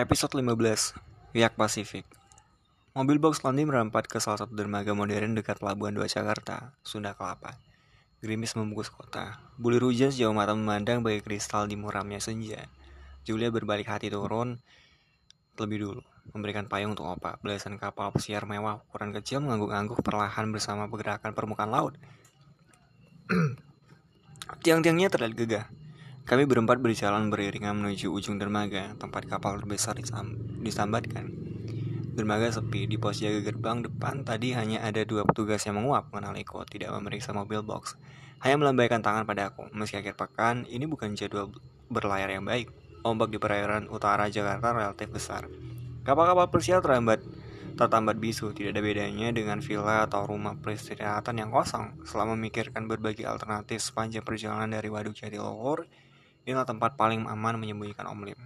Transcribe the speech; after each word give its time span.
Episode 0.00 0.40
15 0.40 1.36
Yak 1.36 1.60
Pasifik 1.60 2.08
Mobil 2.96 3.20
box 3.20 3.44
Landi 3.44 3.68
merempat 3.68 4.08
ke 4.08 4.16
salah 4.16 4.40
satu 4.40 4.56
dermaga 4.56 4.96
modern 4.96 5.36
dekat 5.36 5.60
Pelabuhan 5.60 5.92
2 5.92 6.08
Jakarta, 6.08 6.72
Sunda 6.80 7.12
Kelapa. 7.12 7.60
Gerimis 8.24 8.56
membungkus 8.56 8.88
kota. 8.88 9.36
Bulir 9.60 9.84
hujan 9.84 10.08
sejauh 10.08 10.32
mata 10.32 10.56
memandang 10.56 11.04
bagai 11.04 11.20
kristal 11.20 11.68
di 11.68 11.76
muramnya 11.76 12.16
senja. 12.16 12.64
Julia 13.28 13.52
berbalik 13.52 13.92
hati 13.92 14.08
turun 14.08 14.56
lebih 15.60 15.84
dulu, 15.84 16.02
memberikan 16.32 16.64
payung 16.64 16.96
untuk 16.96 17.04
Opa. 17.04 17.36
Belasan 17.44 17.76
kapal 17.76 18.08
pesiar 18.08 18.48
mewah 18.48 18.80
ukuran 18.88 19.12
kecil 19.12 19.44
mengangguk-angguk 19.44 20.00
perlahan 20.00 20.48
bersama 20.48 20.88
pergerakan 20.88 21.36
permukaan 21.36 21.76
laut. 21.76 22.00
Tiang-tiangnya 24.64 25.12
terlihat 25.12 25.34
gegah, 25.36 25.66
kami 26.30 26.46
berempat 26.46 26.78
berjalan 26.78 27.26
beriringan 27.26 27.82
menuju 27.82 28.06
ujung 28.14 28.38
dermaga, 28.38 28.94
tempat 29.02 29.26
kapal 29.26 29.58
terbesar 29.58 29.98
disam 29.98 30.38
disambatkan. 30.62 31.26
Dermaga 32.14 32.54
sepi, 32.54 32.86
di 32.86 32.94
pos 33.02 33.18
jaga 33.18 33.42
gerbang 33.42 33.82
depan 33.82 34.22
tadi 34.22 34.54
hanya 34.54 34.78
ada 34.78 35.02
dua 35.02 35.26
petugas 35.26 35.66
yang 35.66 35.82
menguap 35.82 36.14
mengenal 36.14 36.38
Eko, 36.38 36.62
tidak 36.70 36.94
memeriksa 36.94 37.34
mobil 37.34 37.66
box. 37.66 37.98
Hanya 38.46 38.62
melambaikan 38.62 39.02
tangan 39.02 39.26
pada 39.26 39.50
aku, 39.50 39.74
meski 39.74 39.98
akhir 39.98 40.14
pekan, 40.14 40.70
ini 40.70 40.86
bukan 40.86 41.18
jadwal 41.18 41.50
berlayar 41.90 42.30
yang 42.30 42.46
baik. 42.46 42.70
Ombak 43.02 43.34
di 43.34 43.42
perairan 43.42 43.90
utara 43.90 44.30
Jakarta 44.30 44.70
relatif 44.70 45.10
besar. 45.10 45.50
Kapal-kapal 46.06 46.46
persial 46.46 46.78
terlambat 46.78 47.26
tertambat 47.74 48.22
bisu, 48.22 48.54
tidak 48.54 48.78
ada 48.78 48.82
bedanya 48.86 49.34
dengan 49.34 49.58
villa 49.58 50.06
atau 50.06 50.30
rumah 50.30 50.54
peristirahatan 50.54 51.42
yang 51.42 51.50
kosong. 51.50 52.06
Selama 52.06 52.38
memikirkan 52.38 52.86
berbagai 52.86 53.26
alternatif 53.26 53.82
sepanjang 53.82 54.22
perjalanan 54.22 54.78
dari 54.78 54.86
Waduk 54.86 55.18
Jatiluhur 55.18 55.90
Inilah 56.48 56.64
tempat 56.64 56.96
paling 56.96 57.28
aman 57.28 57.60
menyembunyikan 57.60 58.08
Om 58.08 58.24
Lim. 58.24 58.40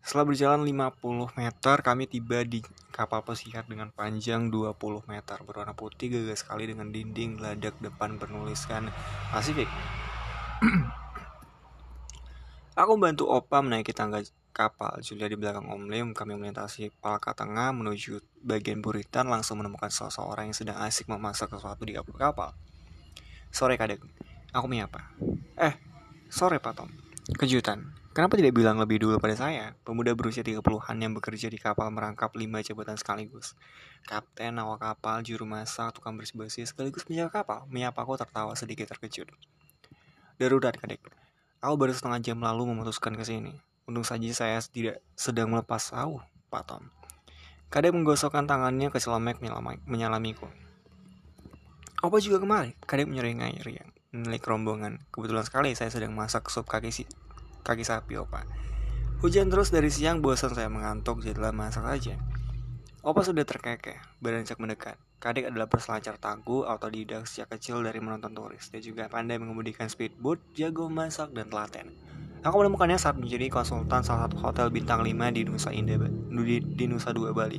Setelah 0.00 0.24
berjalan 0.24 0.64
50 0.64 1.36
meter, 1.36 1.76
kami 1.84 2.08
tiba 2.08 2.40
di 2.40 2.64
kapal 2.88 3.20
pesiar 3.20 3.68
dengan 3.68 3.92
panjang 3.92 4.48
20 4.48 5.04
meter, 5.04 5.36
berwarna 5.44 5.76
putih 5.76 6.08
gagah 6.08 6.32
sekali 6.32 6.64
dengan 6.64 6.88
dinding 6.88 7.36
geladak 7.36 7.76
depan 7.76 8.16
bernuliskan 8.16 8.88
Pasifik. 9.28 9.68
Aku 12.80 12.96
membantu 12.96 13.28
Opa 13.28 13.60
menaiki 13.60 13.92
tangga 13.92 14.24
kapal. 14.56 14.98
Julia 15.04 15.28
di 15.28 15.36
belakang 15.36 15.68
Om 15.68 15.92
Lim, 15.92 16.16
kami 16.16 16.40
melintasi 16.40 16.88
palka 17.04 17.36
tengah 17.36 17.70
menuju 17.76 18.24
bagian 18.40 18.80
buritan 18.80 19.28
langsung 19.28 19.60
menemukan 19.60 19.92
seseorang 19.92 20.48
yang 20.48 20.56
sedang 20.56 20.78
asik 20.82 21.04
memasak 21.10 21.52
sesuatu 21.52 21.84
di 21.84 21.92
kapal. 21.94 22.56
Sore 23.52 23.76
kadek, 23.76 24.00
aku 24.56 24.66
menyapa. 24.66 25.04
Eh, 25.58 25.76
Sore 26.28 26.60
Pak 26.60 26.76
Tom. 26.76 26.92
Kejutan. 27.40 27.88
Kenapa 28.12 28.36
tidak 28.36 28.52
bilang 28.52 28.76
lebih 28.76 29.00
dulu 29.00 29.16
pada 29.16 29.32
saya? 29.32 29.72
Pemuda 29.80 30.12
berusia 30.12 30.44
30-an 30.44 30.96
yang 31.00 31.16
bekerja 31.16 31.48
di 31.48 31.56
kapal 31.56 31.88
merangkap 31.88 32.36
lima 32.36 32.60
jabatan 32.60 33.00
sekaligus. 33.00 33.56
Kapten, 34.04 34.60
awak 34.60 34.84
kapal, 34.84 35.24
juru 35.24 35.48
masak, 35.48 35.96
tukang 35.96 36.20
bersih-bersih, 36.20 36.68
sekaligus 36.68 37.08
menjaga 37.08 37.40
kapal. 37.40 37.64
Menyapa 37.72 38.04
aku 38.04 38.20
tertawa 38.20 38.52
sedikit 38.60 38.92
terkejut. 38.92 39.32
Darurat, 40.36 40.76
kadek. 40.76 41.00
Aku 41.64 41.80
baru 41.80 41.96
setengah 41.96 42.20
jam 42.20 42.44
lalu 42.44 42.76
memutuskan 42.76 43.16
ke 43.16 43.24
sini. 43.24 43.56
Untung 43.88 44.04
saja 44.04 44.28
saya 44.36 44.60
tidak 44.60 45.00
sedang 45.16 45.48
melepas 45.48 45.80
sauh, 45.80 46.20
Pak 46.52 46.62
Tom. 46.68 46.92
Kadek 47.72 47.96
menggosokkan 47.96 48.44
tangannya 48.44 48.92
ke 48.92 49.00
celemek 49.00 49.40
menyalamiku. 49.88 50.44
Apa 52.04 52.20
juga 52.20 52.36
kemarin? 52.36 52.76
Kadek 52.84 53.08
menyeringai 53.08 53.64
riang 53.64 53.96
milik 54.08 54.40
rombongan. 54.48 55.04
Kebetulan 55.12 55.44
sekali 55.44 55.76
saya 55.76 55.92
sedang 55.92 56.16
masak 56.16 56.48
sup 56.48 56.64
kaki 56.64 56.88
si 56.88 57.04
kaki 57.60 57.84
sapi 57.84 58.16
opa. 58.16 58.48
Hujan 59.20 59.52
terus 59.52 59.68
dari 59.68 59.92
siang 59.92 60.24
bosan 60.24 60.54
saya 60.56 60.72
mengantuk 60.72 61.20
jadilah 61.20 61.52
masak 61.52 61.84
saja. 61.84 62.16
Opa 63.04 63.20
sudah 63.20 63.44
terkekeh, 63.44 64.00
beranjak 64.24 64.56
mendekat. 64.56 64.96
Kadek 65.18 65.50
adalah 65.50 65.66
perselancar 65.66 66.16
tangguh 66.16 66.64
atau 66.66 66.88
didak 66.88 67.26
sejak 67.26 67.50
kecil 67.58 67.82
dari 67.82 67.98
menonton 67.98 68.30
turis. 68.32 68.70
Dia 68.70 68.78
juga 68.78 69.10
pandai 69.10 69.36
mengemudikan 69.36 69.90
speedboat, 69.90 70.38
jago 70.54 70.86
masak, 70.86 71.34
dan 71.34 71.50
telaten. 71.50 71.90
Aku 72.46 72.54
menemukannya 72.62 72.94
saat 72.94 73.18
menjadi 73.18 73.50
konsultan 73.50 74.06
salah 74.06 74.30
satu 74.30 74.38
hotel 74.38 74.70
bintang 74.70 75.02
5 75.02 75.10
di 75.34 75.42
Nusa 75.42 75.74
Indah, 75.74 75.98
di, 76.06 76.62
di 76.62 76.84
Nusa 76.86 77.10
Dua, 77.10 77.34
Bali. 77.34 77.58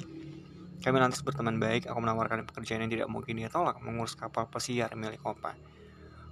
Kami 0.79 0.95
lantas 0.95 1.19
berteman 1.19 1.59
baik, 1.59 1.91
aku 1.91 1.99
menawarkan 1.99 2.47
pekerjaan 2.47 2.88
yang 2.88 2.91
tidak 2.91 3.07
mungkin 3.11 3.35
dia 3.35 3.51
tolak, 3.51 3.75
mengurus 3.83 4.15
kapal 4.15 4.47
pesiar 4.47 4.95
milik 4.95 5.19
Opa. 5.27 5.59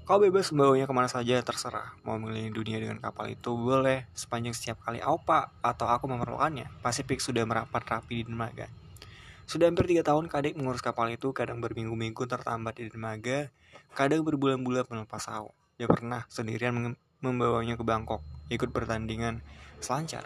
Kau 0.07 0.23
bebas 0.23 0.55
membawanya 0.55 0.87
ke 0.87 0.95
mana 0.95 1.11
saja 1.11 1.35
terserah. 1.43 1.91
Mau 2.07 2.15
mengelilingi 2.15 2.55
dunia 2.55 2.79
dengan 2.79 2.95
kapal 3.03 3.27
itu 3.27 3.51
boleh 3.51 4.07
sepanjang 4.15 4.55
setiap 4.55 4.79
kali 4.79 5.03
Aupa 5.03 5.51
atau 5.59 5.83
aku 5.91 6.07
memerlukannya. 6.07 6.71
Pasifik 6.79 7.19
sudah 7.19 7.43
merapat 7.43 7.83
rapi 7.83 8.23
di 8.23 8.31
dermaga. 8.31 8.71
Sudah 9.43 9.67
hampir 9.67 9.83
tiga 9.83 10.07
tahun 10.07 10.31
kadek 10.31 10.55
mengurus 10.55 10.79
kapal 10.79 11.11
itu, 11.11 11.35
kadang 11.35 11.59
berminggu-minggu 11.59 12.23
tertambat 12.23 12.79
di 12.79 12.87
dermaga, 12.87 13.51
kadang 13.99 14.23
berbulan-bulan 14.23 14.87
melepas 14.87 15.27
sau. 15.27 15.51
Dia 15.75 15.91
pernah 15.91 16.23
sendirian 16.31 16.95
membawanya 17.19 17.75
ke 17.75 17.83
Bangkok, 17.83 18.23
ikut 18.47 18.71
pertandingan 18.71 19.43
selancar. 19.83 20.23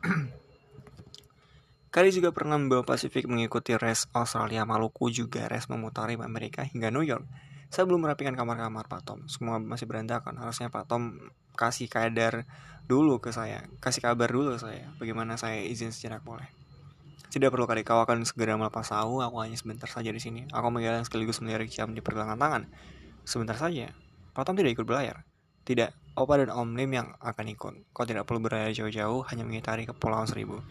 Kali 1.92 2.08
juga 2.16 2.32
pernah 2.32 2.56
membawa 2.56 2.80
Pasifik 2.80 3.28
mengikuti 3.28 3.76
race 3.76 4.08
Australia 4.16 4.64
Maluku 4.64 5.12
juga 5.12 5.52
race 5.52 5.68
memutari 5.68 6.16
Amerika 6.16 6.64
hingga 6.64 6.88
New 6.88 7.04
York. 7.04 7.28
Saya 7.74 7.90
belum 7.90 8.06
merapikan 8.06 8.38
kamar-kamar 8.38 8.86
Pak 8.86 9.02
Tom. 9.02 9.26
Semua 9.26 9.58
masih 9.58 9.90
berantakan. 9.90 10.38
Harusnya 10.38 10.70
Pak 10.70 10.86
Tom 10.86 11.18
kasih 11.58 11.90
kadar 11.90 12.46
dulu 12.86 13.18
ke 13.18 13.34
saya. 13.34 13.66
Kasih 13.82 13.98
kabar 13.98 14.30
dulu 14.30 14.54
ke 14.54 14.62
saya. 14.62 14.94
Bagaimana 15.02 15.34
saya 15.34 15.58
izin 15.58 15.90
sejenak 15.90 16.22
boleh. 16.22 16.46
Tidak 17.34 17.50
perlu 17.50 17.66
kali 17.66 17.82
kau 17.82 17.98
akan 17.98 18.22
segera 18.22 18.54
melepas 18.54 18.94
tahu. 18.94 19.26
Aku 19.26 19.42
hanya 19.42 19.58
sebentar 19.58 19.90
saja 19.90 20.14
di 20.14 20.22
sini. 20.22 20.46
Aku 20.54 20.70
menggalang 20.70 21.02
sekaligus 21.02 21.42
melirik 21.42 21.66
jam 21.66 21.90
di 21.90 21.98
pergelangan 21.98 22.38
tangan. 22.38 22.62
Sebentar 23.26 23.58
saja. 23.58 23.90
Pak 24.38 24.46
Tom 24.46 24.54
tidak 24.54 24.78
ikut 24.78 24.86
berlayar. 24.86 25.26
Tidak, 25.66 26.14
Opa 26.14 26.38
dan 26.38 26.54
Om 26.54 26.78
Lim 26.78 26.94
yang 26.94 27.10
akan 27.18 27.46
ikut. 27.58 27.90
Kau 27.90 28.06
tidak 28.06 28.30
perlu 28.30 28.38
berlayar 28.38 28.70
jauh-jauh, 28.70 29.26
hanya 29.34 29.42
mengitari 29.42 29.82
Kepulauan 29.82 30.30
Seribu. 30.30 30.62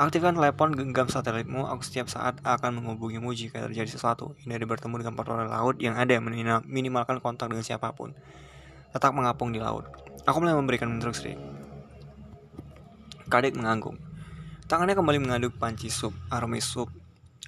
Aktifkan 0.00 0.32
telepon 0.32 0.72
genggam 0.72 1.12
satelitmu, 1.12 1.68
aku 1.68 1.84
setiap 1.84 2.08
saat 2.08 2.40
akan 2.40 2.80
menghubungimu 2.80 3.28
jika 3.36 3.68
terjadi 3.68 3.92
sesuatu. 3.92 4.32
Hindari 4.40 4.64
bertemu 4.64 5.04
dengan 5.04 5.12
patroli 5.12 5.44
laut 5.44 5.76
yang 5.84 6.00
ada 6.00 6.16
minimalkan 6.64 7.20
kontak 7.20 7.52
dengan 7.52 7.60
siapa 7.60 7.92
pun. 7.92 8.16
Tetap 8.96 9.12
mengapung 9.12 9.52
di 9.52 9.60
laut. 9.60 9.84
Aku 10.24 10.40
mulai 10.40 10.56
memberikan 10.56 10.88
instruksi. 10.88 11.36
Kadek 13.28 13.52
mengangguk. 13.52 14.00
Tangannya 14.64 14.96
kembali 14.96 15.18
mengaduk 15.20 15.60
panci 15.60 15.92
sup, 15.92 16.16
aroma 16.32 16.56
sup, 16.56 16.88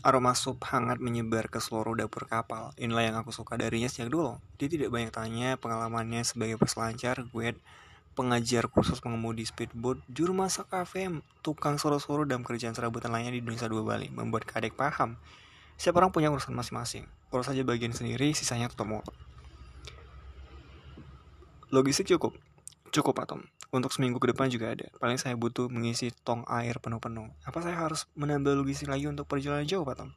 aroma 0.04 0.36
sup 0.36 0.60
hangat 0.68 1.00
menyebar 1.00 1.48
ke 1.48 1.56
seluruh 1.64 1.96
dapur 1.96 2.28
kapal. 2.28 2.76
Inilah 2.76 3.08
yang 3.08 3.16
aku 3.16 3.32
suka 3.32 3.56
darinya 3.56 3.88
sejak 3.88 4.12
dulu. 4.12 4.36
Dia 4.60 4.68
tidak 4.68 4.92
banyak 4.92 5.08
tanya 5.08 5.56
pengalamannya 5.56 6.20
sebagai 6.28 6.60
peselancar, 6.60 7.24
gue 7.24 7.56
pengajar 8.14 8.70
kursus 8.70 9.02
mengemudi 9.02 9.42
speedboat, 9.42 9.98
juru 10.06 10.32
masak 10.32 10.70
kafe, 10.70 11.10
tukang 11.42 11.76
soro-soro 11.76 12.22
dan 12.24 12.46
kerjaan 12.46 12.72
serabutan 12.72 13.10
lainnya 13.10 13.34
di 13.34 13.42
Indonesia 13.42 13.66
Dua 13.66 13.82
Bali, 13.82 14.08
membuat 14.14 14.46
kadek 14.46 14.78
paham. 14.78 15.18
Setiap 15.74 15.98
orang 15.98 16.14
punya 16.14 16.30
urusan 16.30 16.54
masing-masing. 16.54 17.04
Urus 17.34 17.50
saja 17.50 17.66
bagian 17.66 17.90
sendiri, 17.90 18.30
sisanya 18.32 18.70
tutup 18.70 18.86
mulut. 18.86 19.14
Logistik 21.74 22.06
cukup. 22.06 22.38
Cukup, 22.94 23.18
Pak 23.18 23.26
Tom. 23.26 23.42
Untuk 23.74 23.90
seminggu 23.90 24.22
ke 24.22 24.30
depan 24.30 24.46
juga 24.46 24.70
ada. 24.70 24.86
Paling 25.02 25.18
saya 25.18 25.34
butuh 25.34 25.66
mengisi 25.66 26.14
tong 26.22 26.46
air 26.46 26.78
penuh-penuh. 26.78 27.26
Apa 27.42 27.58
saya 27.58 27.74
harus 27.74 28.06
menambah 28.14 28.54
logistik 28.54 28.86
lagi 28.86 29.10
untuk 29.10 29.26
perjalanan 29.26 29.66
jauh, 29.66 29.82
Pak 29.82 29.98
Tom? 29.98 30.14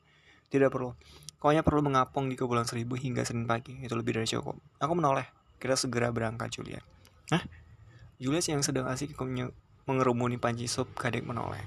Tidak 0.53 0.69
perlu. 0.69 0.93
Kau 1.41 1.49
hanya 1.49 1.65
perlu 1.65 1.81
mengapung 1.81 2.29
di 2.29 2.37
Kepulauan 2.37 2.69
Seribu 2.69 2.93
hingga 2.93 3.25
Senin 3.25 3.49
pagi. 3.49 3.73
Itu 3.81 3.97
lebih 3.97 4.13
dari 4.21 4.29
cukup. 4.29 4.61
Aku 4.77 4.93
menoleh. 4.93 5.25
Kita 5.57 5.73
segera 5.73 6.13
berangkat, 6.13 6.53
Julia. 6.53 6.77
Hah? 7.33 7.41
Julius 8.17 8.49
yang 8.49 8.65
sedang 8.65 8.89
asik 8.89 9.13
mengerumuni 9.85 10.41
panci 10.41 10.65
sup 10.65 10.89
kadek 10.97 11.21
menoleh. 11.21 11.61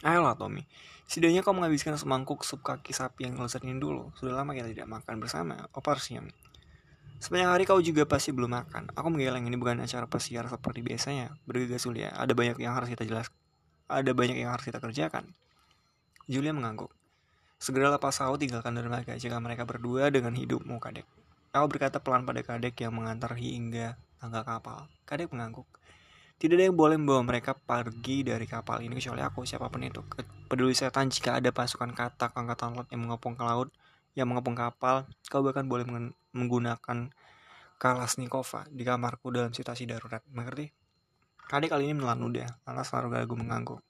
Ayolah 0.00 0.40
Tommy, 0.40 0.64
setidaknya 1.04 1.44
kau 1.44 1.52
menghabiskan 1.52 2.00
semangkuk 2.00 2.48
sup 2.48 2.64
kaki 2.64 2.96
sapi 2.96 3.28
yang 3.28 3.36
lezat 3.36 3.60
ini 3.68 3.76
dulu. 3.76 4.08
Sudah 4.16 4.40
lama 4.40 4.56
kita 4.56 4.72
tidak 4.72 4.88
makan 4.88 5.20
bersama. 5.20 5.68
Siang. 6.00 6.32
Sepanjang 7.20 7.50
hari 7.52 7.68
kau 7.68 7.76
juga 7.84 8.08
pasti 8.08 8.32
belum 8.32 8.48
makan. 8.48 8.88
Aku 8.96 9.12
menggeleng 9.12 9.44
ini 9.44 9.58
bukan 9.60 9.84
acara 9.84 10.08
pesiar 10.08 10.48
seperti 10.48 10.80
biasanya. 10.80 11.36
Bergegas 11.44 11.84
Julia, 11.84 12.14
ada 12.16 12.32
banyak 12.32 12.56
yang 12.56 12.72
harus 12.72 12.88
kita 12.88 13.04
jelas. 13.04 13.28
Ada 13.84 14.16
banyak 14.16 14.40
yang 14.40 14.54
harus 14.54 14.64
kita 14.64 14.80
kerjakan. 14.80 15.36
Julia 16.24 16.56
mengangguk. 16.56 16.88
Segera 17.60 17.92
lepas 17.92 18.16
sahu 18.16 18.40
tinggalkan 18.40 18.72
dermaga 18.72 19.12
jika 19.18 19.36
mereka 19.44 19.68
berdua 19.68 20.08
dengan 20.08 20.32
hidupmu 20.32 20.80
kadek. 20.80 21.04
Aku 21.52 21.68
berkata 21.68 22.00
pelan 22.00 22.24
pada 22.24 22.40
kadek 22.40 22.80
yang 22.80 22.96
mengantar 22.96 23.36
hingga 23.36 23.98
tangga 24.18 24.42
kapal. 24.42 24.90
Kadek 25.06 25.32
mengangguk. 25.32 25.66
Tidak 26.38 26.54
ada 26.54 26.70
yang 26.70 26.78
boleh 26.78 26.94
membawa 26.94 27.26
mereka 27.26 27.54
pergi 27.54 28.22
dari 28.22 28.46
kapal 28.46 28.78
ini 28.82 28.94
kecuali 28.94 29.22
aku, 29.26 29.42
siapa 29.42 29.66
pun 29.66 29.82
itu. 29.82 30.02
Peduli 30.46 30.70
setan 30.70 31.10
jika 31.10 31.38
ada 31.38 31.50
pasukan 31.50 31.90
katak 31.90 32.30
angkatan 32.34 32.78
laut 32.78 32.86
yang 32.94 33.02
mengepung 33.02 33.34
ke 33.34 33.42
laut, 33.42 33.74
yang 34.14 34.30
mengepung 34.30 34.54
kapal, 34.54 35.06
kau 35.26 35.42
bahkan 35.42 35.66
boleh 35.66 35.86
menggunakan 36.30 37.10
Kalasnikova 37.78 38.66
di 38.74 38.82
kamarku 38.82 39.30
dalam 39.30 39.54
situasi 39.54 39.86
darurat. 39.86 40.22
Mengerti? 40.34 40.66
Kadek 41.46 41.70
kali 41.70 41.86
ini 41.86 41.94
menelan 41.94 42.18
ludah, 42.18 42.50
lantas 42.66 42.90
lalu 42.90 43.14
gagu 43.14 43.38
mengangguk. 43.38 43.82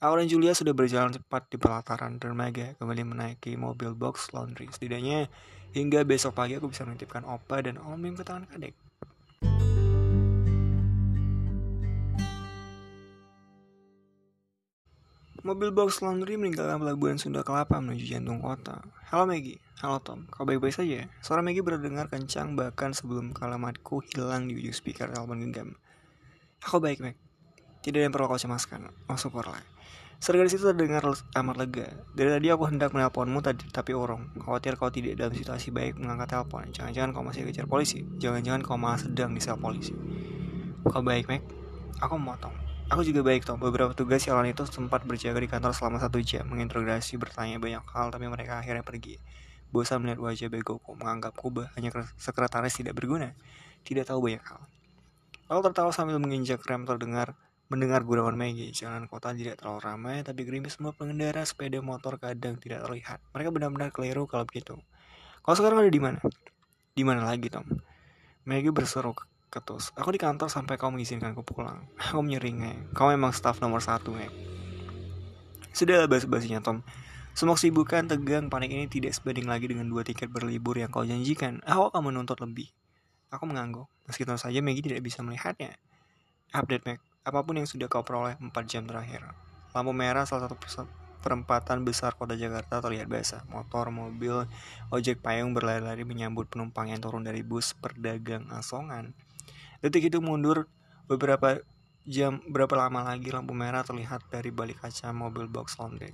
Aku 0.00 0.14
dan 0.16 0.30
Julia 0.30 0.56
sudah 0.56 0.72
berjalan 0.72 1.12
cepat 1.12 1.52
di 1.52 1.60
pelataran 1.60 2.16
dermaga, 2.16 2.72
kembali 2.80 3.02
menaiki 3.04 3.60
mobil 3.60 3.92
box 3.92 4.32
laundry. 4.32 4.72
Setidaknya 4.72 5.28
hingga 5.76 6.08
besok 6.08 6.40
pagi 6.40 6.56
aku 6.56 6.72
bisa 6.72 6.88
menitipkan 6.88 7.28
Opa 7.28 7.60
dan 7.60 7.76
Om 7.76 8.16
ke 8.16 8.24
tangan 8.24 8.48
Kadek. 8.48 8.87
Mobil 15.48 15.72
box 15.72 16.04
laundry 16.04 16.36
meninggalkan 16.36 16.76
pelabuhan 16.76 17.16
Sunda 17.16 17.40
Kelapa 17.40 17.80
menuju 17.80 18.04
jantung 18.04 18.44
kota. 18.44 18.84
Halo 19.08 19.24
Maggie, 19.24 19.56
halo 19.80 19.96
Tom, 20.04 20.28
kau 20.28 20.44
baik-baik 20.44 20.76
saja? 20.76 21.08
Suara 21.24 21.40
Maggie 21.40 21.64
berdengar 21.64 22.12
kencang 22.12 22.52
bahkan 22.52 22.92
sebelum 22.92 23.32
kalimatku 23.32 24.04
hilang 24.12 24.44
di 24.44 24.60
ujung 24.60 24.76
speaker 24.76 25.08
telepon 25.08 25.40
genggam. 25.40 25.80
Aku 26.60 26.84
baik, 26.84 27.00
Meg. 27.00 27.16
Tidak 27.80 27.96
ada 27.96 28.04
yang 28.04 28.12
perlu 28.12 28.28
kau 28.28 28.36
cemaskan. 28.36 28.92
Oh, 29.08 29.16
syukurlah. 29.16 29.64
Serga 30.20 30.44
di 30.44 30.52
terdengar 30.52 31.08
amat 31.16 31.56
lega. 31.56 31.96
Dari 32.12 32.28
tadi 32.28 32.52
aku 32.52 32.68
hendak 32.68 32.92
menelponmu 32.92 33.40
tadi, 33.40 33.72
tapi 33.72 33.96
urung. 33.96 34.28
Khawatir 34.36 34.76
kau 34.76 34.92
tidak 34.92 35.16
dalam 35.16 35.32
situasi 35.32 35.72
baik 35.72 35.96
mengangkat 35.96 36.36
telepon. 36.36 36.68
Jangan-jangan 36.76 37.16
kau 37.16 37.24
masih 37.24 37.48
kejar 37.48 37.64
polisi. 37.64 38.04
Jangan-jangan 38.20 38.60
kau 38.60 38.76
malah 38.76 39.00
sedang 39.00 39.32
di 39.32 39.40
sel 39.40 39.56
polisi. 39.56 39.96
Kau 40.84 41.00
baik, 41.00 41.24
Meg? 41.24 41.40
Aku 42.04 42.20
memotong. 42.20 42.67
Aku 42.88 43.04
juga 43.04 43.20
baik 43.20 43.44
toh. 43.44 43.60
Beberapa 43.60 43.92
tugas 43.92 44.24
sialan 44.24 44.48
itu 44.48 44.64
sempat 44.64 45.04
berjaga 45.04 45.36
di 45.36 45.44
kantor 45.44 45.76
selama 45.76 46.00
satu 46.00 46.24
jam, 46.24 46.48
menginterogasi, 46.48 47.20
bertanya 47.20 47.60
banyak 47.60 47.84
hal, 47.84 48.08
tapi 48.08 48.24
mereka 48.32 48.64
akhirnya 48.64 48.80
pergi. 48.80 49.20
Bosan 49.68 50.00
melihat 50.00 50.24
wajah 50.24 50.48
begoku, 50.48 50.96
menganggapku 50.96 51.52
hanya 51.76 51.92
sekretaris 52.16 52.80
tidak 52.80 52.96
berguna, 52.96 53.36
tidak 53.84 54.08
tahu 54.08 54.24
banyak 54.24 54.40
hal. 54.40 54.64
Lalu 55.52 55.60
tertawa 55.68 55.92
sambil 55.92 56.16
menginjak 56.16 56.64
rem 56.64 56.88
terdengar 56.88 57.36
mendengar 57.68 58.00
gurauan 58.08 58.40
Maggie. 58.40 58.72
Jalan 58.72 59.04
kota 59.04 59.36
tidak 59.36 59.60
terlalu 59.60 59.84
ramai, 59.84 60.24
tapi 60.24 60.48
gerimis 60.48 60.80
semua 60.80 60.96
pengendara 60.96 61.44
sepeda 61.44 61.84
motor 61.84 62.16
kadang 62.16 62.56
tidak 62.56 62.88
terlihat. 62.88 63.20
Mereka 63.36 63.52
benar-benar 63.52 63.92
keliru 63.92 64.24
kalau 64.24 64.48
begitu. 64.48 64.80
Kau 65.44 65.52
sekarang 65.52 65.84
ada 65.84 65.92
di 65.92 66.00
mana? 66.00 66.20
Di 66.96 67.04
mana 67.04 67.28
lagi, 67.28 67.52
Tom? 67.52 67.68
Maggie 68.48 68.72
berseru 68.72 69.12
ketus. 69.48 69.90
Aku 69.96 70.12
di 70.12 70.20
kantor 70.20 70.52
sampai 70.52 70.76
kau 70.76 70.92
mengizinkanku 70.92 71.42
pulang. 71.42 71.88
Aku 72.12 72.20
menyeringai. 72.20 72.92
Kau 72.92 73.08
memang 73.08 73.32
staff 73.32 73.58
nomor 73.64 73.80
satu, 73.80 74.12
Meg. 74.14 74.30
Sudahlah 75.72 76.08
bas-basinya, 76.08 76.60
Tom. 76.60 76.84
Semua 77.32 77.54
kesibukan, 77.54 78.04
tegang, 78.10 78.50
panik 78.50 78.74
ini 78.74 78.90
tidak 78.90 79.14
sebanding 79.14 79.46
lagi 79.46 79.70
dengan 79.70 79.86
dua 79.86 80.02
tiket 80.02 80.26
berlibur 80.26 80.74
yang 80.74 80.90
kau 80.90 81.06
janjikan. 81.06 81.62
Aku 81.62 81.94
akan 81.94 82.10
menuntut 82.10 82.40
lebih. 82.42 82.66
Aku 83.30 83.44
mengangguk, 83.44 83.86
meski 84.08 84.24
tentu 84.24 84.40
saja 84.40 84.58
Maggie 84.58 84.82
tidak 84.82 85.04
bisa 85.04 85.20
melihatnya. 85.22 85.76
Update, 86.50 86.82
Meg. 86.88 86.98
Apa 87.22 87.44
pun 87.44 87.60
yang 87.60 87.68
sudah 87.68 87.86
kau 87.86 88.02
peroleh 88.02 88.34
4 88.40 88.50
jam 88.64 88.88
terakhir. 88.88 89.22
Lampu 89.76 89.92
merah 89.92 90.24
salah 90.24 90.48
satu 90.48 90.56
perempatan 91.20 91.84
besar 91.84 92.16
kota 92.16 92.34
Jakarta 92.34 92.80
terlihat 92.80 93.06
basah. 93.10 93.44
Motor, 93.52 93.92
mobil, 93.92 94.48
ojek 94.88 95.20
payung 95.20 95.52
berlari-lari 95.52 96.08
menyambut 96.08 96.48
penumpang 96.48 96.88
yang 96.88 97.04
turun 97.04 97.20
dari 97.20 97.44
bus 97.44 97.76
perdagang 97.76 98.48
asongan. 98.54 99.12
Detik 99.78 100.10
itu 100.10 100.18
mundur 100.18 100.66
beberapa 101.06 101.62
jam 102.08 102.40
berapa 102.48 102.72
lama 102.74 103.04
lagi 103.04 103.28
lampu 103.28 103.52
merah 103.52 103.84
terlihat 103.84 104.26
dari 104.32 104.48
balik 104.48 104.80
kaca 104.80 105.12
mobil 105.12 105.44
box 105.46 105.76
laundry. 105.78 106.10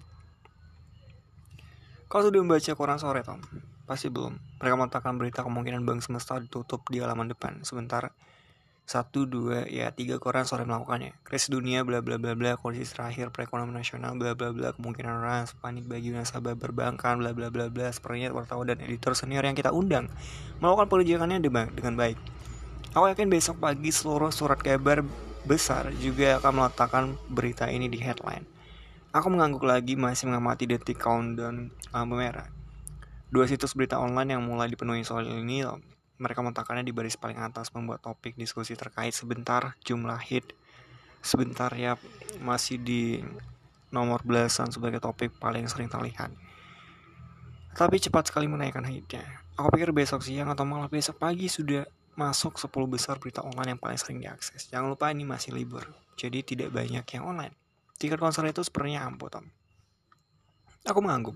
Kau 2.10 2.20
sudah 2.20 2.38
membaca 2.44 2.72
koran 2.76 3.00
sore, 3.00 3.24
Tom? 3.24 3.40
Pasti 3.88 4.12
belum. 4.12 4.36
Mereka 4.60 4.74
mengatakan 4.76 5.16
berita 5.16 5.40
kemungkinan 5.42 5.82
bank 5.82 6.04
semesta 6.04 6.38
ditutup 6.38 6.86
di 6.92 7.00
halaman 7.00 7.32
depan. 7.32 7.64
Sebentar, 7.66 8.12
satu, 8.84 9.24
dua, 9.24 9.64
ya 9.64 9.90
tiga 9.90 10.20
koran 10.20 10.44
sore 10.44 10.68
melakukannya. 10.68 11.16
Krisis 11.24 11.48
dunia, 11.48 11.82
bla 11.82 12.04
bla 12.04 12.20
bla 12.20 12.36
bla, 12.36 12.60
kondisi 12.60 12.92
terakhir 12.92 13.32
perekonomian 13.32 13.80
nasional, 13.80 14.14
bla 14.14 14.36
bla 14.36 14.52
bla, 14.52 14.76
kemungkinan 14.76 15.24
ras, 15.24 15.56
panik 15.56 15.88
bagi 15.88 16.12
nasabah 16.12 16.54
perbankan, 16.54 17.18
bla 17.18 17.32
bla 17.32 17.48
bla 17.48 17.72
bla. 17.72 17.88
Sepertinya 17.88 18.30
wartawan 18.36 18.68
dan 18.68 18.84
editor 18.84 19.16
senior 19.16 19.42
yang 19.42 19.56
kita 19.56 19.72
undang 19.72 20.12
melakukan 20.60 20.86
penelitiannya 20.92 21.40
dengan 21.72 21.96
baik. 21.96 22.20
Aku 22.94 23.10
yakin 23.10 23.26
besok 23.26 23.58
pagi 23.58 23.90
seluruh 23.90 24.30
surat 24.30 24.54
kabar 24.54 25.02
besar 25.42 25.90
juga 25.98 26.38
akan 26.38 26.52
meletakkan 26.62 27.04
berita 27.26 27.66
ini 27.66 27.90
di 27.90 27.98
headline. 27.98 28.46
Aku 29.10 29.34
mengangguk 29.34 29.66
lagi 29.66 29.98
masih 29.98 30.30
mengamati 30.30 30.70
detik 30.70 31.02
countdown 31.02 31.74
lampu 31.90 32.14
merah. 32.14 32.46
Dua 33.34 33.50
situs 33.50 33.74
berita 33.74 33.98
online 33.98 34.38
yang 34.38 34.46
mulai 34.46 34.70
dipenuhi 34.70 35.02
soal 35.02 35.26
ini, 35.26 35.66
mereka 36.22 36.38
meletakkannya 36.46 36.86
di 36.86 36.94
baris 36.94 37.18
paling 37.18 37.34
atas 37.42 37.74
membuat 37.74 37.98
topik 37.98 38.38
diskusi 38.38 38.78
terkait 38.78 39.10
sebentar 39.10 39.74
jumlah 39.82 40.22
hit. 40.22 40.54
Sebentar 41.18 41.74
ya 41.74 41.98
masih 42.46 42.78
di 42.78 43.26
nomor 43.90 44.22
belasan 44.22 44.70
sebagai 44.70 45.02
topik 45.02 45.34
paling 45.42 45.66
sering 45.66 45.90
terlihat. 45.90 46.30
Tapi 47.74 47.98
cepat 47.98 48.30
sekali 48.30 48.46
menaikkan 48.46 48.86
hitnya. 48.86 49.42
Aku 49.58 49.74
pikir 49.74 49.90
besok 49.90 50.22
siang 50.22 50.46
atau 50.46 50.62
malah 50.62 50.86
besok 50.86 51.18
pagi 51.18 51.50
sudah 51.50 51.82
masuk 52.14 52.58
10 52.58 52.70
besar 52.86 53.18
berita 53.18 53.42
online 53.42 53.74
yang 53.74 53.80
paling 53.82 53.98
sering 53.98 54.18
diakses. 54.22 54.70
Jangan 54.70 54.94
lupa 54.94 55.10
ini 55.10 55.26
masih 55.26 55.50
libur, 55.50 55.82
jadi 56.14 56.42
tidak 56.46 56.70
banyak 56.70 57.02
yang 57.02 57.24
online. 57.26 57.54
Tiket 57.98 58.18
konser 58.18 58.46
itu 58.46 58.62
sepertinya 58.62 59.06
ampuh, 59.06 59.30
Tom. 59.30 59.46
Aku 60.86 60.98
mengangguk. 61.02 61.34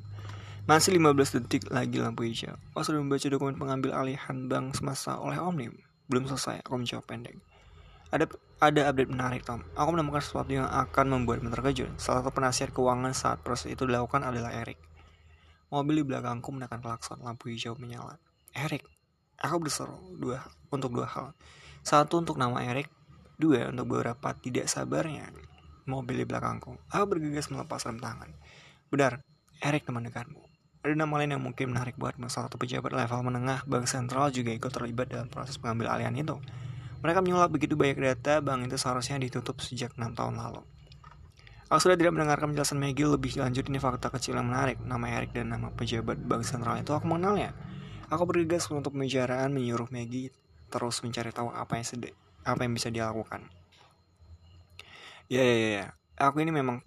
Masih 0.69 1.01
15 1.01 1.41
detik 1.41 1.63
lagi 1.73 1.97
lampu 1.97 2.29
hijau. 2.29 2.53
Oh, 2.77 2.85
sudah 2.85 3.01
membaca 3.01 3.25
dokumen 3.25 3.57
pengambil 3.57 3.97
alihan 3.97 4.51
bank 4.51 4.77
semasa 4.77 5.17
oleh 5.17 5.41
Omnim. 5.41 5.73
Belum 6.13 6.29
selesai, 6.29 6.61
aku 6.61 6.77
menjawab 6.77 7.09
pendek. 7.09 7.41
Ada 8.13 8.29
ada 8.61 8.81
update 8.93 9.09
menarik, 9.09 9.43
Tom. 9.49 9.65
Aku 9.73 9.89
menemukan 9.97 10.21
sesuatu 10.21 10.53
yang 10.53 10.69
akan 10.69 11.07
membuatmu 11.15 11.49
terkejut. 11.49 11.97
Salah 11.97 12.21
satu 12.21 12.37
penasihat 12.37 12.71
keuangan 12.77 13.17
saat 13.17 13.41
proses 13.41 13.73
itu 13.73 13.89
dilakukan 13.89 14.21
adalah 14.21 14.53
Eric. 14.53 14.77
Mobil 15.73 16.05
di 16.05 16.05
belakangku 16.05 16.53
menekan 16.53 16.85
klakson, 16.85 17.21
lampu 17.25 17.49
hijau 17.49 17.77
menyala. 17.77 18.21
Eric, 18.53 18.85
Aku 19.39 19.63
berseru 19.63 19.95
dua 20.19 20.43
untuk 20.71 20.93
dua 20.93 21.09
hal. 21.09 21.27
Satu 21.83 22.21
untuk 22.21 22.37
nama 22.37 22.61
Erik, 22.65 22.89
dua 23.41 23.71
untuk 23.73 23.97
beberapa 23.97 24.35
tidak 24.37 24.69
sabarnya 24.69 25.33
mobil 25.89 26.21
di 26.21 26.27
belakangku. 26.29 26.77
Aku 26.93 27.05
bergegas 27.09 27.49
melepas 27.49 27.81
rem 27.89 27.97
tangan. 27.97 28.31
Benar, 28.93 29.25
Erik 29.65 29.89
teman 29.89 30.05
dekatmu. 30.05 30.45
Ada 30.85 30.95
nama 30.95 31.11
lain 31.19 31.35
yang 31.35 31.43
mungkin 31.43 31.75
menarik 31.75 31.99
buat 31.99 32.15
salah 32.31 32.47
satu 32.47 32.55
pejabat 32.61 32.95
level 32.95 33.21
menengah 33.27 33.67
bank 33.67 33.91
sentral 33.91 34.31
juga 34.31 34.55
ikut 34.55 34.71
terlibat 34.71 35.11
dalam 35.11 35.27
proses 35.27 35.59
pengambil 35.59 35.91
alihan 35.91 36.15
itu. 36.15 36.39
Mereka 37.03 37.19
menyulap 37.23 37.51
begitu 37.51 37.75
banyak 37.75 37.99
data, 37.99 38.39
bank 38.39 38.71
itu 38.71 38.79
seharusnya 38.79 39.19
ditutup 39.19 39.59
sejak 39.59 39.95
6 39.99 40.15
tahun 40.15 40.39
lalu. 40.39 40.63
Aku 41.69 41.85
sudah 41.85 42.01
tidak 42.01 42.17
mendengarkan 42.17 42.55
penjelasan 42.55 42.81
Maggie 42.81 43.05
lebih 43.05 43.37
lanjut 43.37 43.65
ini 43.69 43.77
fakta 43.77 44.09
kecil 44.09 44.41
yang 44.41 44.49
menarik. 44.49 44.81
Nama 44.81 45.21
Erik 45.21 45.37
dan 45.37 45.53
nama 45.53 45.69
pejabat 45.69 46.17
bank 46.17 46.47
sentral 46.47 46.81
itu 46.81 46.97
aku 46.97 47.05
mengenalnya. 47.05 47.53
Aku 48.09 48.25
bergegas 48.25 48.65
untuk 48.73 48.97
pembicaraan 48.97 49.53
menyuruh 49.53 49.91
Maggie 49.93 50.33
terus 50.69 51.01
mencari 51.05 51.33
tahu 51.33 51.49
apa 51.53 51.81
yang 51.81 51.87
sedih, 51.89 52.15
apa 52.45 52.65
yang 52.65 52.73
bisa 52.77 52.93
dilakukan. 52.93 53.49
Ya, 55.29 55.45
ya, 55.45 55.57
ya, 55.57 55.71
ya. 55.83 55.87
Aku 56.17 56.41
ini 56.41 56.49
memang 56.49 56.81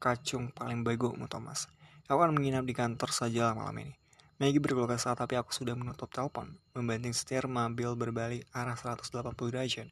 kacung 0.00 0.48
paling 0.52 0.80
mu 0.80 1.26
Thomas. 1.28 1.68
Aku 2.08 2.18
akan 2.20 2.36
menginap 2.36 2.64
di 2.64 2.72
kantor 2.72 3.12
saja 3.12 3.52
malam 3.52 3.76
ini. 3.84 3.94
Maggie 4.40 4.58
berkeluh 4.58 4.90
kesah 4.90 5.14
tapi 5.14 5.38
aku 5.38 5.54
sudah 5.54 5.78
menutup 5.78 6.10
telepon, 6.10 6.58
membanting 6.74 7.14
setir 7.14 7.46
mobil 7.46 7.94
berbalik 7.94 8.42
arah 8.50 8.74
180 8.74 9.36
derajat. 9.38 9.86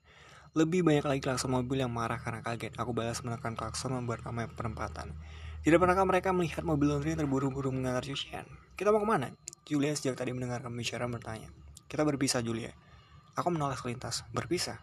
Lebih 0.59 0.83
banyak 0.83 1.07
lagi 1.07 1.23
klakson 1.23 1.55
mobil 1.55 1.79
yang 1.79 1.95
marah 1.95 2.19
karena 2.19 2.43
kaget. 2.43 2.75
Aku 2.75 2.91
balas 2.91 3.23
menekan 3.23 3.55
klakson 3.55 3.95
membuat 3.95 4.27
ramai 4.27 4.51
perempatan. 4.51 5.15
Tidak 5.63 5.79
pernahkah 5.79 6.03
mereka 6.03 6.35
melihat 6.35 6.67
mobil 6.67 6.91
laundry 6.91 7.15
terburu-buru 7.15 7.71
mengantar 7.71 8.03
cucian? 8.03 8.43
Kita 8.75 8.91
mau 8.91 8.99
ke 8.99 9.07
mana? 9.07 9.31
Julia 9.63 9.95
sejak 9.95 10.19
tadi 10.19 10.35
mendengarkan 10.35 10.75
bicara 10.75 11.07
bertanya. 11.07 11.47
Kita 11.87 12.03
berpisah, 12.03 12.43
Julia. 12.43 12.75
Aku 13.39 13.51
menolak 13.51 13.79
selintas. 13.79 14.27
Berpisah? 14.35 14.81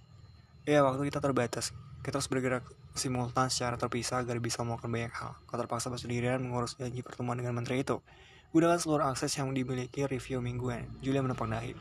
Ya, 0.63 0.84
waktu 0.84 1.08
kita 1.08 1.24
terbatas. 1.24 1.75
Kita 2.04 2.20
harus 2.20 2.30
bergerak 2.32 2.63
simultan 2.96 3.51
secara 3.51 3.75
terpisah 3.75 4.24
agar 4.24 4.39
bisa 4.39 4.63
melakukan 4.63 4.92
banyak 4.92 5.13
hal. 5.16 5.36
Kau 5.48 5.60
terpaksa 5.60 5.92
bersendirian 5.92 6.39
mengurus 6.39 6.80
janji 6.80 7.04
pertemuan 7.04 7.36
dengan 7.36 7.58
menteri 7.58 7.84
itu. 7.84 8.00
Gunakan 8.56 8.80
seluruh 8.80 9.06
akses 9.12 9.36
yang 9.36 9.51
dimiliki 9.51 10.08
review 10.08 10.39
mingguan. 10.39 10.88
Julia 11.04 11.20
menepang 11.20 11.51
dahi. 11.51 11.75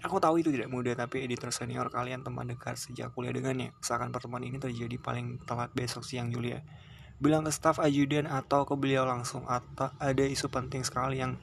Aku 0.00 0.16
tahu 0.16 0.40
itu 0.40 0.48
tidak 0.48 0.72
mudah, 0.72 0.96
tapi 0.96 1.22
editor 1.28 1.52
senior 1.52 1.92
kalian 1.92 2.24
teman 2.24 2.48
dekat 2.48 2.80
sejak 2.80 3.12
kuliah 3.12 3.36
dengannya. 3.36 3.76
Seakan 3.84 4.10
pertemuan 4.10 4.40
ini 4.42 4.56
terjadi 4.56 4.96
paling 4.96 5.38
telat 5.44 5.70
besok 5.76 6.02
siang 6.02 6.32
Julia 6.32 6.64
bilang 7.20 7.44
ke 7.44 7.52
staf 7.52 7.76
ajudan 7.84 8.24
atau 8.24 8.64
ke 8.64 8.72
beliau 8.80 9.04
langsung 9.04 9.44
atau 9.44 9.92
ada 10.00 10.24
isu 10.24 10.48
penting 10.48 10.80
sekali 10.80 11.20
yang 11.20 11.36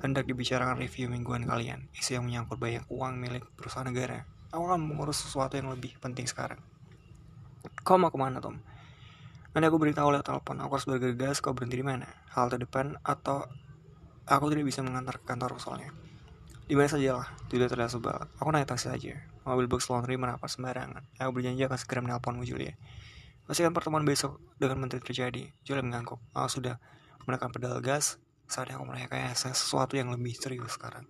hendak 0.00 0.24
dibicarakan 0.24 0.80
review 0.80 1.08
mingguan 1.12 1.44
kalian 1.44 1.88
isu 1.96 2.20
yang 2.20 2.24
menyangkut 2.28 2.56
banyak 2.56 2.84
uang 2.88 3.20
milik 3.20 3.44
perusahaan 3.56 3.86
negara 3.88 4.24
aku 4.50 4.62
akan 4.66 4.80
mengurus 4.80 5.22
sesuatu 5.22 5.56
yang 5.56 5.68
lebih 5.68 5.96
penting 6.00 6.24
sekarang 6.24 6.60
kau 7.84 8.00
mau 8.00 8.12
ke 8.12 8.16
mana 8.16 8.40
Tom 8.40 8.60
nanti 9.52 9.66
aku 9.66 9.78
beritahu 9.78 10.10
lewat 10.10 10.26
telepon 10.26 10.58
aku 10.64 10.72
harus 10.76 10.86
bergegas 10.88 11.38
kau 11.44 11.52
berhenti 11.52 11.78
di 11.78 11.86
mana 11.86 12.08
halte 12.32 12.56
depan 12.56 12.96
atau 13.04 13.44
aku 14.30 14.46
tidak 14.54 14.66
bisa 14.70 14.80
mengantar 14.80 15.18
ke 15.18 15.24
kantor 15.26 15.58
soalnya 15.58 15.90
Di 16.70 16.78
mana 16.78 16.86
saja 16.86 17.18
lah, 17.18 17.26
tidak 17.50 17.74
terlihat 17.74 17.90
sebal. 17.90 18.30
Aku 18.38 18.54
naik 18.54 18.70
taksi 18.70 18.94
saja. 18.94 19.18
Mobil 19.42 19.66
box 19.66 19.90
laundry 19.90 20.14
merapat 20.14 20.46
sembarangan. 20.54 21.02
Aku 21.18 21.34
berjanji 21.34 21.66
akan 21.66 21.74
segera 21.74 21.98
menelponmu 21.98 22.46
Julia. 22.46 22.78
Pastikan 23.42 23.74
pertemuan 23.74 24.06
besok 24.06 24.38
dengan 24.54 24.78
menteri 24.78 25.02
terjadi. 25.02 25.50
Julia 25.66 25.82
mengangguk. 25.82 26.22
Aku 26.30 26.46
sudah 26.46 26.78
menekan 27.26 27.50
pedal 27.50 27.74
gas. 27.82 28.22
Saatnya 28.50 28.82
aku 28.82 28.90
merayakan 28.90 29.30
sesuatu 29.38 29.94
yang 29.94 30.10
lebih 30.10 30.34
serius 30.34 30.74
sekarang. 30.74 31.06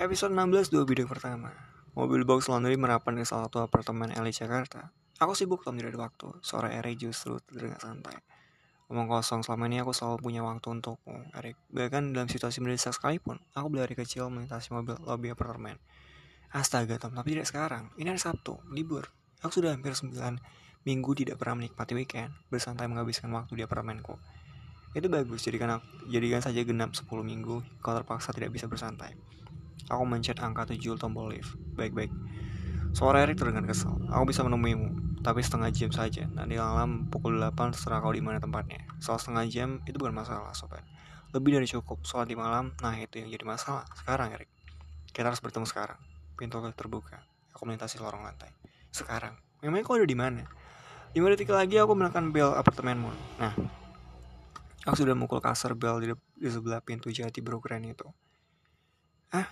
Episode 0.00 0.32
16 0.32 0.72
dua 0.72 0.88
video 0.88 1.04
pertama. 1.04 1.52
Mobil 1.92 2.24
box 2.24 2.48
laundry 2.48 2.80
merapat 2.80 3.20
ke 3.20 3.28
salah 3.28 3.52
satu 3.52 3.60
apartemen 3.60 4.16
elit 4.16 4.32
Jakarta. 4.32 4.88
Aku 5.20 5.36
sibuk 5.36 5.60
Tom 5.60 5.76
tidak 5.76 5.92
ada 5.92 6.08
waktu. 6.08 6.40
Sore 6.40 6.72
Eri 6.72 6.96
justru 6.96 7.36
terdengar 7.44 7.84
santai. 7.84 8.16
Omong 8.88 9.12
kosong 9.12 9.44
selama 9.44 9.68
ini 9.68 9.84
aku 9.84 9.92
selalu 9.92 10.24
punya 10.24 10.40
waktu 10.40 10.72
untukmu, 10.72 11.20
Erik. 11.36 11.60
Bahkan 11.68 12.16
dalam 12.16 12.32
situasi 12.32 12.64
mendesak 12.64 12.96
sekalipun, 12.96 13.44
aku 13.52 13.68
berlari 13.68 13.92
kecil 13.92 14.32
melintasi 14.32 14.72
mobil 14.72 14.96
lobby 15.04 15.28
apartemen. 15.36 15.76
Astaga 16.48 16.96
Tom, 16.96 17.12
tapi 17.12 17.36
tidak 17.36 17.44
sekarang. 17.44 17.92
Ini 18.00 18.16
hari 18.16 18.20
Sabtu, 18.24 18.56
libur. 18.72 19.23
Aku 19.44 19.60
sudah 19.60 19.76
hampir 19.76 19.92
9 19.92 20.08
minggu 20.88 21.10
tidak 21.12 21.36
pernah 21.36 21.60
menikmati 21.60 21.92
weekend, 21.92 22.32
bersantai 22.48 22.88
menghabiskan 22.88 23.28
waktu 23.28 23.60
di 23.60 23.62
apartemenku. 23.68 24.16
Itu 24.96 25.12
bagus, 25.12 25.44
jadikan, 25.44 25.76
aku, 25.76 26.08
jadikan 26.08 26.40
saja 26.40 26.64
genap 26.64 26.96
10 26.96 27.04
minggu, 27.20 27.60
kalau 27.84 28.00
terpaksa 28.00 28.32
tidak 28.32 28.56
bisa 28.56 28.72
bersantai. 28.72 29.12
Aku 29.92 30.08
mencet 30.08 30.40
angka 30.40 30.64
7 30.72 30.96
tombol 30.96 31.36
lift. 31.36 31.60
Baik-baik. 31.76 32.08
Suara 32.96 33.20
Erik 33.20 33.36
terdengar 33.36 33.68
kesal. 33.68 34.00
Aku 34.08 34.24
bisa 34.24 34.40
menemuimu, 34.48 35.20
tapi 35.20 35.44
setengah 35.44 35.68
jam 35.76 35.92
saja. 35.92 36.24
Nanti 36.24 36.56
malam 36.56 37.12
pukul 37.12 37.36
8 37.36 37.76
setelah 37.76 38.00
kau 38.00 38.16
di 38.16 38.24
mana 38.24 38.40
tempatnya. 38.40 38.80
Soal 38.96 39.20
setengah 39.20 39.44
jam 39.44 39.84
itu 39.84 40.00
bukan 40.00 40.16
masalah, 40.16 40.56
sobat. 40.56 40.80
Lebih 41.36 41.60
dari 41.60 41.68
cukup. 41.68 42.00
Soal 42.08 42.24
di 42.24 42.32
malam, 42.32 42.72
nah 42.80 42.96
itu 42.96 43.20
yang 43.20 43.28
jadi 43.28 43.44
masalah. 43.44 43.84
Sekarang, 43.92 44.32
Erik. 44.32 44.48
Kita 45.12 45.28
harus 45.28 45.44
bertemu 45.44 45.68
sekarang. 45.68 46.00
Pintu 46.32 46.64
terbuka. 46.72 47.20
Aku 47.52 47.68
melintasi 47.68 48.00
lorong 48.00 48.24
lantai. 48.24 48.63
Sekarang. 48.94 49.34
Memangnya 49.58 49.82
kau 49.82 49.98
ada 49.98 50.06
di 50.06 50.14
mana? 50.14 50.46
Lima 51.18 51.26
detik 51.34 51.50
lagi 51.50 51.82
aku 51.82 51.98
menekan 51.98 52.30
bel 52.30 52.54
apartemenmu. 52.54 53.10
Nah, 53.42 53.54
aku 54.86 54.94
sudah 55.02 55.18
mukul 55.18 55.42
kasar 55.42 55.74
bel 55.74 55.98
di, 55.98 56.14
di 56.14 56.46
sebelah 56.46 56.78
pintu 56.78 57.10
jati 57.10 57.42
berukuran 57.42 57.82
itu. 57.82 58.06
Ah, 59.34 59.50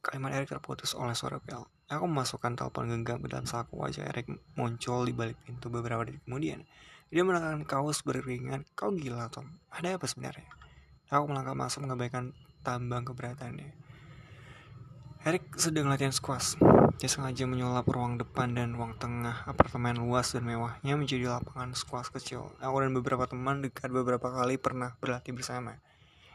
kalimat 0.00 0.32
Erik 0.32 0.48
terputus 0.48 0.96
oleh 0.96 1.12
suara 1.12 1.36
bel. 1.44 1.68
Aku 1.92 2.08
memasukkan 2.08 2.56
telepon 2.56 2.88
genggam 2.88 3.20
ke 3.20 3.28
dalam 3.28 3.44
saku 3.44 3.84
wajah 3.84 4.08
Erik 4.08 4.32
muncul 4.56 5.04
di 5.04 5.12
balik 5.12 5.36
pintu 5.44 5.68
beberapa 5.68 6.00
detik 6.08 6.24
kemudian. 6.24 6.64
Dia 7.12 7.20
menekan 7.20 7.66
kaos 7.68 8.00
berkeringat. 8.00 8.64
Kau 8.78 8.96
gila, 8.96 9.28
Tom. 9.28 9.60
Ada 9.68 10.00
apa 10.00 10.06
sebenarnya? 10.08 10.46
Aku 11.10 11.26
melangkah 11.28 11.58
masuk 11.58 11.84
mengabaikan 11.84 12.32
tambang 12.62 13.02
keberatannya. 13.02 13.89
Erik 15.20 15.52
sedang 15.60 15.92
latihan 15.92 16.16
squash. 16.16 16.56
Dia 16.96 17.04
sengaja 17.04 17.44
menyulap 17.44 17.84
ruang 17.92 18.16
depan 18.16 18.56
dan 18.56 18.72
ruang 18.72 18.96
tengah 18.96 19.44
apartemen 19.44 20.00
luas 20.00 20.32
dan 20.32 20.48
mewahnya 20.48 20.96
menjadi 20.96 21.28
lapangan 21.28 21.76
squash 21.76 22.08
kecil. 22.08 22.56
Aku 22.56 22.80
dan 22.80 22.96
beberapa 22.96 23.28
teman 23.28 23.60
dekat 23.60 23.92
beberapa 23.92 24.32
kali 24.32 24.56
pernah 24.56 24.96
berlatih 24.96 25.36
bersama. 25.36 25.76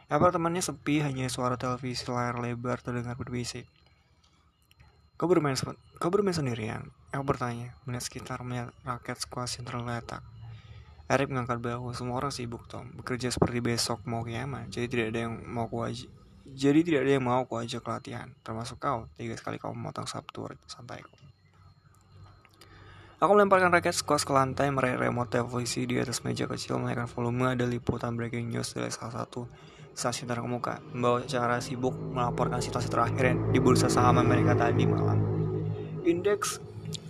Apartemennya 0.06 0.62
sepi, 0.62 1.02
hanya 1.02 1.26
suara 1.34 1.58
televisi 1.58 2.06
layar 2.06 2.38
lebar 2.38 2.78
terdengar 2.78 3.18
berbisik. 3.18 3.66
Kau 5.18 5.26
bermain, 5.26 5.58
kau 5.98 6.14
bermain 6.14 6.38
sendirian? 6.38 6.94
Aku 7.10 7.26
bertanya, 7.26 7.74
melihat 7.90 8.06
sekitar 8.06 8.46
melihat 8.46 8.70
raket 8.86 9.18
squash 9.18 9.58
yang 9.58 9.66
terletak. 9.66 10.22
Erik 11.10 11.34
mengangkat 11.34 11.58
bahu, 11.58 11.90
semua 11.98 12.22
orang 12.22 12.30
sibuk 12.30 12.70
Tom, 12.70 12.94
bekerja 12.94 13.34
seperti 13.34 13.66
besok 13.66 14.06
mau 14.06 14.22
kiamat, 14.22 14.70
jadi 14.70 14.86
tidak 14.86 15.08
ada 15.10 15.20
yang 15.26 15.42
mau 15.42 15.66
ku 15.66 15.82
aj 15.82 16.06
jadi 16.46 16.86
tidak 16.86 17.02
ada 17.10 17.12
yang 17.18 17.26
mau 17.26 17.42
ku 17.50 17.58
ajak 17.58 17.82
latihan, 17.90 18.30
termasuk 18.46 18.78
kau. 18.78 19.10
Tiga 19.18 19.34
sekali 19.34 19.58
kau 19.58 19.74
memotong 19.74 20.06
Sabtu 20.06 20.46
santaiku. 20.70 21.10
Aku 23.18 23.32
melemparkan 23.34 23.74
raket 23.74 23.98
squash 23.98 24.28
ke 24.28 24.36
lantai, 24.36 24.70
meraih 24.70 25.00
remote 25.00 25.34
televisi 25.34 25.90
di 25.90 25.98
atas 25.98 26.22
meja 26.22 26.46
kecil, 26.46 26.78
menaikkan 26.78 27.10
volume, 27.10 27.58
ada 27.58 27.66
liputan 27.66 28.14
breaking 28.14 28.54
news 28.54 28.76
dari 28.76 28.94
salah 28.94 29.26
satu 29.26 29.50
stasiun 29.96 30.28
terkemuka, 30.28 30.84
membawa 30.92 31.24
cara 31.24 31.58
sibuk 31.64 31.96
melaporkan 31.96 32.60
situasi 32.60 32.92
terakhir 32.92 33.34
di 33.50 33.58
bursa 33.64 33.88
saham 33.88 34.20
Amerika 34.20 34.54
tadi 34.54 34.84
malam. 34.84 35.18
Indeks 36.06 36.60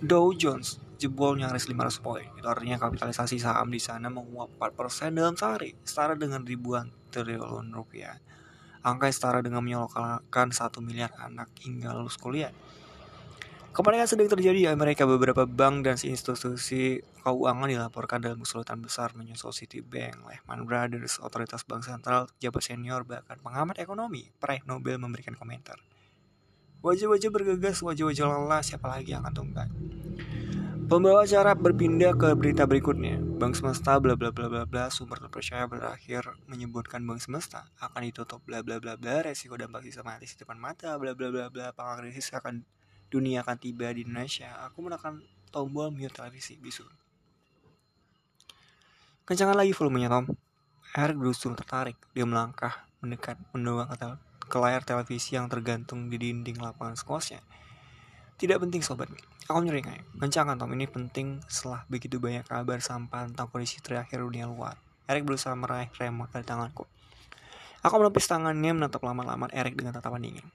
Dow 0.00 0.32
Jones 0.32 0.80
jebol 0.96 1.36
nyaris 1.36 1.68
500 1.68 2.00
poin. 2.00 2.24
Itu 2.38 2.48
artinya 2.48 2.80
kapitalisasi 2.80 3.36
saham 3.36 3.68
di 3.68 3.82
sana 3.82 4.08
menguap 4.08 4.56
4% 4.56 5.12
dalam 5.12 5.36
sehari, 5.36 5.76
setara 5.84 6.16
dengan 6.16 6.46
ribuan 6.46 6.88
triliun 7.12 7.74
rupiah. 7.74 8.16
Angka 8.86 9.10
setara 9.10 9.42
dengan 9.42 9.66
menyolokkan 9.66 10.54
1 10.54 10.78
miliar 10.78 11.10
anak 11.18 11.50
hingga 11.58 11.90
lulus 11.90 12.14
kuliah. 12.14 12.54
Kepanikan 13.74 14.08
sedang 14.08 14.30
terjadi 14.30 14.56
di 14.56 14.68
Amerika. 14.70 15.04
Beberapa 15.04 15.44
bank 15.44 15.84
dan 15.84 16.00
institusi 16.00 17.02
keuangan 17.26 17.68
dilaporkan 17.68 18.24
dalam 18.24 18.40
kesulitan 18.40 18.80
besar 18.80 19.12
menyusul 19.12 19.52
Citibank, 19.52 20.22
Lehman 20.24 20.64
Brothers, 20.64 21.20
otoritas 21.20 21.60
bank 21.66 21.84
sentral, 21.84 22.30
jabat 22.40 22.64
senior, 22.64 23.04
bahkan 23.04 23.36
pengamat 23.42 23.76
ekonomi, 23.76 24.32
peraih 24.40 24.64
Nobel 24.64 24.96
memberikan 24.96 25.36
komentar. 25.36 25.76
Wajah-wajah 26.80 27.28
bergegas, 27.28 27.84
wajah-wajah 27.84 28.24
lelah, 28.24 28.62
siapa 28.64 28.86
lagi 28.88 29.12
yang 29.12 29.26
akan 29.26 29.34
tumbang? 29.34 29.68
Pembawa 30.86 31.26
acara 31.26 31.50
berpindah 31.58 32.14
ke 32.14 32.30
berita 32.38 32.62
berikutnya. 32.62 33.18
Bank 33.18 33.58
Semesta 33.58 33.98
bla 33.98 34.14
bla 34.14 34.30
bla 34.30 34.46
bla 34.46 34.62
bla 34.70 34.86
sumber 34.86 35.18
terpercaya 35.18 35.66
berakhir 35.66 36.38
menyebutkan 36.46 37.02
Bank 37.02 37.18
Semesta 37.18 37.66
akan 37.82 38.06
ditutup 38.06 38.38
bla 38.46 38.62
bla 38.62 38.78
bla 38.78 38.94
bla 38.94 39.26
resiko 39.26 39.58
dampak 39.58 39.82
sistematis 39.82 40.38
di 40.38 40.46
depan 40.46 40.54
mata 40.54 40.94
bla 40.94 41.18
bla 41.18 41.34
bla 41.34 41.50
bla 41.50 41.74
apakah 41.74 42.06
krisis 42.06 42.30
akan 42.30 42.62
dunia 43.10 43.42
akan 43.42 43.58
tiba 43.58 43.90
di 43.90 44.06
Indonesia, 44.06 44.46
aku 44.62 44.86
menekan 44.86 45.26
tombol 45.50 45.90
mute 45.90 46.14
televisi 46.14 46.54
bisu. 46.54 46.86
Kencangkan 49.26 49.58
lagi 49.58 49.74
volumenya 49.74 50.06
Tom. 50.06 50.38
Eric 50.94 51.18
justru 51.18 51.50
tertarik. 51.58 51.98
Dia 52.14 52.22
melangkah 52.22 52.86
mendekat 53.02 53.34
mendoang 53.50 53.90
ke, 53.90 54.06
ke 54.38 54.56
layar 54.62 54.86
televisi 54.86 55.34
yang 55.34 55.50
tergantung 55.50 56.06
di 56.06 56.14
dinding 56.14 56.62
lapangan 56.62 56.94
squashnya. 56.94 57.42
Tidak 58.38 58.62
penting 58.62 58.86
sobat. 58.86 59.10
Aku 59.46 59.62
nyeringai. 59.62 60.02
Kencangkan 60.18 60.58
Tom 60.58 60.74
ini 60.74 60.90
penting 60.90 61.38
setelah 61.46 61.86
begitu 61.86 62.18
banyak 62.18 62.42
kabar 62.50 62.82
sampah 62.82 63.30
tentang 63.30 63.46
kondisi 63.46 63.78
terakhir 63.78 64.18
dunia 64.18 64.50
luar. 64.50 64.74
Eric 65.06 65.22
berusaha 65.22 65.54
meraih 65.54 65.86
remote 66.02 66.34
dari 66.34 66.42
tanganku. 66.42 66.82
Aku 67.86 67.94
menepis 68.02 68.26
tangannya 68.26 68.74
menatap 68.74 69.06
lama-lama 69.06 69.46
Eric 69.54 69.78
dengan 69.78 69.94
tatapan 69.94 70.18
dingin. 70.18 70.46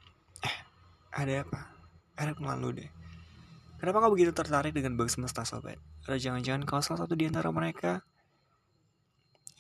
Eh, 0.44 0.56
ada 1.16 1.48
apa? 1.48 1.72
Eric 2.20 2.44
lalu 2.44 2.84
deh. 2.84 2.92
Kenapa 3.80 4.04
kau 4.04 4.12
begitu 4.12 4.36
tertarik 4.36 4.76
dengan 4.76 5.00
Bank 5.00 5.08
Semesta 5.08 5.48
Sobat? 5.48 5.80
Atau 6.04 6.20
jangan-jangan 6.20 6.68
kau 6.68 6.84
salah 6.84 7.08
satu 7.08 7.16
di 7.16 7.32
antara 7.32 7.48
mereka 7.56 8.04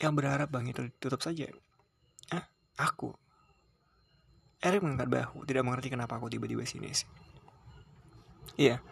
yang 0.03 0.11
berharap 0.11 0.51
bank 0.51 0.75
itu 0.75 0.91
ditutup 0.91 1.23
saja? 1.23 1.47
Ah, 2.35 2.43
aku. 2.75 3.15
Eric 4.59 4.83
mengangkat 4.83 5.07
bahu, 5.07 5.47
tidak 5.47 5.63
mengerti 5.63 5.87
kenapa 5.87 6.19
aku 6.19 6.27
tiba-tiba 6.27 6.67
sini 6.67 6.91
sih. 6.91 7.07
Iya, 8.59 8.83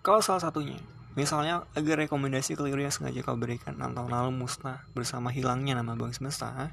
kau 0.00 0.24
salah 0.24 0.40
satunya. 0.40 0.80
Misalnya, 1.18 1.68
agar 1.76 2.06
rekomendasi 2.06 2.56
keliru 2.56 2.80
yang 2.80 2.94
sengaja 2.94 3.20
kau 3.20 3.36
berikan 3.36 3.76
6 3.76 3.92
tahun 3.92 4.10
lalu 4.14 4.30
musnah 4.32 4.86
bersama 4.96 5.28
hilangnya 5.28 5.76
nama 5.76 5.92
Bank 5.92 6.16
Semesta? 6.16 6.72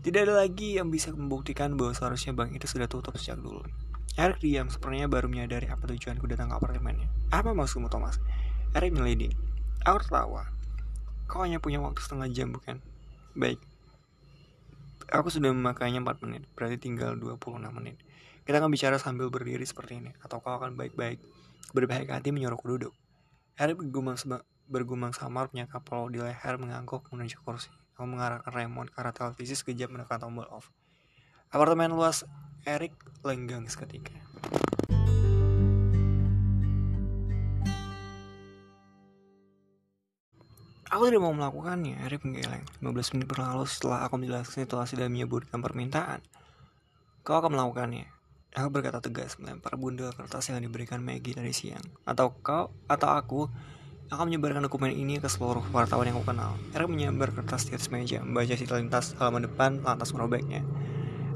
Tidak 0.00 0.20
ada 0.24 0.40
lagi 0.46 0.78
yang 0.78 0.88
bisa 0.88 1.10
membuktikan 1.10 1.74
bahwa 1.74 1.90
seharusnya 1.90 2.30
bank 2.30 2.54
itu 2.54 2.70
sudah 2.70 2.86
tutup 2.86 3.18
sejak 3.18 3.42
dulu. 3.42 3.60
Eric 4.14 4.38
diam, 4.40 4.70
sepertinya 4.70 5.10
baru 5.10 5.26
menyadari 5.26 5.66
apa 5.68 5.84
tujuanku 5.90 6.24
datang 6.30 6.48
ke 6.48 6.56
apartemennya. 6.56 7.10
Apa 7.34 7.50
maksudmu, 7.50 7.90
Thomas? 7.90 8.22
Eric 8.78 8.94
meleding. 8.94 9.34
Aku 9.84 9.98
tertawa. 10.06 10.48
Kau 11.26 11.42
hanya 11.42 11.58
punya 11.58 11.82
waktu 11.82 11.98
setengah 11.98 12.30
jam, 12.30 12.54
bukan? 12.54 12.78
Baik. 13.34 13.60
Aku 15.12 15.28
sudah 15.28 15.50
memakainya 15.50 16.00
4 16.00 16.24
menit, 16.24 16.46
berarti 16.54 16.78
tinggal 16.78 17.18
26 17.18 17.68
menit. 17.74 17.98
Kita 18.46 18.62
akan 18.62 18.70
bicara 18.70 18.96
sambil 18.96 19.28
berdiri 19.28 19.66
seperti 19.66 19.98
ini, 20.00 20.14
atau 20.24 20.40
kau 20.40 20.56
akan 20.56 20.78
baik-baik 20.78 21.20
berbaik 21.72 22.08
hati 22.08 22.32
menyuruhku 22.32 22.66
duduk. 22.66 22.94
Eric 23.58 23.82
bergumam, 23.82 24.16
bergumam 24.68 25.12
samar 25.16 25.50
punya 25.50 25.66
kapal 25.66 26.12
di 26.12 26.22
leher 26.22 26.54
mengangguk 26.60 27.08
menuju 27.10 27.42
kursi. 27.42 27.72
Aku 27.98 28.06
mengarahkan 28.06 28.54
remote 28.54 28.94
ke 28.94 29.02
televisi 29.10 29.58
sekejap 29.58 29.90
menekan 29.90 30.22
tombol 30.22 30.46
off. 30.48 30.70
Apartemen 31.50 31.90
luas 31.96 32.22
Eric 32.62 32.94
lenggang 33.26 33.66
seketika. 33.66 34.14
Aku 40.88 41.04
tidak 41.04 41.20
mau 41.20 41.36
melakukannya, 41.36 42.00
Eric 42.00 42.24
menggeleng. 42.24 42.64
15 42.80 43.12
menit 43.12 43.28
berlalu 43.28 43.68
setelah 43.68 44.08
aku 44.08 44.16
menjelaskan 44.16 44.64
situasi 44.64 44.96
dan 44.96 45.12
menyebutkan 45.12 45.60
permintaan. 45.60 46.24
Kau 47.20 47.44
akan 47.44 47.52
melakukannya. 47.52 48.17
Aku 48.58 48.74
berkata 48.74 48.98
tegas 48.98 49.38
melempar 49.38 49.78
bundel 49.78 50.10
kertas 50.10 50.50
yang 50.50 50.58
diberikan 50.58 50.98
Maggie 50.98 51.30
tadi 51.30 51.54
siang. 51.54 51.84
Atau 52.02 52.34
kau, 52.42 52.74
atau 52.90 53.08
aku 53.14 53.46
Aku 54.08 54.24
menyebarkan 54.24 54.64
dokumen 54.64 54.88
ini 54.88 55.20
ke 55.20 55.28
seluruh 55.28 55.60
wartawan 55.68 56.08
yang 56.08 56.16
aku 56.16 56.32
kenal. 56.32 56.56
Eric 56.72 56.88
menyebar 56.88 57.28
kertas 57.28 57.68
di 57.68 57.76
atas 57.76 57.92
meja, 57.92 58.24
membaca 58.24 58.56
si 58.56 58.64
lintas 58.64 59.12
halaman 59.20 59.44
depan, 59.44 59.84
lantas 59.84 60.16
merobeknya. 60.16 60.64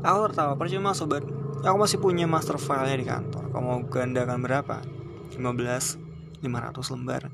Aku 0.01 0.33
tertawa, 0.33 0.57
percuma 0.57 0.97
sobat. 0.97 1.21
Aku 1.69 1.77
masih 1.77 2.01
punya 2.01 2.25
master 2.25 2.57
file-nya 2.57 2.97
di 2.97 3.05
kantor. 3.05 3.53
Kamu 3.53 3.67
mau 3.69 3.81
gandakan 3.85 4.41
berapa? 4.41 4.81
15, 5.37 5.37
500 6.41 6.93
lembar. 6.97 7.29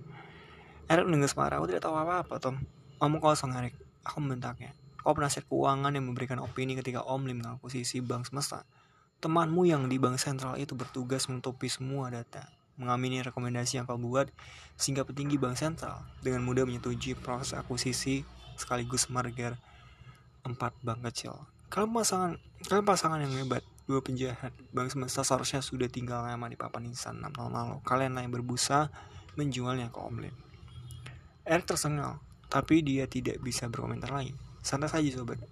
Eric 0.90 1.04
mendengar 1.06 1.30
marah, 1.38 1.56
aku 1.62 1.66
tidak 1.70 1.86
tahu 1.86 1.94
apa-apa, 1.94 2.34
Tom. 2.42 2.58
Kamu 2.98 3.22
kosong, 3.22 3.54
Eric. 3.54 3.78
Aku 4.10 4.18
membentaknya. 4.18 4.74
Kau 4.98 5.14
penasihat 5.14 5.46
keuangan 5.46 5.94
yang 5.94 6.02
memberikan 6.02 6.42
opini 6.42 6.74
ketika 6.74 7.06
Om 7.06 7.30
Lim 7.30 7.46
mengakuisisi 7.46 8.02
bank 8.02 8.26
semesta. 8.26 8.66
Temanmu 9.18 9.66
yang 9.66 9.90
di 9.90 9.98
bank 9.98 10.14
sentral 10.22 10.54
itu 10.62 10.78
bertugas 10.78 11.26
menutupi 11.26 11.66
semua 11.66 12.06
data 12.06 12.46
mengamini 12.78 13.18
rekomendasi 13.20 13.82
yang 13.82 13.84
kau 13.90 13.98
buat 13.98 14.30
sehingga 14.78 15.02
petinggi 15.02 15.34
bank 15.34 15.58
sentral 15.58 16.06
dengan 16.22 16.46
mudah 16.46 16.62
menyetujui 16.62 17.18
proses 17.18 17.58
akuisisi 17.58 18.22
sekaligus 18.54 19.10
merger 19.10 19.58
empat 20.46 20.72
bank 20.86 21.02
kecil. 21.10 21.34
Kalian 21.68 21.90
pasangan, 21.92 22.32
kalian 22.64 22.86
pasangan 22.86 23.18
yang 23.20 23.34
hebat, 23.42 23.66
dua 23.90 24.00
penjahat. 24.00 24.54
Bank 24.70 24.94
semesta 24.94 25.26
seharusnya 25.26 25.60
sudah 25.60 25.90
tinggal 25.90 26.24
lama 26.24 26.46
di 26.48 26.56
papan 26.56 26.88
insan 26.88 27.18
6 27.20 27.34
tahun 27.34 27.52
lalu. 27.52 27.76
Kalian 27.84 28.16
yang 28.16 28.32
berbusa 28.32 28.88
menjualnya 29.34 29.90
ke 29.92 29.98
Om 29.98 30.16
Lim. 30.22 30.36
Eric 31.44 31.66
tersengal, 31.68 32.22
tapi 32.48 32.80
dia 32.80 33.04
tidak 33.10 33.42
bisa 33.42 33.66
berkomentar 33.68 34.14
lagi. 34.14 34.32
Santai 34.62 34.88
saja 34.88 35.10
sobat. 35.12 35.42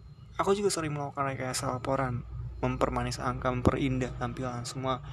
Aku 0.40 0.52
juga 0.54 0.72
sering 0.72 0.92
melakukan 0.94 1.32
rekayasa 1.32 1.72
laporan, 1.72 2.24
mempermanis 2.64 3.20
angka, 3.20 3.52
memperindah 3.52 4.16
tampilan 4.16 4.64
semua 4.64 5.04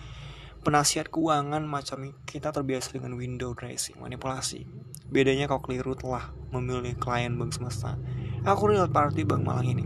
penasihat 0.63 1.11
keuangan 1.11 1.67
macam 1.67 2.15
kita 2.23 2.55
terbiasa 2.55 2.95
dengan 2.95 3.19
window 3.19 3.51
dressing, 3.51 3.99
manipulasi. 3.99 4.63
Bedanya 5.11 5.51
kau 5.51 5.59
keliru 5.59 5.91
telah 5.93 6.31
memilih 6.55 6.95
klien 6.95 7.35
bank 7.35 7.51
semesta. 7.51 7.99
Aku 8.47 8.71
real 8.71 8.87
party 8.87 9.27
bank 9.27 9.43
malang 9.43 9.67
ini. 9.67 9.85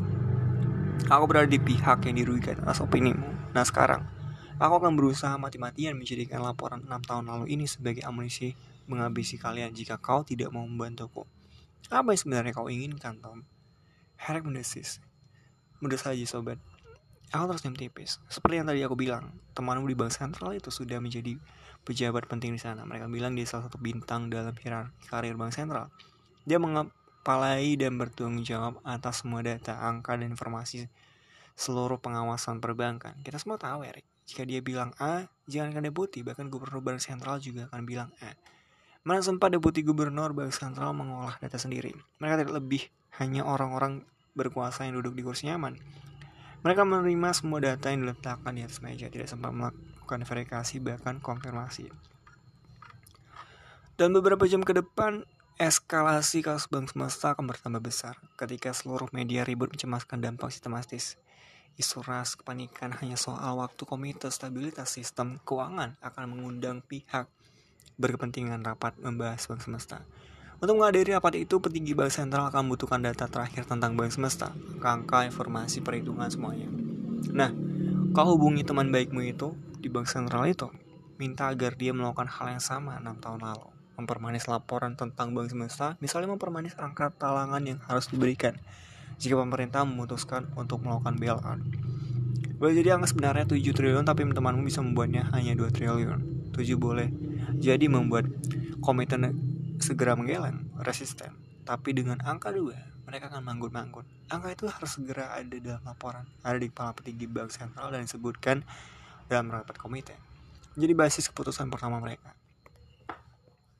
Aku 1.09 1.25
berada 1.25 1.49
di 1.49 1.57
pihak 1.57 2.05
yang 2.05 2.15
dirugikan 2.21 2.61
atas 2.61 2.85
opinimu. 2.85 3.25
Nah 3.57 3.65
sekarang, 3.65 4.05
aku 4.61 4.73
akan 4.77 4.93
berusaha 4.93 5.33
mati-matian 5.41 5.97
menjadikan 5.97 6.45
laporan 6.45 6.85
6 6.85 7.09
tahun 7.09 7.25
lalu 7.25 7.57
ini 7.57 7.65
sebagai 7.65 8.05
amunisi 8.05 8.53
menghabisi 8.85 9.41
kalian 9.41 9.73
jika 9.73 9.97
kau 9.97 10.21
tidak 10.21 10.53
mau 10.53 10.63
membantuku. 10.63 11.25
Apa 11.89 12.13
yang 12.13 12.21
sebenarnya 12.21 12.53
kau 12.53 12.69
inginkan, 12.69 13.17
Tom? 13.17 13.45
Herek 14.17 14.45
mendesis. 14.45 15.01
Mudah 15.81 15.97
saja, 15.97 16.21
sobat. 16.25 16.57
Aku 17.35 17.43
tersenyum 17.51 17.75
tipis. 17.75 18.23
Seperti 18.31 18.63
yang 18.63 18.67
tadi 18.71 18.79
aku 18.87 18.95
bilang, 18.95 19.35
temanmu 19.51 19.83
di 19.83 19.99
bank 19.99 20.15
sentral 20.15 20.55
itu 20.55 20.71
sudah 20.71 21.03
menjadi 21.03 21.35
pejabat 21.83 22.23
penting 22.31 22.55
di 22.55 22.61
sana. 22.61 22.87
Mereka 22.87 23.11
bilang 23.11 23.35
dia 23.35 23.43
salah 23.43 23.67
satu 23.67 23.75
bintang 23.75 24.31
dalam 24.31 24.55
hierarki 24.55 24.95
karir 25.11 25.35
bank 25.35 25.51
sentral. 25.51 25.91
Dia 26.47 26.55
mengepalai 26.55 27.75
dan 27.75 27.99
bertanggung 27.99 28.47
jawab 28.47 28.79
atas 28.87 29.27
semua 29.27 29.43
data, 29.43 29.75
angka, 29.75 30.15
dan 30.15 30.31
informasi 30.31 30.87
seluruh 31.59 31.99
pengawasan 31.99 32.63
perbankan. 32.63 33.19
Kita 33.19 33.35
semua 33.35 33.59
tahu, 33.59 33.83
Erik. 33.83 34.07
Jika 34.27 34.47
dia 34.47 34.63
bilang 34.63 34.95
A, 34.99 35.27
jangankan 35.51 35.83
deputi, 35.87 36.23
bahkan 36.23 36.47
gubernur 36.47 36.79
bank 36.79 37.03
sentral 37.03 37.43
juga 37.43 37.67
akan 37.67 37.83
bilang 37.83 38.09
A. 38.23 38.35
Mana 39.07 39.23
sempat 39.23 39.51
deputi 39.51 39.83
gubernur 39.83 40.31
bank 40.31 40.55
sentral 40.55 40.95
mengolah 40.95 41.35
data 41.39 41.55
sendiri. 41.59 41.91
Mereka 42.19 42.43
tidak 42.43 42.55
lebih 42.59 42.87
hanya 43.19 43.47
orang-orang 43.47 44.03
berkuasa 44.35 44.83
yang 44.83 44.99
duduk 44.99 45.15
di 45.15 45.23
kursi 45.23 45.47
nyaman. 45.47 45.79
Mereka 46.65 46.81
menerima 46.85 47.29
semua 47.37 47.61
data 47.61 47.93
yang 47.93 48.07
diletakkan 48.07 48.53
di 48.57 48.65
atas 48.65 48.81
meja, 48.81 49.09
tidak 49.09 49.29
sempat 49.29 49.53
melakukan 49.53 50.25
verifikasi 50.25 50.75
bahkan 50.81 51.21
konfirmasi. 51.21 51.89
Dan 53.97 54.13
beberapa 54.13 54.45
jam 54.45 54.61
ke 54.61 54.77
depan, 54.77 55.25
eskalasi 55.57 56.45
kasus 56.45 56.69
bank 56.69 56.93
semesta 56.93 57.33
akan 57.33 57.49
bertambah 57.49 57.81
besar 57.81 58.13
ketika 58.37 58.69
seluruh 58.69 59.09
media 59.09 59.41
ribut 59.41 59.73
mencemaskan 59.73 60.21
dampak 60.21 60.53
sistematis. 60.53 61.17
Isu 61.77 62.05
ras 62.05 62.37
kepanikan 62.37 62.93
hanya 63.01 63.17
soal 63.17 63.57
waktu 63.57 63.85
komite 63.85 64.29
stabilitas 64.29 64.93
sistem 64.93 65.41
keuangan 65.45 65.97
akan 66.01 66.25
mengundang 66.29 66.85
pihak 66.85 67.29
berkepentingan 67.97 68.61
rapat 68.61 68.93
membahas 69.01 69.45
bank 69.49 69.65
semesta. 69.65 70.05
Untuk 70.57 70.73
menghadiri 70.81 71.13
rapat 71.13 71.37
itu, 71.37 71.61
petinggi 71.61 71.93
bank 71.93 72.09
sentral 72.09 72.49
akan 72.49 72.65
membutuhkan 72.65 72.97
data 72.97 73.29
terakhir 73.29 73.69
tentang 73.69 73.93
bank 73.93 74.09
semesta, 74.09 74.49
angka, 74.81 75.21
informasi, 75.29 75.85
perhitungan 75.85 76.25
semuanya. 76.33 76.65
Nah, 77.29 77.53
kau 78.09 78.25
hubungi 78.33 78.65
teman 78.65 78.89
baikmu 78.89 79.21
itu 79.21 79.53
di 79.77 79.85
bank 79.85 80.09
sentral 80.09 80.49
itu, 80.49 80.65
minta 81.21 81.53
agar 81.53 81.77
dia 81.77 81.93
melakukan 81.93 82.25
hal 82.25 82.57
yang 82.57 82.63
sama 82.63 82.97
6 82.97 83.21
tahun 83.21 83.45
lalu. 83.45 83.69
Mempermanis 84.01 84.49
laporan 84.49 84.97
tentang 84.97 85.37
bank 85.37 85.53
semesta, 85.53 85.93
misalnya 86.01 86.33
mempermanis 86.33 86.73
angka 86.81 87.13
talangan 87.13 87.61
yang 87.61 87.77
harus 87.85 88.09
diberikan 88.09 88.57
jika 89.21 89.37
pemerintah 89.37 89.85
memutuskan 89.85 90.49
untuk 90.57 90.81
melakukan 90.81 91.21
bailout. 91.21 91.61
Boleh 92.57 92.73
jadi 92.73 92.97
angka 92.97 93.13
sebenarnya 93.13 93.45
7 93.45 93.61
triliun 93.61 94.09
tapi 94.09 94.25
temanmu 94.25 94.65
bisa 94.65 94.81
membuatnya 94.81 95.29
hanya 95.37 95.53
2 95.53 95.69
triliun. 95.69 96.49
7 96.49 96.65
boleh 96.81 97.13
jadi 97.61 97.85
membuat 97.85 98.25
komitmen 98.81 99.46
segera 99.79 100.17
menggeleng, 100.17 100.71
resisten. 100.81 101.33
Tapi 101.67 101.93
dengan 101.93 102.19
angka 102.23 102.53
2, 102.53 103.07
mereka 103.07 103.31
akan 103.31 103.43
manggut-manggut. 103.43 104.07
Angka 104.31 104.53
itu 104.53 104.65
harus 104.67 104.91
segera 104.95 105.35
ada 105.35 105.57
dalam 105.59 105.83
laporan, 105.83 106.25
ada 106.43 106.57
di 106.59 106.67
kepala 106.71 106.95
petinggi 106.95 107.27
bank 107.27 107.49
sentral 107.51 107.91
dan 107.91 108.03
disebutkan 108.03 108.63
dalam 109.27 109.51
rapat 109.51 109.75
komite. 109.75 110.15
Jadi 110.77 110.93
basis 110.93 111.29
keputusan 111.31 111.67
pertama 111.67 111.99
mereka. 111.99 112.31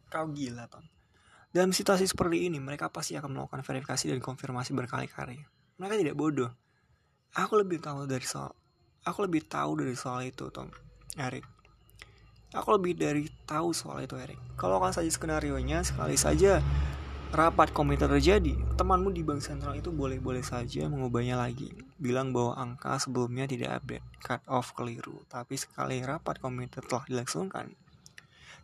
Kau 0.08 0.28
gila, 0.32 0.66
Tom. 0.72 0.84
Dalam 1.52 1.72
situasi 1.72 2.08
seperti 2.08 2.48
ini, 2.48 2.60
mereka 2.60 2.92
pasti 2.92 3.16
akan 3.16 3.34
melakukan 3.34 3.64
verifikasi 3.64 4.12
dan 4.12 4.20
konfirmasi 4.20 4.76
berkali-kali. 4.76 5.40
Mereka 5.80 5.96
tidak 6.00 6.16
bodoh. 6.16 6.52
Aku 7.38 7.60
lebih 7.60 7.80
tahu 7.80 8.08
dari 8.08 8.24
soal 8.24 8.52
aku 9.08 9.24
lebih 9.24 9.48
tahu 9.48 9.80
dari 9.80 9.96
soal 9.96 10.28
itu, 10.28 10.52
Tom. 10.52 10.68
Eric. 11.16 11.48
Aku 12.56 12.80
lebih 12.80 12.96
dari 12.96 13.28
tahu 13.44 13.76
soal 13.76 14.08
itu 14.08 14.16
Erik. 14.16 14.40
Kalau 14.56 14.80
kan 14.80 14.96
saja 14.96 15.10
skenario 15.12 15.60
nya 15.60 15.84
sekali 15.84 16.16
saja 16.16 16.64
rapat 17.36 17.76
komite 17.76 18.08
terjadi, 18.08 18.56
temanmu 18.80 19.12
di 19.12 19.20
bank 19.20 19.44
sentral 19.44 19.76
itu 19.76 19.92
boleh-boleh 19.92 20.40
saja 20.40 20.88
mengubahnya 20.88 21.36
lagi. 21.36 21.76
Bilang 22.00 22.32
bahwa 22.32 22.56
angka 22.56 22.96
sebelumnya 23.04 23.44
tidak 23.52 23.84
update, 23.84 24.06
cut 24.24 24.42
off 24.48 24.72
keliru. 24.72 25.28
Tapi 25.28 25.60
sekali 25.60 26.00
rapat 26.00 26.40
komite 26.40 26.80
telah 26.80 27.04
dilangsungkan, 27.04 27.76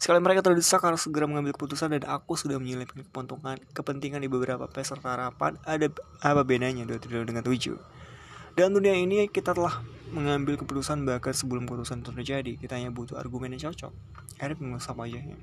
Sekali 0.04 0.20
mereka 0.20 0.44
terdesak 0.44 0.84
harus 0.84 1.08
segera 1.08 1.32
mengambil 1.32 1.56
keputusan 1.56 1.96
dan 1.96 2.04
aku 2.12 2.36
sudah 2.36 2.60
menyelipkan 2.60 3.08
kepentingan, 3.08 3.64
kepentingan 3.72 4.20
di 4.20 4.28
beberapa 4.28 4.68
peserta 4.68 5.16
rapat. 5.16 5.56
Ada 5.64 5.88
apa 6.20 6.44
bedanya 6.44 6.84
2 6.84 6.92
triliun 7.00 7.24
dengan 7.24 7.40
7? 7.48 7.80
Dalam 8.60 8.76
dunia 8.76 9.00
ini 9.00 9.32
kita 9.32 9.56
telah 9.56 9.80
mengambil 10.14 10.56
keputusan 10.62 11.04
bahkan 11.04 11.34
sebelum 11.34 11.66
keputusan 11.66 12.06
terjadi. 12.06 12.56
Kita 12.56 12.78
hanya 12.78 12.94
butuh 12.94 13.18
argumen 13.18 13.58
yang 13.58 13.74
cocok. 13.74 13.92
Eric 14.38 14.62
mengusap 14.62 14.94
wajahnya. 14.96 15.36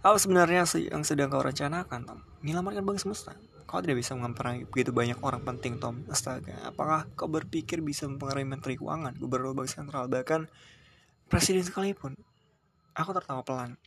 Apa 0.00 0.16
sebenarnya 0.16 0.64
yang 0.88 1.04
sedang 1.04 1.28
kau 1.28 1.44
rencanakan, 1.44 2.00
Tom? 2.04 2.20
Menyelamatkan 2.44 2.84
bank 2.84 3.00
semesta. 3.00 3.36
Kau 3.68 3.84
tidak 3.84 4.00
bisa 4.00 4.16
memperangi 4.16 4.64
begitu 4.66 4.90
banyak 4.90 5.20
orang 5.20 5.44
penting, 5.44 5.76
Tom. 5.76 6.04
Astaga, 6.08 6.56
apakah 6.64 7.04
kau 7.16 7.28
berpikir 7.28 7.84
bisa 7.84 8.08
mempengaruhi 8.08 8.48
Menteri 8.48 8.74
Keuangan, 8.80 9.16
Gubernur 9.20 9.52
Bank 9.52 9.68
Sentral, 9.68 10.08
bahkan 10.08 10.48
Presiden 11.30 11.62
sekalipun? 11.62 12.18
Aku 12.96 13.14
tertawa 13.14 13.46
pelan, 13.46 13.78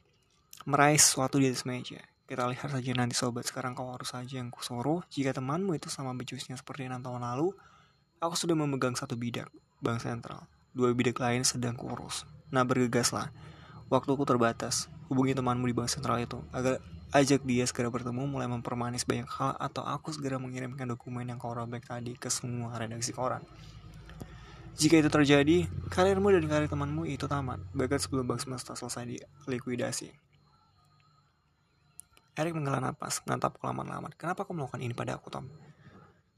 meraih 0.63 0.95
sesuatu 0.95 1.35
di 1.41 1.51
atas 1.51 1.67
meja. 1.67 1.99
Kita 2.23 2.47
lihat 2.47 2.71
saja 2.71 2.91
nanti 2.95 3.19
sobat, 3.19 3.43
sekarang 3.43 3.75
kau 3.75 3.91
harus 3.91 4.15
saja 4.15 4.39
yang 4.39 4.47
kusuruh. 4.47 5.03
Jika 5.11 5.35
temanmu 5.35 5.75
itu 5.75 5.91
sama 5.91 6.15
becusnya 6.15 6.55
seperti 6.55 6.87
enam 6.87 7.03
tahun 7.03 7.19
lalu, 7.19 7.51
Aku 8.23 8.39
sudah 8.39 8.55
memegang 8.55 8.95
satu 8.95 9.19
bidak, 9.19 9.51
bank 9.83 9.99
sentral. 9.99 10.47
Dua 10.71 10.95
bidak 10.95 11.19
lain 11.19 11.43
sedang 11.43 11.75
kurus. 11.75 12.23
Nah 12.55 12.63
bergegaslah. 12.63 13.35
Waktuku 13.91 14.23
terbatas. 14.23 14.87
Hubungi 15.11 15.35
temanmu 15.35 15.67
di 15.67 15.75
bank 15.75 15.91
sentral 15.91 16.23
itu 16.23 16.39
agar 16.55 16.79
ajak 17.11 17.43
dia 17.43 17.67
segera 17.67 17.91
bertemu 17.91 18.23
mulai 18.23 18.47
mempermanis 18.47 19.03
banyak 19.03 19.27
hal 19.27 19.59
atau 19.59 19.83
aku 19.83 20.15
segera 20.15 20.39
mengirimkan 20.39 20.87
dokumen 20.87 21.27
yang 21.27 21.35
kau 21.35 21.51
robek 21.51 21.83
tadi 21.83 22.15
ke 22.15 22.31
semua 22.31 22.71
redaksi 22.79 23.11
koran. 23.11 23.43
Jika 24.79 25.03
itu 25.03 25.11
terjadi, 25.11 25.67
karirmu 25.91 26.31
dan 26.31 26.47
karir 26.47 26.71
temanmu 26.71 27.03
itu 27.03 27.27
tamat, 27.27 27.59
bahkan 27.75 27.99
sebelum 27.99 28.23
bank 28.23 28.39
semesta 28.39 28.71
selesai 28.71 29.03
di 29.03 29.19
likuidasi. 29.51 30.07
Eric 32.39 32.55
menghela 32.55 32.79
napas, 32.79 33.19
menatap 33.27 33.59
lama-lama. 33.59 34.07
Kenapa 34.15 34.47
kau 34.47 34.55
melakukan 34.55 34.79
ini 34.79 34.95
pada 34.95 35.19
aku, 35.19 35.27
Tom? 35.27 35.51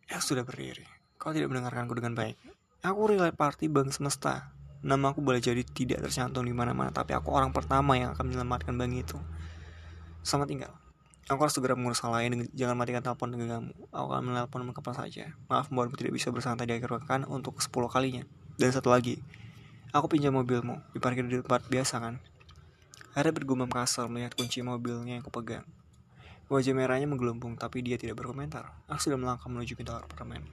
Eric 0.09 0.25
sudah 0.25 0.41
berdiri. 0.41 1.04
Kau 1.25 1.33
tidak 1.33 1.49
mendengarkanku 1.49 1.97
dengan 1.97 2.13
baik. 2.13 2.37
Aku 2.85 3.09
relay 3.09 3.33
party 3.33 3.65
bank 3.65 3.89
semesta. 3.89 4.53
Nama 4.85 5.09
aku 5.09 5.25
boleh 5.25 5.41
jadi 5.41 5.65
tidak 5.65 6.05
tercantum 6.05 6.45
di 6.45 6.53
mana-mana, 6.53 6.93
tapi 6.93 7.17
aku 7.17 7.33
orang 7.33 7.49
pertama 7.49 7.97
yang 7.97 8.13
akan 8.13 8.29
menyelamatkan 8.29 8.77
bank 8.77 8.93
itu. 8.93 9.17
Selamat 10.21 10.53
tinggal. 10.53 10.71
Aku 11.25 11.41
harus 11.41 11.57
segera 11.57 11.73
mengurus 11.73 11.97
hal 12.05 12.13
lain, 12.13 12.45
jangan 12.53 12.77
matikan 12.77 13.01
telepon 13.01 13.33
dengan 13.33 13.57
kamu. 13.57 13.73
Aku 13.89 14.07
akan 14.13 14.21
menelpon 14.21 14.69
kapan 14.69 14.93
saja. 14.93 15.25
Maaf 15.49 15.73
membuatmu 15.73 15.97
tidak 15.97 16.13
bisa 16.13 16.29
bersantai 16.29 16.69
di 16.69 16.77
akhir 16.77 16.93
pekan 16.93 17.25
untuk 17.25 17.57
sepuluh 17.57 17.89
kalinya. 17.89 18.21
Dan 18.61 18.69
satu 18.69 18.93
lagi, 18.93 19.17
aku 19.97 20.05
pinjam 20.05 20.29
mobilmu, 20.29 20.77
diparkir 20.93 21.25
di 21.25 21.41
tempat 21.41 21.65
biasa 21.65 22.05
kan? 22.05 22.21
Ada 23.17 23.33
bergumam 23.33 23.65
kasar 23.65 24.05
melihat 24.13 24.37
kunci 24.37 24.61
mobilnya 24.61 25.17
yang 25.17 25.25
kupegang. 25.25 25.65
Wajah 26.53 26.77
merahnya 26.77 27.09
menggelembung, 27.09 27.57
tapi 27.57 27.81
dia 27.81 27.97
tidak 27.97 28.21
berkomentar. 28.21 28.77
Aku 28.85 29.01
sudah 29.09 29.17
melangkah 29.17 29.49
menuju 29.49 29.73
pintu 29.73 29.97
apartemen. 29.97 30.45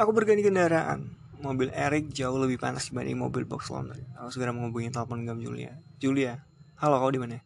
Aku 0.00 0.16
berganti 0.16 0.40
kendaraan. 0.40 1.12
Mobil 1.44 1.68
Eric 1.76 2.08
jauh 2.16 2.40
lebih 2.40 2.56
panas 2.56 2.88
dibanding 2.88 3.20
mobil 3.20 3.44
box 3.44 3.68
laundry. 3.68 4.00
Aku 4.16 4.32
segera 4.32 4.48
menghubungi 4.48 4.88
telepon 4.88 5.28
genggam 5.28 5.44
Julia. 5.44 5.76
Julia, 6.00 6.40
halo 6.80 6.96
kau 7.04 7.12
di 7.12 7.20
mana? 7.20 7.44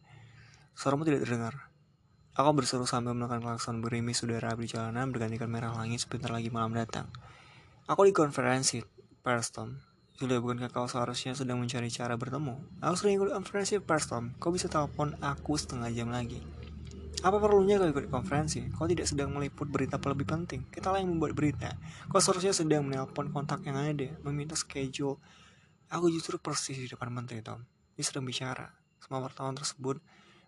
Suaramu 0.71 1.03
tidak 1.03 1.27
terdengar. 1.27 1.67
Aku 2.31 2.55
berseru 2.55 2.87
sambil 2.87 3.11
menekan 3.11 3.43
klakson 3.43 3.83
berimis 3.83 4.23
udara 4.23 4.55
di 4.55 4.71
jalanan 4.71 5.11
bergantikan 5.11 5.51
merah 5.51 5.75
langit 5.75 6.07
sebentar 6.07 6.31
lagi 6.31 6.47
malam 6.47 6.71
datang. 6.71 7.11
Aku 7.91 8.07
di 8.07 8.15
konferensi, 8.15 8.79
Preston. 9.19 9.75
Julia, 10.15 10.39
bukankah 10.39 10.71
kau 10.71 10.87
seharusnya 10.87 11.35
sedang 11.35 11.59
mencari 11.59 11.91
cara 11.91 12.15
bertemu? 12.15 12.55
Aku 12.79 12.95
sering 12.95 13.19
ikut 13.19 13.35
konferensi, 13.35 13.83
Preston. 13.83 14.31
Kau 14.39 14.55
bisa 14.55 14.71
telepon 14.71 15.11
aku 15.19 15.59
setengah 15.59 15.91
jam 15.91 16.07
lagi. 16.07 16.39
Apa 17.25 17.41
perlunya 17.41 17.81
kau 17.81 17.89
ikut 17.89 18.05
konferensi? 18.13 18.61
Kau 18.69 18.85
tidak 18.85 19.09
sedang 19.09 19.33
meliput 19.33 19.65
berita 19.65 19.97
lebih 19.97 20.29
penting. 20.29 20.69
Kita 20.69 20.93
lah 20.93 21.01
yang 21.01 21.17
membuat 21.17 21.33
berita. 21.33 21.73
Kau 22.05 22.21
seharusnya 22.21 22.53
sedang 22.53 22.85
menelpon 22.85 23.33
kontak 23.33 23.65
yang 23.65 23.81
ada, 23.81 24.13
meminta 24.21 24.53
schedule. 24.53 25.17
Aku 25.89 26.13
justru 26.13 26.37
persis 26.37 26.77
di 26.77 26.85
depan 26.85 27.09
menteri, 27.09 27.41
Tom. 27.41 27.65
Dia 27.97 28.05
sedang 28.05 28.29
bicara. 28.29 28.69
Semua 29.01 29.25
wartawan 29.25 29.57
tersebut 29.57 29.97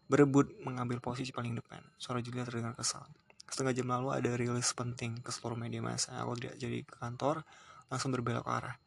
berebut 0.05 0.53
mengambil 0.61 1.01
posisi 1.01 1.33
paling 1.33 1.57
depan. 1.57 1.81
Suara 1.97 2.21
Julia 2.21 2.45
terdengar 2.45 2.77
kesal. 2.77 3.09
Setengah 3.49 3.73
jam 3.73 3.89
lalu 3.89 4.13
ada 4.13 4.37
rilis 4.37 4.69
penting 4.77 5.17
ke 5.25 5.33
seluruh 5.33 5.57
media 5.57 5.81
massa. 5.81 6.13
Aku 6.21 6.37
tidak 6.37 6.61
jadi 6.61 6.85
ke 6.85 6.93
kantor, 6.93 7.41
langsung 7.89 8.13
berbelok 8.13 8.45
arah. 8.45 8.77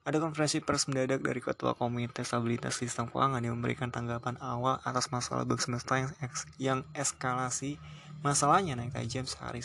Ada 0.00 0.16
konferensi 0.16 0.64
pers 0.64 0.88
mendadak 0.88 1.20
dari 1.20 1.44
Ketua 1.44 1.76
Komite 1.76 2.24
Stabilitas 2.24 2.80
Sistem 2.80 3.12
Keuangan 3.12 3.44
yang 3.44 3.60
memberikan 3.60 3.92
tanggapan 3.92 4.40
awal 4.40 4.80
atas 4.80 5.12
masalah 5.12 5.44
bank 5.44 5.60
semesta 5.60 6.00
yang, 6.00 6.10
yang 6.56 6.78
eskalasi 6.96 7.76
masalahnya 8.24 8.80
naik 8.80 8.96
tajam 8.96 9.28
sehari 9.28 9.60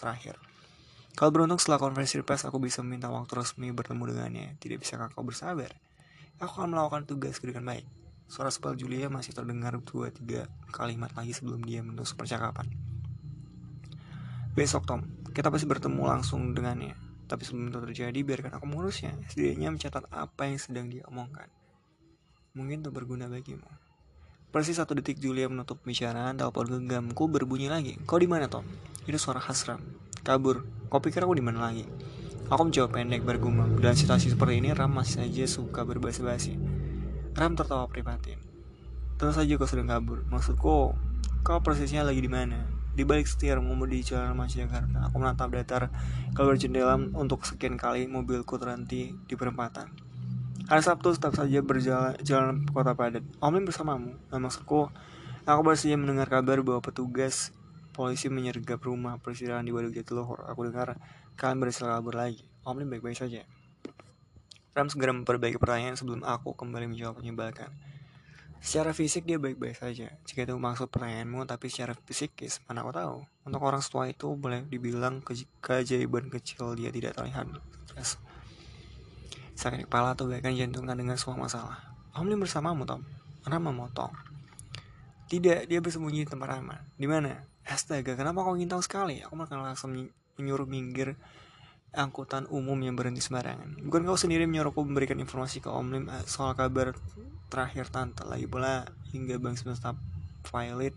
terakhir. 0.00 0.40
Kalau 1.12 1.28
beruntung 1.28 1.60
setelah 1.60 1.76
konferensi 1.76 2.16
pers 2.24 2.48
aku 2.48 2.56
bisa 2.56 2.80
meminta 2.80 3.12
waktu 3.12 3.36
resmi 3.36 3.68
bertemu 3.68 4.16
dengannya. 4.16 4.56
Tidak 4.56 4.80
bisa 4.80 4.96
kau 5.12 5.20
bersabar? 5.20 5.76
Aku 6.40 6.56
akan 6.56 6.72
melakukan 6.72 7.04
tugas 7.04 7.36
dengan 7.44 7.68
baik. 7.68 7.84
Suara 8.32 8.48
sepal 8.48 8.80
Julia 8.80 9.12
masih 9.12 9.36
terdengar 9.36 9.76
dua 9.84 10.08
tiga 10.08 10.48
kalimat 10.72 11.12
lagi 11.12 11.36
sebelum 11.36 11.60
dia 11.60 11.84
menutup 11.84 12.16
percakapan. 12.16 12.72
Besok 14.56 14.88
Tom, 14.88 15.04
kita 15.36 15.52
pasti 15.52 15.68
bertemu 15.68 16.00
langsung 16.00 16.56
dengannya. 16.56 17.05
Tapi 17.26 17.42
sebelum 17.42 17.74
itu 17.74 17.78
terjadi, 17.90 18.18
biarkan 18.22 18.54
aku 18.54 18.64
mengurusnya. 18.70 19.18
Setidaknya 19.30 19.74
mencatat 19.74 20.06
apa 20.14 20.42
yang 20.46 20.58
sedang 20.62 20.86
dia 20.86 21.02
omongkan. 21.10 21.50
Mungkin 22.54 22.86
itu 22.86 22.90
berguna 22.94 23.26
bagimu. 23.26 23.66
Persis 24.54 24.78
satu 24.78 24.94
detik 24.96 25.18
Julia 25.18 25.50
menutup 25.50 25.82
pembicaraan, 25.82 26.38
telepon 26.38 26.70
genggamku 26.70 27.26
berbunyi 27.28 27.66
lagi. 27.68 27.98
Kau 28.06 28.16
di 28.16 28.30
mana, 28.30 28.46
Tom? 28.46 28.64
Itu 29.04 29.18
suara 29.18 29.42
Hasram. 29.42 29.82
Kabur. 30.22 30.64
Kau 30.88 31.02
pikir 31.02 31.26
aku 31.26 31.34
di 31.34 31.44
mana 31.44 31.66
lagi? 31.66 31.84
Aku 32.46 32.62
menjawab 32.62 32.94
pendek 32.94 33.26
bergumam. 33.26 33.74
Dalam 33.82 33.98
situasi 33.98 34.30
seperti 34.30 34.62
ini, 34.62 34.70
Ram 34.70 34.94
masih 34.94 35.26
saja 35.26 35.44
suka 35.50 35.82
berbahasa-basi. 35.82 36.54
Ram 37.34 37.58
tertawa 37.58 37.90
prihatin. 37.90 38.38
Terus 39.18 39.34
saja 39.34 39.52
kau 39.58 39.66
sedang 39.66 39.90
kabur. 39.90 40.22
Maksudku, 40.30 40.94
kau 41.42 41.58
persisnya 41.60 42.06
lagi 42.06 42.22
di 42.22 42.30
mana? 42.30 42.75
Di 42.96 43.04
balik 43.04 43.28
setir 43.28 43.60
mengemudi 43.60 44.00
di 44.00 44.08
jalan 44.08 44.32
Jakarta, 44.48 45.12
aku 45.12 45.20
menatap 45.20 45.52
datar 45.52 45.92
keluar 46.32 46.56
jendela 46.56 46.96
untuk 46.96 47.44
sekian 47.44 47.76
kali 47.76 48.08
mobilku 48.08 48.56
terhenti 48.56 49.12
di 49.12 49.34
perempatan. 49.36 49.92
Hari 50.64 50.80
Sabtu 50.80 51.12
tetap 51.12 51.36
saja 51.36 51.60
berjalan 51.60 52.16
jalan 52.24 52.64
kota 52.72 52.96
padat. 52.96 53.20
Omlin 53.44 53.68
bersamamu. 53.68 54.16
Nah, 54.32 54.40
maksudku, 54.40 54.88
aku 55.44 55.60
baru 55.60 55.76
saja 55.76 56.00
mendengar 56.00 56.32
kabar 56.32 56.64
bahwa 56.64 56.80
petugas 56.80 57.52
polisi 57.92 58.32
menyergap 58.32 58.80
rumah 58.80 59.20
persirahan 59.20 59.68
di 59.68 59.76
Waduk 59.76 59.92
Jatiluhur. 59.92 60.48
Aku 60.48 60.64
dengar 60.64 60.96
kalian 61.36 61.60
berhasil 61.60 61.84
kabur 61.84 62.16
lagi. 62.16 62.48
Omlin 62.64 62.88
baik-baik 62.88 63.20
saja. 63.20 63.44
Ram 64.72 64.88
segera 64.88 65.12
memperbaiki 65.12 65.60
pertanyaan 65.60 66.00
sebelum 66.00 66.24
aku 66.24 66.56
kembali 66.56 66.96
menjawab 66.96 67.20
menyebalkan. 67.20 67.76
Secara 68.66 68.90
fisik 68.90 69.22
dia 69.22 69.38
baik-baik 69.38 69.78
saja. 69.78 70.10
Jika 70.26 70.42
itu 70.42 70.58
maksud 70.58 70.90
pertanyaanmu, 70.90 71.46
tapi 71.46 71.70
secara 71.70 71.94
psikis, 71.94 72.58
mana 72.66 72.82
aku 72.82 72.90
tahu. 72.90 73.16
Untuk 73.46 73.62
orang 73.62 73.78
tua 73.78 74.10
itu 74.10 74.26
boleh 74.34 74.66
dibilang 74.66 75.22
ke 75.22 75.38
keajaiban 75.62 76.26
kecil 76.26 76.74
dia 76.74 76.90
tidak 76.90 77.14
terlihat 77.14 77.46
stres. 77.86 78.18
Sakit 79.54 79.86
kepala 79.86 80.18
atau 80.18 80.26
bahkan 80.26 80.50
jantungan 80.50 80.98
dengan 80.98 81.14
semua 81.14 81.46
masalah. 81.46 81.78
Om 82.18 82.26
Lim 82.26 82.42
bersamamu, 82.42 82.82
Tom. 82.82 83.06
Ram 83.46 83.62
memotong. 83.62 84.10
Tidak, 85.30 85.70
dia 85.70 85.78
bersembunyi 85.78 86.26
di 86.26 86.28
tempat 86.28 86.58
aman. 86.58 86.82
Di 86.98 87.06
mana? 87.06 87.46
Astaga, 87.62 88.18
kenapa 88.18 88.42
kau 88.42 88.58
ingin 88.58 88.74
tahu 88.74 88.82
sekali? 88.82 89.22
Aku 89.22 89.38
makan 89.38 89.62
langsung 89.62 89.94
menyuruh 90.42 90.66
minggir 90.66 91.14
angkutan 91.96 92.44
umum 92.52 92.76
yang 92.84 92.94
berhenti 92.94 93.24
sembarangan. 93.24 93.80
Bukan 93.80 94.04
kau 94.04 94.20
sendiri 94.20 94.44
menyuruhku 94.44 94.84
memberikan 94.84 95.16
informasi 95.16 95.64
ke 95.64 95.72
Om 95.72 95.86
Lim 95.90 96.04
eh, 96.12 96.22
soal 96.28 96.52
kabar 96.52 96.92
terakhir 97.48 97.88
tante 97.88 98.22
lagi 98.28 98.44
pula 98.44 98.84
hingga 99.10 99.40
bank 99.40 99.56
semesta 99.56 99.96
Violet 100.46 100.94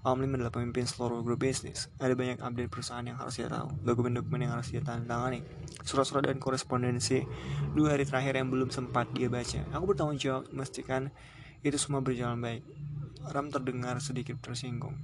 Om 0.00 0.16
Lim 0.24 0.32
adalah 0.32 0.48
pemimpin 0.48 0.88
seluruh 0.88 1.20
grup 1.20 1.44
bisnis. 1.44 1.92
Ada 2.00 2.16
banyak 2.16 2.40
update 2.40 2.72
perusahaan 2.72 3.04
yang 3.04 3.20
harus 3.20 3.36
dia 3.36 3.52
tahu, 3.52 3.68
dokumen-dokumen 3.84 4.48
yang 4.48 4.56
harus 4.56 4.72
dia 4.72 4.80
tangani, 4.80 5.44
surat-surat 5.84 6.24
dan 6.24 6.40
korespondensi 6.40 7.28
dua 7.76 7.92
hari 7.92 8.08
terakhir 8.08 8.40
yang 8.40 8.48
belum 8.48 8.72
sempat 8.72 9.12
dia 9.12 9.28
baca. 9.28 9.60
Aku 9.76 9.84
bertanggung 9.84 10.16
jawab 10.16 10.48
memastikan 10.48 11.12
itu 11.60 11.76
semua 11.76 12.00
berjalan 12.00 12.40
baik. 12.40 12.64
Ram 13.28 13.52
terdengar 13.52 14.00
sedikit 14.00 14.40
tersinggung. 14.40 14.96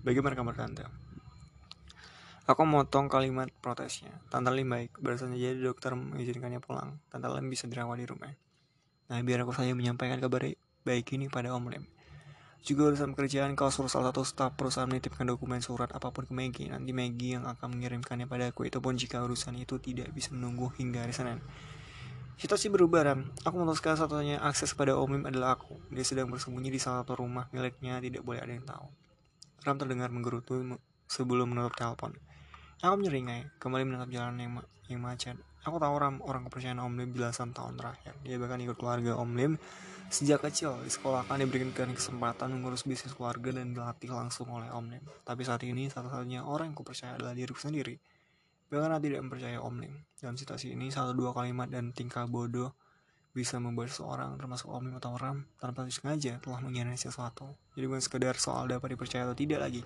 Bagaimana 0.00 0.32
kabar 0.32 0.56
tante? 0.56 0.88
Aku 2.50 2.66
motong 2.66 3.06
kalimat 3.06 3.46
protesnya. 3.62 4.10
Tante 4.26 4.50
Lim 4.50 4.74
baik, 4.74 4.98
barusan 4.98 5.38
jadi 5.38 5.54
dokter 5.54 5.94
mengizinkannya 5.94 6.58
pulang. 6.58 6.98
Tante 7.06 7.30
Lim 7.30 7.46
bisa 7.46 7.70
dirawat 7.70 8.02
di 8.02 8.10
rumah. 8.10 8.34
Nah, 9.06 9.22
biar 9.22 9.46
aku 9.46 9.54
saja 9.54 9.70
menyampaikan 9.70 10.18
kabar 10.18 10.50
baik 10.82 11.14
ini 11.14 11.30
pada 11.30 11.54
Om 11.54 11.70
Lem. 11.70 11.86
Juga 12.66 12.90
urusan 12.90 13.14
pekerjaan 13.14 13.54
kau 13.54 13.70
suruh 13.70 13.86
salah 13.86 14.10
satu 14.10 14.26
staf 14.26 14.58
perusahaan 14.58 14.90
menitipkan 14.90 15.30
dokumen 15.30 15.62
surat 15.62 15.94
apa 15.94 16.10
pun 16.10 16.26
ke 16.26 16.34
Maggie. 16.34 16.66
Nanti 16.66 16.90
Maggie 16.90 17.38
yang 17.38 17.46
akan 17.46 17.78
mengirimkannya 17.78 18.26
padaku. 18.26 18.66
Itu 18.66 18.82
pun 18.82 18.98
jika 18.98 19.22
urusan 19.22 19.54
itu 19.54 19.78
tidak 19.78 20.10
bisa 20.10 20.34
menunggu 20.34 20.74
hingga 20.74 21.06
hari 21.06 21.14
Senin. 21.14 21.38
Situasi 22.34 22.66
berubah, 22.66 23.14
Ram. 23.14 23.30
Aku 23.46 23.62
memutuskan 23.62 23.94
satunya 23.94 24.42
akses 24.42 24.74
pada 24.74 24.98
Om 24.98 25.22
Lim 25.22 25.24
adalah 25.30 25.54
aku. 25.54 25.78
Dia 25.94 26.02
sedang 26.02 26.26
bersembunyi 26.26 26.74
di 26.74 26.82
salah 26.82 27.06
satu 27.06 27.22
rumah 27.22 27.46
miliknya, 27.54 28.02
tidak 28.02 28.26
boleh 28.26 28.42
ada 28.42 28.50
yang 28.50 28.66
tahu. 28.66 28.90
Ram 29.62 29.78
terdengar 29.78 30.10
menggerutu 30.10 30.66
sebelum 31.06 31.54
menutup 31.54 31.78
telepon. 31.78 32.18
Aku 32.80 32.96
menyeringai, 32.96 33.60
kembali 33.60 33.92
menatap 33.92 34.08
jalan 34.08 34.40
yang, 34.40 34.56
ma 34.56 34.64
yang 34.88 35.04
macet. 35.04 35.36
Aku 35.68 35.76
tahu 35.76 36.00
Ram 36.00 36.24
orang 36.24 36.48
kepercayaan 36.48 36.80
Om 36.80 36.96
Lim 36.96 37.12
belasan 37.12 37.52
tahun 37.52 37.76
terakhir. 37.76 38.16
Dia 38.24 38.40
bahkan 38.40 38.56
ikut 38.56 38.80
keluarga 38.80 39.20
Om 39.20 39.36
Lim 39.36 39.52
sejak 40.08 40.40
kecil. 40.40 40.80
Di 40.80 40.88
sekolah 40.88 41.28
kan 41.28 41.44
diberikan 41.44 41.92
kesempatan 41.92 42.48
mengurus 42.56 42.88
bisnis 42.88 43.12
keluarga 43.12 43.52
dan 43.52 43.76
dilatih 43.76 44.08
langsung 44.16 44.48
oleh 44.48 44.72
Om 44.72 44.96
Lim. 44.96 45.04
Tapi 45.20 45.44
saat 45.44 45.60
ini 45.68 45.92
satu-satunya 45.92 46.40
orang 46.40 46.72
yang 46.72 46.78
kupercaya 46.80 47.20
adalah 47.20 47.36
diriku 47.36 47.60
sendiri. 47.60 48.00
Bahkan 48.72 48.96
aku 48.96 49.02
tidak 49.12 49.20
mempercaya 49.28 49.60
Om 49.60 49.76
Lim. 49.76 49.94
Dalam 50.16 50.40
situasi 50.40 50.72
ini, 50.72 50.88
satu 50.88 51.12
dua 51.12 51.36
kalimat 51.36 51.68
dan 51.68 51.92
tingkah 51.92 52.24
bodoh 52.24 52.72
bisa 53.36 53.60
membuat 53.60 53.92
seorang 53.92 54.40
termasuk 54.40 54.72
Om 54.72 54.88
Lim 54.88 54.96
atau 54.96 55.20
Ram 55.20 55.44
tanpa 55.60 55.84
sengaja 55.92 56.40
telah 56.40 56.64
mengkhianati 56.64 57.12
sesuatu. 57.12 57.44
Jadi 57.76 57.84
bukan 57.84 58.00
sekedar 58.00 58.40
soal 58.40 58.72
dapat 58.72 58.96
dipercaya 58.96 59.28
atau 59.28 59.36
tidak 59.36 59.68
lagi. 59.68 59.84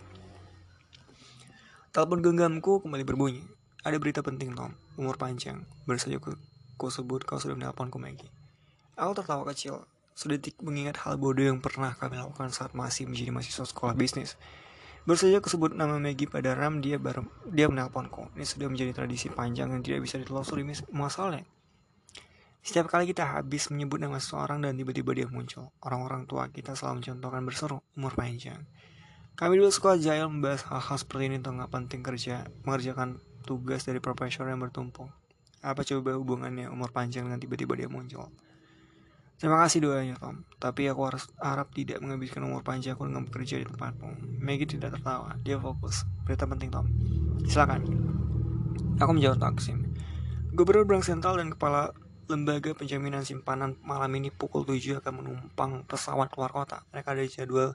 Telepon 1.94 2.26
genggamku 2.26 2.83
kembali 2.83 3.07
berbunyi. 3.07 3.46
Ada 3.87 4.02
berita 4.02 4.18
penting, 4.18 4.50
Tom. 4.59 4.74
Umur 4.98 5.14
panjang. 5.14 5.62
Baru 5.87 5.94
saja 5.94 6.18
ku, 6.18 6.35
ku 6.74 6.90
sebut 6.90 7.22
kau 7.22 7.38
sudah 7.38 7.54
menelponku, 7.54 8.02
Maggie. 8.02 8.35
Aku 8.98 9.14
tertawa 9.14 9.46
kecil. 9.54 9.87
Sedetik 10.11 10.59
mengingat 10.59 10.98
hal 11.07 11.22
bodoh 11.22 11.46
yang 11.46 11.62
pernah 11.62 11.94
kami 11.94 12.18
lakukan 12.18 12.50
saat 12.50 12.74
masih 12.74 13.07
menjadi 13.07 13.30
mahasiswa 13.30 13.62
sekolah 13.70 13.94
bisnis. 13.94 14.35
Baru 15.07 15.22
saja 15.22 15.38
sebut 15.38 15.70
nama 15.70 15.94
Maggie 16.02 16.26
pada 16.26 16.59
Ram, 16.59 16.83
dia 16.83 16.98
baru 16.98 17.30
dia 17.46 17.70
menelponku. 17.70 18.26
Ini 18.35 18.42
sudah 18.42 18.66
menjadi 18.66 18.90
tradisi 18.90 19.30
panjang 19.30 19.70
yang 19.70 19.87
tidak 19.87 20.02
bisa 20.02 20.18
ditelusuri 20.18 20.66
masalahnya. 20.90 21.46
Setiap 22.59 22.90
kali 22.90 23.07
kita 23.07 23.38
habis 23.38 23.70
menyebut 23.70 24.02
nama 24.02 24.18
seseorang 24.18 24.66
dan 24.66 24.74
tiba-tiba 24.74 25.14
dia 25.14 25.30
muncul, 25.30 25.70
orang-orang 25.78 26.26
tua 26.26 26.50
kita 26.50 26.74
selalu 26.74 27.07
mencontohkan 27.07 27.42
berseru, 27.46 27.78
umur 27.94 28.18
panjang. 28.18 28.66
Kami 29.35 29.59
dulu 29.59 29.66
sekolah 29.66 29.99
jahil 29.99 30.31
membahas 30.31 30.62
hal-hal 30.70 30.94
seperti 30.94 31.27
ini 31.27 31.38
tentang 31.42 31.66
penting 31.66 32.07
kerja, 32.07 32.47
mengerjakan 32.62 33.18
tugas 33.42 33.83
dari 33.83 33.99
profesor 33.99 34.47
yang 34.47 34.62
bertumpuk. 34.62 35.11
Apa 35.59 35.83
coba 35.83 36.14
hubungannya 36.14 36.70
umur 36.70 36.94
panjang 36.94 37.27
dan 37.27 37.42
tiba-tiba 37.42 37.75
dia 37.75 37.90
muncul? 37.90 38.31
Terima 39.35 39.59
kasih 39.66 39.83
doanya 39.83 40.14
Tom, 40.23 40.47
tapi 40.62 40.87
aku 40.87 41.03
harus 41.11 41.27
harap 41.42 41.75
tidak 41.75 41.99
menghabiskan 41.99 42.47
umur 42.47 42.62
panjang 42.62 42.94
aku 42.94 43.11
dengan 43.11 43.27
bekerja 43.27 43.59
di 43.59 43.66
tempatmu. 43.66 44.38
Maggie 44.38 44.70
tidak 44.70 44.94
tertawa, 44.94 45.35
dia 45.42 45.59
fokus. 45.59 46.07
Berita 46.23 46.47
penting 46.47 46.70
Tom. 46.70 46.87
Silakan. 47.51 47.83
Aku 49.03 49.11
menjawab 49.11 49.42
Taksim. 49.42 49.99
Gubernur 50.55 50.87
Bank 50.87 51.03
Sentral 51.03 51.42
dan 51.42 51.51
Kepala 51.51 51.90
Lembaga 52.31 52.70
Penjaminan 52.79 53.27
Simpanan 53.27 53.75
malam 53.83 54.14
ini 54.14 54.31
pukul 54.31 54.62
7 54.62 55.03
akan 55.03 55.12
menumpang 55.18 55.83
pesawat 55.90 56.31
keluar 56.31 56.55
kota. 56.55 56.87
Mereka 56.94 57.18
ada 57.18 57.27
jadwal 57.27 57.75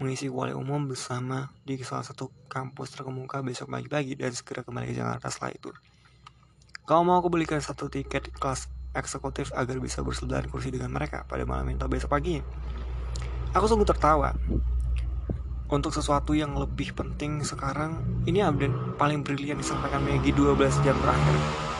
mengisi 0.00 0.32
wali 0.32 0.56
umum 0.56 0.88
bersama 0.88 1.52
di 1.62 1.76
salah 1.84 2.02
satu 2.02 2.32
kampus 2.48 2.96
terkemuka 2.96 3.44
besok 3.44 3.68
pagi-pagi 3.68 4.16
dan 4.16 4.32
segera 4.32 4.64
kembali 4.64 4.88
ke 4.90 4.94
Jakarta 4.96 5.28
setelah 5.28 5.52
itu. 5.52 5.70
Kau 6.88 7.04
mau 7.04 7.20
aku 7.20 7.28
belikan 7.28 7.60
satu 7.60 7.92
tiket 7.92 8.32
kelas 8.32 8.72
eksekutif 8.96 9.52
agar 9.52 9.76
bisa 9.76 10.00
bersebelahan 10.00 10.48
kursi 10.48 10.72
dengan 10.72 10.90
mereka 10.90 11.28
pada 11.28 11.44
malam 11.44 11.68
itu 11.68 11.84
besok 11.84 12.16
pagi. 12.16 12.40
Aku 13.52 13.68
sungguh 13.68 13.84
tertawa. 13.86 14.32
Untuk 15.70 15.94
sesuatu 15.94 16.34
yang 16.34 16.58
lebih 16.58 16.98
penting 16.98 17.46
sekarang, 17.46 18.24
ini 18.26 18.42
update 18.42 18.98
paling 18.98 19.22
brilian 19.22 19.60
disampaikan 19.60 20.02
Maggie 20.02 20.34
12 20.34 20.82
jam 20.82 20.98
terakhir. 20.98 21.70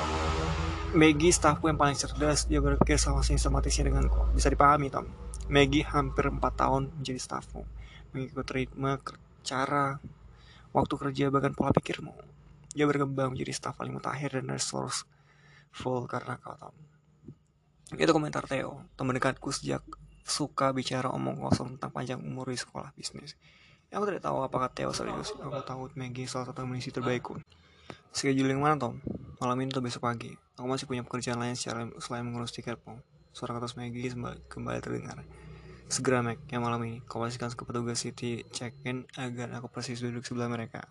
Maggie 0.91 1.31
staffku 1.31 1.71
yang 1.71 1.79
paling 1.79 1.95
cerdas 1.95 2.51
dia 2.51 2.59
berpikir 2.59 2.99
sama 2.99 3.23
sistematisnya 3.23 3.95
denganku 3.95 4.27
bisa 4.35 4.51
dipahami 4.51 4.91
Tom 4.91 5.07
Maggie 5.47 5.87
hampir 5.87 6.27
4 6.27 6.43
tahun 6.43 6.91
menjadi 6.99 7.21
staffmu 7.23 7.63
mengikuti 8.13 8.51
ritme 8.65 8.99
cara 9.47 9.99
waktu 10.71 10.95
kerja 10.95 11.25
bahkan 11.33 11.53
pola 11.57 11.75
pikirmu 11.75 12.15
dia 12.71 12.87
berkembang 12.87 13.35
menjadi 13.35 13.53
staff 13.55 13.75
paling 13.75 13.97
mutakhir 13.97 14.39
dan 14.39 14.47
resourceful 14.51 16.07
karena 16.07 16.39
kau 16.39 16.55
Tom 16.55 16.77
itu 17.99 18.11
komentar 18.15 18.47
Theo 18.47 18.87
teman 18.95 19.19
dekatku 19.19 19.51
sejak 19.51 19.83
suka 20.23 20.71
bicara 20.71 21.11
omong 21.11 21.43
kosong 21.43 21.75
tentang 21.75 21.91
panjang 21.91 22.21
umur 22.23 22.51
di 22.51 22.59
sekolah 22.59 22.95
bisnis 22.95 23.35
aku 23.91 24.07
tidak 24.07 24.23
tahu 24.23 24.47
apakah 24.47 24.71
Theo 24.71 24.95
serius 24.95 25.35
aku 25.39 25.63
tahu 25.67 25.91
Maggie 25.99 26.31
salah 26.31 26.51
satu 26.51 26.63
misi 26.67 26.95
terbaikku 26.95 27.43
Schedule 28.11 28.51
yang 28.51 28.63
mana 28.63 28.75
Tom? 28.75 28.99
Malam 29.39 29.63
ini 29.63 29.71
atau 29.71 29.83
besok 29.83 30.03
pagi? 30.03 30.35
Aku 30.59 30.67
masih 30.67 30.91
punya 30.91 31.07
pekerjaan 31.07 31.39
lain 31.39 31.55
secara 31.55 31.87
selain 32.03 32.27
mengurus 32.27 32.51
tiket 32.51 32.75
pom. 32.83 32.99
Suara 33.31 33.55
kata 33.55 33.71
Maggie 33.79 34.11
kembali 34.51 34.83
terdengar. 34.83 35.23
Segera 35.91 36.23
Mac, 36.23 36.39
yang 36.55 36.63
malam 36.63 36.87
ini, 36.87 37.03
kau 37.03 37.19
pastikan 37.19 37.51
ke 37.51 37.67
petugas 37.67 37.99
City 37.99 38.47
check-in 38.55 39.11
agar 39.19 39.51
aku 39.59 39.67
persis 39.67 39.99
duduk 39.99 40.23
sebelah 40.23 40.47
mereka. 40.47 40.87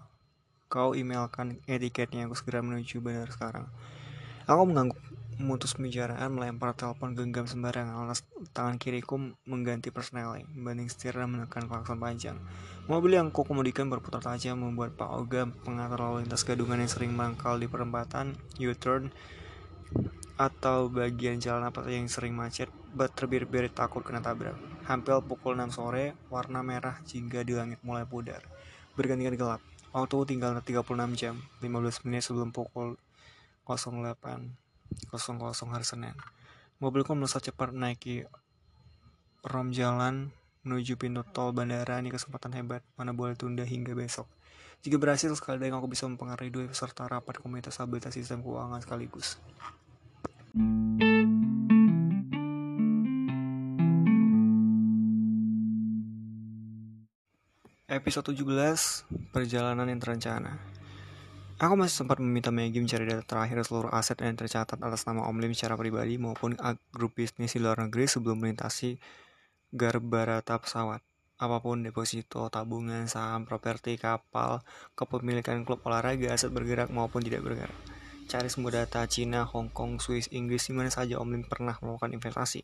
Kau 0.68 0.92
emailkan 0.92 1.56
etiketnya, 1.72 2.28
aku 2.28 2.36
segera 2.36 2.60
menuju 2.60 3.00
bandar 3.00 3.32
sekarang. 3.32 3.72
Aku 4.44 4.68
mengangguk 4.68 5.00
memutus 5.40 5.72
pembicaraan 5.72 6.36
melempar 6.36 6.76
telepon 6.76 7.16
genggam 7.16 7.48
sembarangan 7.48 7.96
alas 7.96 8.28
tangan 8.52 8.76
kiriku 8.76 9.16
mengganti 9.48 9.88
persneling 9.88 10.44
membanding 10.52 10.92
setir 10.92 11.16
dan 11.16 11.32
menekan 11.32 11.64
klakson 11.64 11.96
panjang 11.96 12.36
mobil 12.92 13.16
yang 13.16 13.32
ku 13.32 13.48
kemudikan 13.48 13.88
berputar 13.88 14.20
tajam 14.20 14.60
membuat 14.60 15.00
Pak 15.00 15.10
Oga 15.16 15.48
pengatur 15.64 16.04
lalu 16.04 16.28
lintas 16.28 16.44
gadungan 16.44 16.84
yang 16.84 16.92
sering 16.92 17.16
mangkal 17.16 17.56
di 17.56 17.72
perempatan 17.72 18.36
U-turn 18.60 19.16
atau 20.36 20.92
bagian 20.92 21.40
jalan 21.40 21.72
apa 21.72 21.88
yang 21.88 22.12
sering 22.12 22.36
macet 22.36 22.68
but 22.92 23.16
terbirit-birit 23.16 23.72
takut 23.72 24.04
kena 24.04 24.20
tabrak 24.20 24.60
hampir 24.89 25.13
pukul 25.21 25.54
6 25.54 25.78
sore 25.78 26.17
warna 26.34 26.65
merah 26.65 26.97
jingga 27.06 27.45
di 27.45 27.54
langit 27.54 27.78
mulai 27.86 28.10
pudar 28.10 28.41
bergantian 28.97 29.38
gelap 29.38 29.62
waktu 29.93 30.17
tinggal 30.25 30.58
36 30.58 31.13
jam 31.13 31.38
15 31.62 32.10
menit 32.10 32.25
sebelum 32.25 32.49
pukul 32.49 32.97
08 33.69 34.17
00 35.13 35.69
hari 35.69 35.86
Senin. 35.86 36.15
Mobilku 36.82 37.13
melesat 37.13 37.52
cepat 37.52 37.69
naiki 37.69 38.25
rom 39.45 39.69
jalan 39.69 40.34
menuju 40.65 40.97
pintu 40.97 41.21
tol 41.32 41.54
bandara 41.54 42.02
ini 42.02 42.10
kesempatan 42.10 42.58
hebat 42.58 42.82
mana 42.97 43.13
boleh 43.13 43.38
tunda 43.38 43.62
hingga 43.63 43.93
besok. 43.93 44.25
Jika 44.80 44.95
berhasil 44.95 45.32
sekali 45.36 45.69
aku 45.69 45.91
bisa 45.91 46.08
mempengaruhi 46.08 46.49
dua 46.49 46.65
peserta 46.71 47.06
rapat 47.06 47.38
komunitas 47.43 47.75
stabilitas 47.78 48.15
sistem 48.15 48.41
keuangan 48.41 48.80
sekaligus. 48.80 49.38
Episode 57.89 58.38
17 58.38 59.34
Perjalanan 59.34 59.89
yang 59.89 59.97
terencana 59.97 60.62
Aku 61.58 61.73
masih 61.73 62.06
sempat 62.06 62.21
meminta 62.21 62.54
Maggie 62.54 62.78
mencari 62.78 63.10
data 63.10 63.25
terakhir 63.25 63.65
seluruh 63.65 63.89
aset 63.89 64.13
yang 64.21 64.38
tercatat 64.38 64.78
atas 64.78 65.10
nama 65.10 65.25
Om 65.25 65.41
Lim 65.41 65.58
secara 65.58 65.73
pribadi 65.73 66.21
maupun 66.21 66.54
grup 66.93 67.17
bisnis 67.17 67.58
di 67.58 67.58
luar 67.58 67.82
negeri 67.82 68.06
sebelum 68.06 68.45
melintasi 68.45 69.02
garbarata 69.73 70.62
pesawat. 70.62 71.02
Apa 71.41 71.65
pun 71.65 71.82
deposito, 71.82 72.45
tabungan, 72.54 73.10
saham, 73.10 73.49
properti, 73.49 73.97
kapal, 73.97 74.62
kepemilikan 74.93 75.65
klub 75.65 75.82
olahraga, 75.82 76.30
aset 76.30 76.54
bergerak 76.54 76.93
maupun 76.93 77.25
tidak 77.25 77.41
bergerak. 77.41 77.73
Cari 78.30 78.54
semua 78.54 78.69
data 78.69 79.02
Cina, 79.10 79.49
Hong 79.49 79.73
Kong, 79.73 79.97
Swiss, 79.97 80.30
Inggris, 80.30 80.69
di 80.69 80.78
mana 80.78 80.93
saja 80.93 81.17
Om 81.17 81.34
Lim 81.34 81.43
pernah 81.49 81.73
melakukan 81.82 82.13
investasi. 82.13 82.62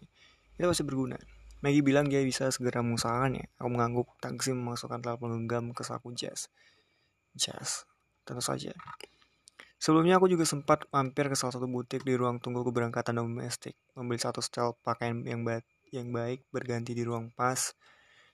Itu 0.54 0.70
pasti 0.70 0.86
berguna. 0.86 1.18
Maggie 1.66 1.82
bilang 1.82 2.06
dia 2.06 2.22
bisa 2.22 2.46
segera 2.54 2.86
mengusahakannya. 2.86 3.50
Aku 3.58 3.74
mengangguk 3.74 4.14
taksi 4.22 4.54
memasukkan 4.54 5.02
telepon 5.02 5.34
genggam 5.34 5.74
ke 5.74 5.82
saku 5.82 6.14
jazz. 6.14 6.54
Jazz 7.34 7.90
tentu 8.22 8.46
saja. 8.46 8.70
Sebelumnya 9.82 10.22
aku 10.22 10.30
juga 10.30 10.46
sempat 10.46 10.86
mampir 10.94 11.26
ke 11.26 11.34
salah 11.34 11.58
satu 11.58 11.66
butik 11.66 12.06
di 12.06 12.14
ruang 12.14 12.38
tunggu 12.38 12.62
keberangkatan 12.62 13.18
domestik, 13.18 13.74
membeli 13.98 14.22
satu 14.22 14.46
setel 14.46 14.78
pakaian 14.86 15.26
yang 15.26 15.42
baik, 15.42 15.66
yang 15.90 16.14
baik 16.14 16.46
berganti 16.54 16.94
di 16.94 17.02
ruang 17.02 17.34
pas. 17.34 17.74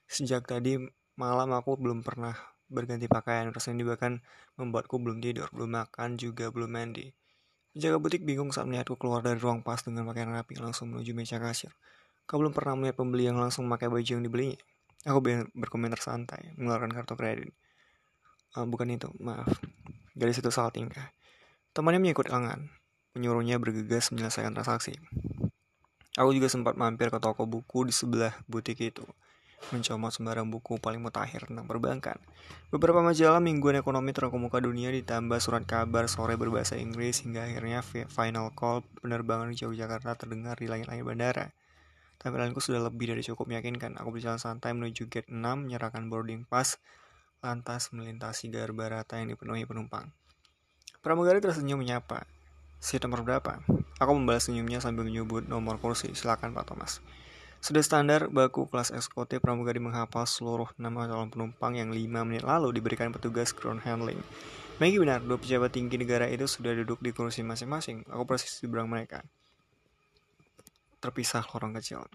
Sejak 0.04 0.44
tadi 0.44 0.76
malam 1.16 1.56
aku 1.56 1.80
belum 1.80 2.04
pernah 2.04 2.36
berganti 2.68 3.08
pakaian, 3.08 3.48
rasanya 3.48 3.96
bahkan 3.96 4.20
membuatku 4.60 5.00
belum 5.00 5.24
tidur, 5.24 5.48
belum 5.56 5.72
makan, 5.72 6.20
juga 6.20 6.52
belum 6.52 6.68
mandi. 6.68 7.08
Jaga 7.72 7.96
butik 7.96 8.28
bingung 8.28 8.52
saat 8.52 8.68
melihatku 8.68 9.00
keluar 9.00 9.24
dari 9.24 9.40
ruang 9.40 9.64
pas 9.64 9.80
dengan 9.80 10.04
pakaian 10.04 10.28
rapi 10.28 10.60
langsung 10.60 10.92
menuju 10.92 11.16
meja 11.16 11.40
kasir. 11.40 11.72
Kau 12.32 12.40
belum 12.40 12.56
pernah 12.56 12.80
melihat 12.80 12.96
pembeli 12.96 13.28
yang 13.28 13.36
langsung 13.36 13.68
memakai 13.68 13.92
baju 13.92 14.08
yang 14.08 14.24
dibelinya? 14.24 14.56
Aku 15.04 15.20
berkomentar 15.52 16.00
santai, 16.00 16.56
mengeluarkan 16.56 16.96
kartu 16.96 17.12
kredit. 17.12 17.52
Uh, 18.56 18.64
bukan 18.64 18.88
itu, 18.88 19.12
maaf. 19.20 19.60
Gadis 20.16 20.40
itu 20.40 20.48
salah 20.48 20.72
tingkah. 20.72 21.12
Temannya 21.76 22.00
mengikut 22.00 22.32
lengan, 22.32 22.72
menyuruhnya 23.12 23.60
bergegas 23.60 24.08
menyelesaikan 24.16 24.56
transaksi. 24.56 24.96
Aku 26.16 26.32
juga 26.32 26.48
sempat 26.48 26.72
mampir 26.72 27.12
ke 27.12 27.20
toko 27.20 27.44
buku 27.44 27.84
di 27.84 27.92
sebelah 27.92 28.32
butik 28.48 28.80
itu, 28.80 29.04
mencoba 29.68 30.08
sembarang 30.08 30.48
buku 30.48 30.80
paling 30.80 31.04
mutakhir 31.04 31.52
tentang 31.52 31.68
perbankan. 31.68 32.16
Beberapa 32.72 33.04
majalah 33.04 33.44
mingguan 33.44 33.76
ekonomi 33.76 34.16
terkemuka 34.16 34.56
dunia 34.56 34.88
ditambah 34.88 35.36
surat 35.36 35.68
kabar 35.68 36.08
sore 36.08 36.40
berbahasa 36.40 36.80
Inggris 36.80 37.28
hingga 37.28 37.44
akhirnya 37.44 37.84
final 38.08 38.56
call 38.56 38.88
penerbangan 39.04 39.52
di 39.52 39.60
Jakarta 39.60 40.16
terdengar 40.16 40.56
di 40.56 40.72
langit-langit 40.72 41.04
bandara. 41.04 41.52
Tampilanku 42.22 42.62
sudah 42.62 42.78
lebih 42.86 43.10
dari 43.10 43.26
cukup 43.26 43.50
meyakinkan. 43.50 43.98
Aku 43.98 44.14
berjalan 44.14 44.38
santai 44.38 44.70
menuju 44.78 45.10
gate 45.10 45.26
6, 45.26 45.42
menyerahkan 45.42 46.06
boarding 46.06 46.46
pass, 46.46 46.78
lantas 47.42 47.90
melintasi 47.90 48.46
garbarata 48.46 49.18
yang 49.18 49.34
dipenuhi 49.34 49.66
penumpang. 49.66 50.14
Pramugari 51.02 51.42
tersenyum 51.42 51.82
menyapa. 51.82 52.22
Seat 52.78 53.02
nomor 53.02 53.26
berapa? 53.26 53.58
Aku 53.98 54.10
membalas 54.14 54.46
senyumnya 54.46 54.78
sambil 54.78 55.02
menyebut 55.02 55.42
nomor 55.50 55.82
kursi. 55.82 56.14
Silakan 56.14 56.54
Pak 56.54 56.70
Thomas. 56.70 57.02
Sudah 57.62 57.82
standar, 57.82 58.26
baku 58.26 58.66
kelas 58.66 58.90
eksekutif 58.90 59.38
pramugari 59.38 59.78
menghafal 59.78 60.26
seluruh 60.26 60.70
nama 60.78 61.06
calon 61.06 61.30
penumpang 61.30 61.78
yang 61.78 61.94
5 61.94 62.26
menit 62.26 62.42
lalu 62.42 62.74
diberikan 62.74 63.14
petugas 63.14 63.54
ground 63.54 63.82
handling. 63.82 64.18
Maggie 64.82 64.98
benar, 64.98 65.22
dua 65.22 65.38
pejabat 65.38 65.70
tinggi 65.70 65.94
negara 65.94 66.26
itu 66.26 66.46
sudah 66.50 66.74
duduk 66.74 66.98
di 66.98 67.14
kursi 67.14 67.46
masing-masing. 67.46 68.02
Aku 68.10 68.26
persis 68.26 68.58
di 68.58 68.66
belakang 68.66 68.90
mereka. 68.90 69.22
Terpisah 71.02 71.42
lorong 71.50 71.74
kecil. 71.74 72.06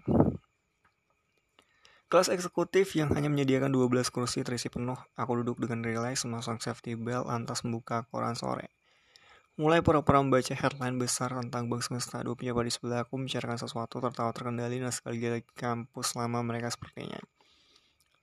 Kelas 2.07 2.31
eksekutif 2.31 2.95
yang 2.95 3.11
hanya 3.11 3.27
menyediakan 3.27 3.67
12 3.67 4.15
kursi 4.15 4.39
terisi 4.47 4.71
penuh, 4.71 4.95
aku 5.19 5.43
duduk 5.43 5.59
dengan 5.59 5.83
relax 5.83 6.23
memasang 6.23 6.55
safety 6.63 6.95
belt 6.95 7.27
lantas 7.27 7.67
membuka 7.67 8.07
koran 8.07 8.31
sore. 8.31 8.71
Mulai 9.59 9.83
pura-pura 9.83 10.23
membaca 10.23 10.55
headline 10.55 10.95
besar 10.95 11.35
tentang 11.35 11.67
bank 11.67 11.83
semesta, 11.83 12.23
dua 12.23 12.39
pejabat 12.39 12.63
di 12.63 12.71
sebelah 12.71 13.03
aku 13.03 13.19
membicarakan 13.19 13.59
sesuatu 13.59 13.99
tertawa 13.99 14.31
terkendali 14.31 14.79
dan 14.79 14.95
sekali 14.95 15.19
lagi 15.19 15.43
kampus 15.51 16.15
lama 16.15 16.39
mereka 16.47 16.71
sepertinya. 16.71 17.19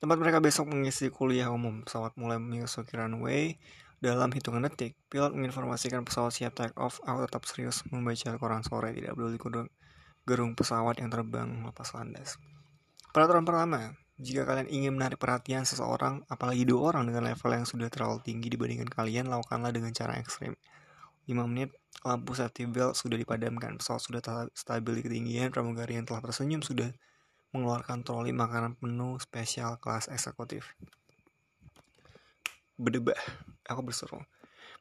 Tempat 0.01 0.17
mereka 0.17 0.41
besok 0.41 0.73
mengisi 0.73 1.13
kuliah 1.13 1.53
umum, 1.53 1.85
pesawat 1.85 2.17
mulai 2.17 2.41
memasuki 2.41 2.97
runway, 2.97 3.61
dalam 4.01 4.33
hitungan 4.33 4.65
detik, 4.65 4.97
pilot 5.13 5.37
menginformasikan 5.37 6.09
pesawat 6.09 6.33
siap 6.33 6.57
take 6.57 6.73
off. 6.81 7.05
Aku 7.05 7.29
tetap 7.29 7.45
serius 7.45 7.85
membaca 7.93 8.33
koran 8.41 8.65
sore, 8.65 8.97
tidak 8.97 9.13
peduli 9.13 9.37
gerung 10.25 10.57
pesawat 10.57 11.01
yang 11.01 11.13
terbang 11.13 11.65
lepas 11.69 11.93
landas. 11.93 12.41
Peraturan 13.13 13.45
pertama, 13.45 13.95
jika 14.19 14.43
kalian 14.49 14.69
ingin 14.73 14.93
menarik 14.97 15.21
perhatian 15.21 15.63
seseorang, 15.69 16.25
apalagi 16.27 16.67
dua 16.67 16.91
orang 16.95 17.07
dengan 17.07 17.31
level 17.31 17.51
yang 17.53 17.67
sudah 17.69 17.87
terlalu 17.93 18.25
tinggi 18.25 18.51
dibandingkan 18.51 18.91
kalian, 18.91 19.31
lakukanlah 19.31 19.71
dengan 19.71 19.95
cara 19.95 20.19
ekstrim. 20.19 20.57
5 21.25 21.49
menit, 21.49 21.73
lampu 22.05 22.37
safety 22.37 22.69
belt 22.69 23.01
sudah 23.01 23.17
dipadamkan, 23.17 23.81
pesawat 23.81 24.03
sudah 24.05 24.21
stabil 24.53 25.01
di 25.01 25.03
ketinggian, 25.09 25.49
pramugari 25.49 25.97
yang 25.97 26.05
telah 26.05 26.21
tersenyum 26.21 26.61
sudah 26.61 26.93
mengeluarkan 27.57 28.05
troli 28.05 28.35
makanan 28.35 28.77
penuh 28.77 29.17
spesial 29.23 29.81
kelas 29.81 30.13
eksekutif. 30.13 30.75
Berdebah, 32.77 33.17
aku 33.65 33.81
berseru. 33.87 34.21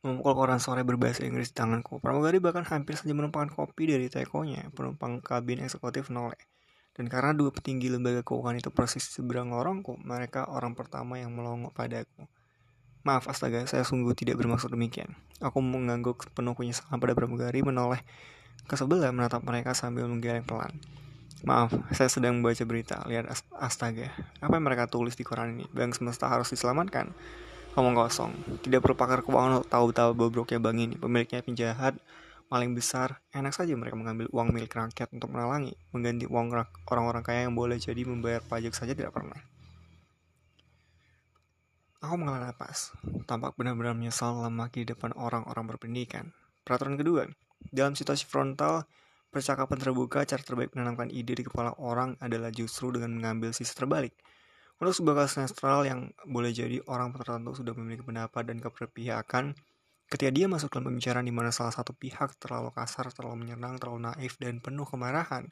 Memukul 0.04 0.36
koran 0.36 0.60
sore 0.60 0.84
berbahasa 0.84 1.24
Inggris 1.24 1.50
di 1.50 1.56
tanganku. 1.56 2.04
Pramugari 2.04 2.44
bahkan 2.44 2.68
hampir 2.68 3.00
saja 3.00 3.16
menumpahkan 3.16 3.56
kopi 3.56 3.88
dari 3.88 4.12
tekonya. 4.12 4.68
Penumpang 4.76 5.24
kabin 5.24 5.64
eksekutif 5.64 6.12
noleh. 6.12 6.38
Dan 6.94 7.10
karena 7.10 7.34
dua 7.34 7.50
petinggi 7.50 7.90
lembaga 7.90 8.22
keuangan 8.22 8.60
itu 8.60 8.70
persis 8.70 9.02
seberang 9.10 9.50
lorongku, 9.50 9.98
mereka 10.06 10.46
orang 10.46 10.78
pertama 10.78 11.18
yang 11.18 11.34
melongo 11.34 11.74
padaku. 11.74 12.30
Maaf 13.02 13.26
astaga, 13.26 13.66
saya 13.66 13.82
sungguh 13.82 14.14
tidak 14.14 14.38
bermaksud 14.38 14.70
demikian. 14.70 15.18
Aku 15.42 15.60
mengangguk 15.60 16.30
penuh 16.38 16.54
penyesalan 16.54 17.02
pada 17.02 17.18
pramugari 17.18 17.66
menoleh 17.66 18.00
ke 18.70 18.78
sebelah 18.78 19.10
menatap 19.10 19.42
mereka 19.42 19.74
sambil 19.74 20.06
menggeleng 20.06 20.46
pelan. 20.46 20.78
Maaf, 21.44 21.76
saya 21.92 22.08
sedang 22.08 22.40
membaca 22.40 22.64
berita. 22.64 23.04
Lihat 23.10 23.28
astaga, 23.58 24.14
apa 24.40 24.54
yang 24.56 24.64
mereka 24.64 24.88
tulis 24.88 25.18
di 25.20 25.28
koran 25.28 25.60
ini? 25.60 25.66
Bank 25.74 25.98
semesta 25.98 26.32
harus 26.32 26.48
diselamatkan. 26.48 27.12
Ngomong 27.74 27.98
kosong. 27.98 28.32
Tidak 28.62 28.86
perlu 28.86 28.94
pakar 28.94 29.26
keuangan 29.26 29.66
tahu-tahu 29.66 30.14
bobroknya 30.14 30.62
bank 30.62 30.78
ini. 30.78 30.94
Pemiliknya 30.94 31.42
penjahat, 31.42 31.98
paling 32.46 32.78
besar, 32.78 33.18
enak 33.34 33.50
saja 33.50 33.74
mereka 33.74 33.98
mengambil 33.98 34.30
uang 34.30 34.54
milik 34.54 34.78
rakyat 34.78 35.10
untuk 35.10 35.34
menalangi, 35.34 35.74
mengganti 35.90 36.30
uang 36.30 36.54
orang-orang 36.86 37.26
kaya 37.26 37.50
yang 37.50 37.58
boleh 37.58 37.82
jadi 37.82 38.06
membayar 38.06 38.46
pajak 38.46 38.78
saja 38.78 38.94
tidak 38.94 39.10
pernah. 39.10 39.42
Aku 42.06 42.14
mengalah 42.14 42.54
napas, 42.54 42.94
tampak 43.26 43.58
benar-benar 43.58 43.98
menyesal 43.98 44.38
lemaki 44.38 44.86
di 44.86 44.94
depan 44.94 45.16
orang-orang 45.18 45.74
berpendidikan. 45.74 46.30
Peraturan 46.62 46.94
kedua, 46.94 47.26
dalam 47.74 47.98
situasi 47.98 48.30
frontal, 48.30 48.86
percakapan 49.34 49.82
terbuka, 49.82 50.22
cara 50.30 50.46
terbaik 50.46 50.78
menanamkan 50.78 51.10
ide 51.10 51.34
di 51.34 51.48
kepala 51.48 51.74
orang 51.82 52.20
adalah 52.22 52.54
justru 52.54 52.94
dengan 52.94 53.18
mengambil 53.18 53.50
sisi 53.50 53.74
terbalik. 53.74 54.14
Untuk 54.84 55.00
sebuah 55.00 55.24
kasus 55.24 55.56
yang 55.88 56.12
boleh 56.28 56.52
jadi 56.52 56.84
orang 56.92 57.16
tertentu 57.16 57.56
sudah 57.56 57.72
memiliki 57.72 58.04
pendapat 58.04 58.52
dan 58.52 58.60
keperpihakan, 58.60 59.56
Ketika 60.14 60.30
dia 60.30 60.46
masuk 60.46 60.70
dalam 60.70 60.94
pembicaraan 60.94 61.26
di 61.26 61.34
mana 61.34 61.50
salah 61.50 61.74
satu 61.74 61.90
pihak 61.98 62.38
terlalu 62.38 62.70
kasar, 62.70 63.10
terlalu 63.10 63.50
menyerang, 63.50 63.82
terlalu 63.82 64.14
naif, 64.14 64.38
dan 64.38 64.62
penuh 64.62 64.86
kemarahan, 64.86 65.50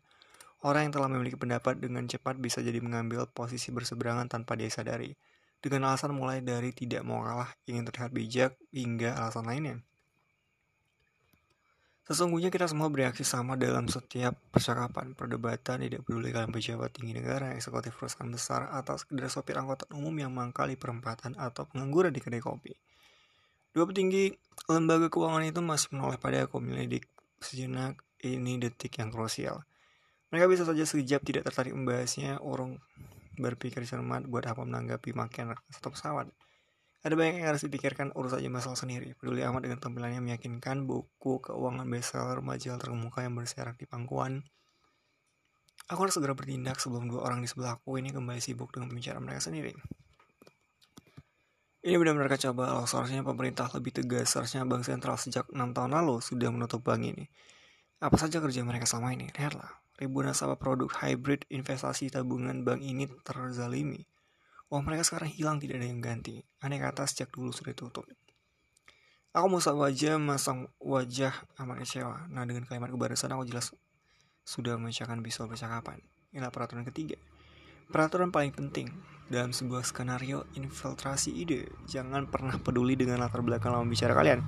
orang 0.62 0.86
yang 0.86 0.94
telah 0.94 1.10
memiliki 1.10 1.34
pendapat 1.34 1.82
dengan 1.82 2.06
cepat 2.06 2.38
bisa 2.38 2.62
jadi 2.62 2.78
mengambil 2.78 3.26
posisi 3.26 3.74
berseberangan 3.74 4.30
tanpa 4.30 4.54
dia 4.54 4.70
sadari, 4.70 5.18
dengan 5.66 5.90
alasan 5.90 6.14
mulai 6.14 6.46
dari 6.46 6.78
tidak 6.78 7.02
mau 7.02 7.26
kalah, 7.26 7.50
ingin 7.66 7.90
terlihat 7.90 8.12
bijak, 8.14 8.52
hingga 8.70 9.18
alasan 9.18 9.50
lainnya. 9.50 9.82
Sesungguhnya 12.02 12.50
kita 12.50 12.66
semua 12.66 12.90
bereaksi 12.90 13.22
sama 13.22 13.54
dalam 13.54 13.86
setiap 13.86 14.34
percakapan, 14.50 15.14
perdebatan, 15.14 15.86
tidak 15.86 16.02
peduli 16.02 16.34
kalian 16.34 16.50
pejabat 16.50 16.90
tinggi 16.98 17.14
negara, 17.14 17.54
eksekutif 17.54 17.94
perusahaan 17.94 18.26
besar, 18.26 18.74
atau 18.74 18.98
sekedar 18.98 19.30
sopir 19.30 19.54
angkutan 19.54 19.88
umum 19.94 20.12
yang 20.18 20.34
mangkal 20.34 20.66
di 20.66 20.76
perempatan 20.76 21.38
atau 21.38 21.70
pengangguran 21.70 22.10
di 22.10 22.20
kedai 22.20 22.42
kopi. 22.42 22.74
Dua 23.72 23.88
petinggi 23.88 24.34
lembaga 24.68 25.08
keuangan 25.08 25.46
itu 25.48 25.62
masih 25.64 25.96
menoleh 25.96 26.20
pada 26.20 26.44
aku 26.44 26.60
menyelidik 26.60 27.08
sejenak 27.40 28.02
ini 28.26 28.58
detik 28.58 28.98
yang 28.98 29.14
krusial. 29.14 29.64
Mereka 30.34 30.46
bisa 30.52 30.64
saja 30.66 30.84
sekejap 30.84 31.22
tidak 31.22 31.44
tertarik 31.48 31.72
membahasnya, 31.72 32.42
urung 32.42 32.82
berpikir 33.40 33.86
cermat 33.88 34.28
buat 34.28 34.44
apa 34.44 34.66
menanggapi 34.66 35.16
makin 35.16 35.56
satu 35.72 35.94
pesawat. 35.94 36.28
Ada 37.02 37.18
banyak 37.18 37.42
yang 37.42 37.50
harus 37.50 37.66
dipikirkan, 37.66 38.14
urus 38.14 38.38
saja 38.38 38.46
masalah 38.54 38.78
sendiri. 38.78 39.18
Peduli 39.18 39.42
amat 39.42 39.66
dengan 39.66 39.82
tampilannya 39.82 40.22
meyakinkan 40.22 40.86
buku 40.86 41.42
keuangan 41.42 41.90
bestseller 41.90 42.46
majalah 42.46 42.78
terkemuka 42.78 43.26
yang 43.26 43.34
berserak 43.34 43.74
di 43.82 43.90
pangkuan. 43.90 44.46
Aku 45.90 46.06
harus 46.06 46.14
segera 46.14 46.38
bertindak 46.38 46.78
sebelum 46.78 47.10
dua 47.10 47.26
orang 47.26 47.42
di 47.42 47.50
sebelahku 47.50 47.98
ini 47.98 48.14
kembali 48.14 48.38
sibuk 48.38 48.70
dengan 48.70 48.94
pembicaraan 48.94 49.26
mereka 49.26 49.50
sendiri. 49.50 49.74
Ini 51.82 51.98
benar-benar 51.98 52.30
kacau 52.30 52.54
balau. 52.54 52.86
Seharusnya 52.86 53.26
pemerintah 53.26 53.66
lebih 53.74 53.98
tegas. 53.98 54.38
Seharusnya 54.38 54.62
Bank 54.70 54.86
Sentral 54.86 55.18
sejak 55.18 55.50
6 55.50 55.58
tahun 55.58 55.92
lalu 55.98 56.22
sudah 56.22 56.54
menutup 56.54 56.86
bank 56.86 57.02
ini. 57.02 57.26
Apa 57.98 58.22
saja 58.22 58.38
kerja 58.38 58.62
mereka 58.62 58.86
selama 58.86 59.18
ini? 59.18 59.34
Lihatlah. 59.34 59.82
Ribuan 59.98 60.30
nasabah 60.30 60.62
produk 60.62 60.94
hybrid 61.02 61.50
investasi 61.50 62.14
tabungan 62.14 62.62
bank 62.62 62.86
ini 62.86 63.10
terzalimi. 63.26 64.06
Uang 64.72 64.88
mereka 64.88 65.04
sekarang 65.04 65.28
hilang 65.28 65.60
tidak 65.60 65.84
ada 65.84 65.88
yang 65.92 66.00
ganti. 66.00 66.40
Aneh 66.64 66.80
kata 66.80 67.04
sejak 67.04 67.28
dulu 67.28 67.52
sudah 67.52 67.76
tutup. 67.76 68.08
Aku 69.36 69.48
musah 69.52 69.76
wajah 69.76 70.16
masang 70.16 70.72
wajah 70.80 71.36
amat 71.60 71.84
kecewa. 71.84 72.32
Nah 72.32 72.48
dengan 72.48 72.64
kalimat 72.64 72.88
kebarisan 72.88 73.36
aku 73.36 73.48
jelas 73.48 73.76
sudah 74.48 74.80
memecahkan 74.80 75.20
visual 75.20 75.52
percakapan. 75.52 76.00
Inilah 76.32 76.52
peraturan 76.52 76.88
ketiga. 76.88 77.20
Peraturan 77.92 78.32
paling 78.32 78.56
penting 78.56 78.88
dalam 79.28 79.52
sebuah 79.52 79.84
skenario 79.84 80.48
infiltrasi 80.56 81.36
ide, 81.36 81.68
jangan 81.88 82.28
pernah 82.28 82.56
peduli 82.56 82.96
dengan 82.96 83.20
latar 83.20 83.44
belakang 83.44 83.76
lawan 83.76 83.92
bicara 83.92 84.16
kalian. 84.16 84.40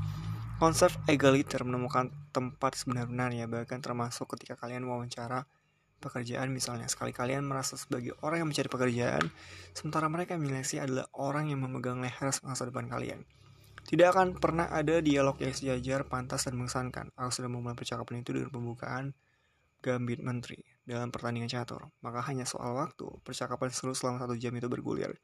Konsep 0.59 0.95
egaliter 1.11 1.67
menemukan 1.67 2.07
tempat 2.31 2.79
sebenarnya 2.79 3.51
bahkan 3.51 3.83
termasuk 3.83 4.31
ketika 4.35 4.55
kalian 4.55 4.87
wawancara 4.87 5.43
pekerjaan 6.03 6.51
misalnya. 6.51 6.91
Sekali 6.91 7.15
kalian 7.15 7.47
merasa 7.47 7.79
sebagai 7.79 8.11
orang 8.19 8.43
yang 8.43 8.49
mencari 8.51 8.67
pekerjaan, 8.67 9.23
sementara 9.71 10.11
mereka 10.11 10.35
yang 10.35 10.43
adalah 10.83 11.07
orang 11.15 11.47
yang 11.47 11.63
memegang 11.63 12.03
leher 12.03 12.27
masa 12.43 12.67
depan 12.67 12.91
kalian. 12.91 13.23
Tidak 13.87 14.07
akan 14.11 14.35
pernah 14.39 14.67
ada 14.67 14.99
dialog 14.99 15.39
yang 15.39 15.55
sejajar, 15.55 16.07
pantas, 16.07 16.47
dan 16.47 16.59
mengesankan. 16.59 17.11
Aku 17.15 17.31
sudah 17.31 17.47
memulai 17.51 17.75
percakapan 17.75 18.23
itu 18.23 18.35
dengan 18.35 18.51
pembukaan 18.51 19.15
gambit 19.83 20.23
menteri 20.23 20.63
dalam 20.87 21.11
pertandingan 21.11 21.51
catur, 21.51 21.91
maka 21.99 22.23
hanya 22.27 22.47
soal 22.47 22.75
waktu, 22.79 23.07
percakapan 23.27 23.71
seru 23.71 23.91
selama 23.91 24.23
satu 24.23 24.35
jam 24.39 24.55
itu 24.55 24.71
bergulir. 24.71 25.19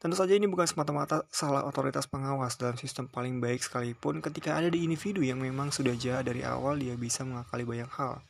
Tentu 0.00 0.16
saja 0.16 0.32
ini 0.32 0.48
bukan 0.48 0.64
semata-mata 0.64 1.28
salah 1.28 1.60
otoritas 1.68 2.08
pengawas 2.08 2.56
dalam 2.56 2.74
sistem 2.80 3.04
paling 3.04 3.36
baik 3.36 3.60
sekalipun 3.60 4.24
ketika 4.24 4.56
ada 4.56 4.72
di 4.72 4.80
individu 4.80 5.20
yang 5.20 5.36
memang 5.36 5.68
sudah 5.68 5.92
jahat 5.92 6.24
dari 6.24 6.40
awal 6.40 6.80
dia 6.80 6.96
bisa 6.96 7.20
mengakali 7.20 7.68
banyak 7.68 7.90
hal. 8.00 8.24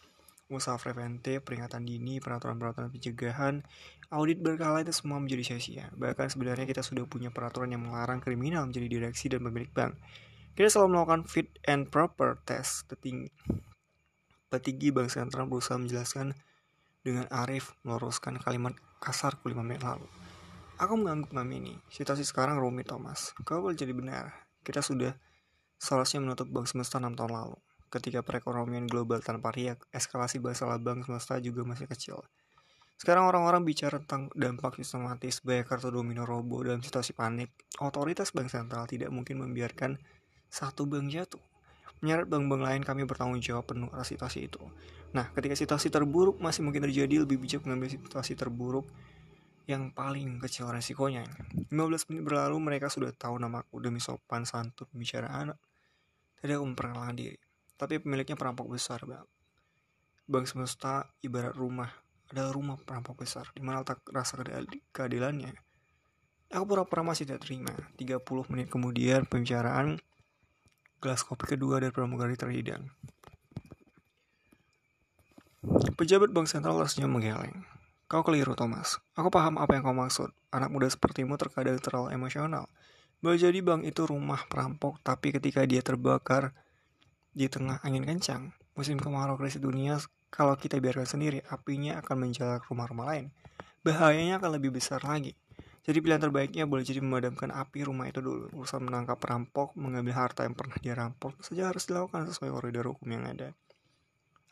Usaha 0.50 0.74
preventif, 0.76 1.46
peringatan 1.46 1.86
dini, 1.86 2.18
peraturan-peraturan 2.18 2.90
pencegahan, 2.90 3.62
audit 4.10 4.42
berkala 4.42 4.82
itu 4.82 4.90
semua 4.90 5.22
menjadi 5.22 5.54
sia-sia. 5.54 5.86
Bahkan 5.94 6.26
sebenarnya 6.26 6.66
kita 6.66 6.82
sudah 6.82 7.06
punya 7.06 7.30
peraturan 7.30 7.70
yang 7.70 7.86
melarang 7.86 8.18
kriminal 8.18 8.66
menjadi 8.66 8.90
direksi 8.90 9.30
dan 9.30 9.46
pemilik 9.46 9.70
bank. 9.70 9.94
Kita 10.58 10.66
selalu 10.66 10.98
melakukan 10.98 11.22
fit 11.30 11.48
and 11.70 11.86
proper 11.88 12.42
test 12.42 12.90
tertinggi 12.90 13.30
Petinggi 14.50 14.90
Bank 14.90 15.14
Sentral 15.14 15.46
berusaha 15.46 15.78
menjelaskan 15.78 16.34
dengan 17.06 17.30
arif 17.30 17.70
meluruskan 17.86 18.34
kalimat 18.42 18.74
kasarku 18.98 19.46
lima 19.46 19.62
menit 19.62 19.86
lalu. 19.86 20.10
Aku 20.82 20.98
mengangguk 20.98 21.30
ini. 21.54 21.78
Situasi 21.86 22.26
sekarang 22.26 22.58
rumit, 22.58 22.90
Thomas. 22.90 23.30
Kau 23.46 23.62
boleh 23.62 23.78
jadi 23.78 23.94
benar. 23.94 24.34
Kita 24.66 24.82
sudah 24.82 25.14
seharusnya 25.78 26.18
menutup 26.18 26.50
bank 26.50 26.66
semesta 26.66 26.98
6 26.98 27.14
tahun 27.14 27.30
lalu. 27.30 27.56
Ketika 27.90 28.22
perekonomian 28.22 28.86
global 28.86 29.18
tanpa 29.20 29.50
riak, 29.50 29.82
eskalasi 29.90 30.38
masalah 30.38 30.78
bank 30.78 31.10
semesta 31.10 31.42
juga 31.42 31.66
masih 31.66 31.90
kecil. 31.90 32.22
Sekarang 32.94 33.26
orang-orang 33.26 33.66
bicara 33.66 33.98
tentang 33.98 34.30
dampak 34.32 34.78
sistematis, 34.78 35.42
banyak 35.42 35.66
kartu 35.66 35.90
domino 35.90 36.22
robo 36.22 36.62
dalam 36.62 36.80
situasi 36.80 37.12
panik. 37.12 37.50
Otoritas 37.82 38.30
bank 38.30 38.48
sentral 38.48 38.86
tidak 38.86 39.10
mungkin 39.10 39.42
membiarkan 39.42 39.98
satu 40.46 40.86
bank 40.86 41.10
jatuh 41.10 41.42
menyeret 42.00 42.26
bank-bank 42.26 42.62
lain 42.64 42.82
kami 42.82 43.04
bertanggung 43.04 43.40
jawab 43.44 43.68
penuh 43.68 43.92
atas 43.92 44.16
situasi 44.16 44.48
itu. 44.48 44.60
Nah, 45.12 45.28
ketika 45.36 45.52
situasi 45.52 45.92
terburuk 45.92 46.40
masih 46.40 46.64
mungkin 46.64 46.88
terjadi, 46.88 47.24
lebih 47.24 47.36
bijak 47.36 47.64
mengambil 47.68 47.92
situasi 47.92 48.32
terburuk 48.32 48.88
yang 49.68 49.92
paling 49.92 50.40
kecil 50.40 50.72
resikonya. 50.72 51.22
15 51.68 52.08
menit 52.10 52.22
berlalu 52.24 52.56
mereka 52.58 52.88
sudah 52.88 53.12
tahu 53.12 53.36
namaku 53.36 53.78
demi 53.84 54.00
sopan 54.00 54.48
santun 54.48 54.88
pembicaraan. 54.90 55.52
Tidak 56.40 56.56
aku 56.56 56.64
memperkenalkan 56.64 57.16
diri. 57.20 57.38
Tapi 57.80 57.96
pemiliknya 57.96 58.36
perampok 58.36 58.68
besar, 58.68 59.00
Bang. 59.08 59.24
Bank 60.28 60.44
semesta 60.44 61.08
ibarat 61.24 61.56
rumah 61.56 61.88
adalah 62.28 62.52
rumah 62.52 62.76
perampok 62.76 63.24
besar, 63.24 63.48
di 63.56 63.64
mana 63.64 63.80
letak 63.80 64.04
rasa 64.12 64.36
keadilannya. 64.92 65.56
Aku 66.52 66.68
pura-pura 66.68 67.00
masih 67.00 67.24
tidak 67.24 67.48
terima. 67.48 67.72
30 67.96 68.20
menit 68.52 68.68
kemudian 68.68 69.24
pembicaraan 69.24 69.96
Gelas 71.00 71.24
kopi 71.24 71.56
kedua 71.56 71.80
dari 71.80 71.96
pramugari 71.96 72.36
terhidang. 72.36 72.84
Pejabat 75.96 76.28
Bank 76.28 76.44
Sentral 76.44 76.76
tersenyum 76.76 77.16
menggeleng. 77.16 77.64
Kau 78.04 78.20
keliru, 78.20 78.52
Thomas. 78.52 79.00
Aku 79.16 79.32
paham 79.32 79.56
apa 79.56 79.72
yang 79.72 79.88
kau 79.88 79.96
maksud. 79.96 80.28
Anak 80.52 80.68
muda 80.68 80.92
sepertimu 80.92 81.40
terkadang 81.40 81.80
terlalu 81.80 82.12
emosional. 82.12 82.68
Boleh 83.24 83.40
jadi 83.40 83.64
bank 83.64 83.88
itu 83.88 84.04
rumah 84.04 84.44
perampok, 84.52 85.00
tapi 85.00 85.32
ketika 85.32 85.64
dia 85.64 85.80
terbakar 85.80 86.52
di 87.30 87.46
tengah 87.46 87.78
angin 87.86 88.02
kencang, 88.02 88.50
musim 88.74 88.98
kemarau 88.98 89.38
krisis 89.38 89.62
dunia, 89.62 89.98
kalau 90.30 90.54
kita 90.54 90.78
biarkan 90.78 91.06
sendiri, 91.06 91.42
apinya 91.50 91.98
akan 91.98 92.16
menjalar 92.26 92.62
ke 92.62 92.70
rumah-rumah 92.70 93.06
lain. 93.10 93.34
Bahayanya 93.82 94.38
akan 94.38 94.60
lebih 94.60 94.70
besar 94.74 95.02
lagi. 95.02 95.34
Jadi 95.80 95.98
pilihan 96.04 96.20
terbaiknya 96.20 96.68
boleh 96.68 96.84
jadi 96.84 97.00
memadamkan 97.02 97.50
api 97.50 97.88
rumah 97.88 98.06
itu 98.06 98.20
dulu. 98.20 98.52
Urusan 98.52 98.84
menangkap 98.84 99.16
perampok, 99.16 99.74
mengambil 99.74 100.14
harta 100.14 100.44
yang 100.46 100.54
pernah 100.54 100.76
dia 100.78 100.94
rampok, 100.94 101.40
saja 101.42 101.72
harus 101.72 101.88
dilakukan 101.88 102.30
sesuai 102.30 102.52
koridor 102.52 102.94
hukum 102.94 103.08
yang 103.10 103.26
ada. 103.26 103.56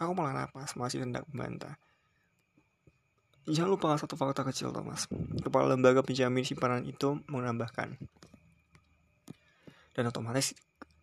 Aku 0.01 0.17
malah 0.19 0.35
napas, 0.35 0.75
masih 0.75 1.05
hendak 1.05 1.29
membantah. 1.31 1.77
Jangan 3.49 3.71
lupa 3.71 3.97
satu 3.97 4.19
fakta 4.19 4.45
kecil, 4.45 4.75
Thomas. 4.75 5.09
Kepala 5.41 5.73
lembaga 5.73 6.05
penjamin 6.05 6.45
simpanan 6.45 6.85
itu 6.85 7.21
menambahkan. 7.33 7.97
Dan 9.97 10.05
otomatis 10.11 10.53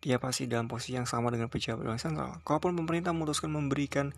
dia 0.00 0.20
pasti 0.20 0.44
dalam 0.46 0.68
posisi 0.68 0.94
yang 0.94 1.08
sama 1.08 1.32
dengan 1.32 1.48
pejabat 1.48 1.82
bank 1.82 2.00
sentral. 2.00 2.38
Kalaupun 2.44 2.76
pemerintah 2.76 3.10
memutuskan 3.16 3.50
memberikan 3.50 4.12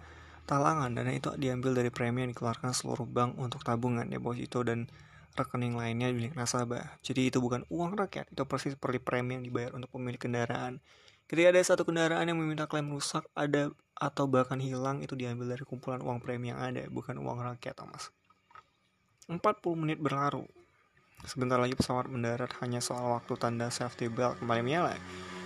talangan, 0.48 0.92
dana 0.92 1.12
itu 1.12 1.32
diambil 1.38 1.76
dari 1.76 1.90
premi 1.92 2.24
yang 2.24 2.32
dikeluarkan 2.34 2.74
seluruh 2.74 3.06
bank 3.06 3.36
untuk 3.38 3.62
tabungan, 3.62 4.08
deposito, 4.08 4.64
dan 4.64 4.90
rekening 5.38 5.78
lainnya 5.78 6.10
milik 6.10 6.34
nasabah. 6.34 6.98
Jadi 7.04 7.30
itu 7.30 7.38
bukan 7.38 7.62
uang 7.70 7.94
rakyat, 7.94 8.32
itu 8.34 8.42
persis 8.48 8.74
seperti 8.74 8.98
premi 8.98 9.38
yang 9.38 9.44
dibayar 9.46 9.70
untuk 9.76 9.92
pemilik 9.94 10.18
kendaraan. 10.18 10.82
Ketika 11.28 11.52
ada 11.52 11.60
satu 11.60 11.82
kendaraan 11.84 12.24
yang 12.24 12.40
meminta 12.40 12.64
klaim 12.64 12.88
rusak, 12.88 13.28
ada 13.36 13.68
atau 13.94 14.24
bahkan 14.24 14.58
hilang, 14.58 15.04
itu 15.04 15.12
diambil 15.14 15.54
dari 15.54 15.64
kumpulan 15.68 16.00
uang 16.00 16.24
premi 16.24 16.50
yang 16.50 16.58
ada, 16.58 16.88
bukan 16.88 17.20
uang 17.20 17.44
rakyat, 17.44 17.76
Thomas. 17.76 18.10
40 19.28 19.36
menit 19.76 20.00
berlalu, 20.00 20.48
Sebentar 21.26 21.58
lagi 21.58 21.74
pesawat 21.74 22.06
mendarat 22.06 22.54
hanya 22.62 22.78
soal 22.78 23.18
waktu 23.18 23.34
tanda 23.34 23.74
safety 23.74 24.06
belt 24.06 24.38
kembali 24.38 24.62
menyala. 24.62 24.94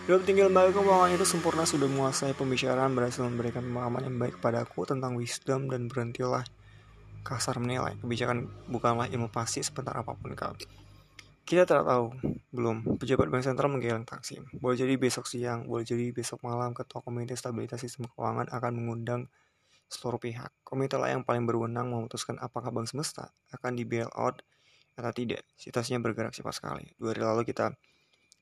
Dua 0.03 0.19
tinggal 0.19 0.51
lembaga 0.51 0.75
keuangan 0.75 1.15
itu 1.15 1.23
sempurna 1.23 1.63
sudah 1.63 1.87
menguasai 1.87 2.35
pembicaraan 2.35 2.91
berhasil 2.91 3.23
memberikan 3.23 3.63
pemahaman 3.63 4.11
yang 4.11 4.19
baik 4.19 4.35
kepadaku 4.35 4.83
tentang 4.83 5.15
wisdom 5.15 5.71
dan 5.71 5.87
berhentilah 5.87 6.43
kasar 7.23 7.63
menilai. 7.63 7.95
Kebijakan 8.03 8.51
bukanlah 8.67 9.07
ilmu 9.07 9.31
pasti 9.31 9.63
sebentar 9.63 9.95
apa 9.95 10.19
pun 10.19 10.35
kau. 10.35 10.59
Kita 11.47 11.63
tidak 11.63 11.87
tahu, 11.87 12.19
belum. 12.51 12.99
Pejabat 12.99 13.31
bank 13.31 13.47
sentral 13.47 13.71
menggeleng 13.71 14.03
taksi. 14.03 14.43
Boleh 14.59 14.75
jadi 14.75 14.99
besok 14.99 15.31
siang, 15.31 15.71
boleh 15.71 15.87
jadi 15.87 16.11
besok 16.11 16.43
malam 16.43 16.75
ketua 16.75 16.99
komite 16.99 17.39
stabilitas 17.39 17.79
sistem 17.79 18.11
keuangan 18.11 18.51
akan 18.51 18.73
mengundang 18.75 19.31
seluruh 19.87 20.19
pihak. 20.19 20.51
Komite 20.67 20.99
lah 20.99 21.15
yang 21.15 21.23
paling 21.23 21.47
berwenang 21.47 21.95
memutuskan 21.95 22.43
apakah 22.43 22.75
bank 22.75 22.91
semesta 22.91 23.31
akan 23.55 23.79
di 23.79 23.87
bail 23.87 24.11
out 24.19 24.43
atau 24.99 25.15
tidak. 25.15 25.47
Situasinya 25.55 26.03
bergerak 26.03 26.35
cepat 26.35 26.59
sekali. 26.59 26.91
Dua 26.99 27.15
hari 27.15 27.23
lalu 27.23 27.47
kita 27.47 27.71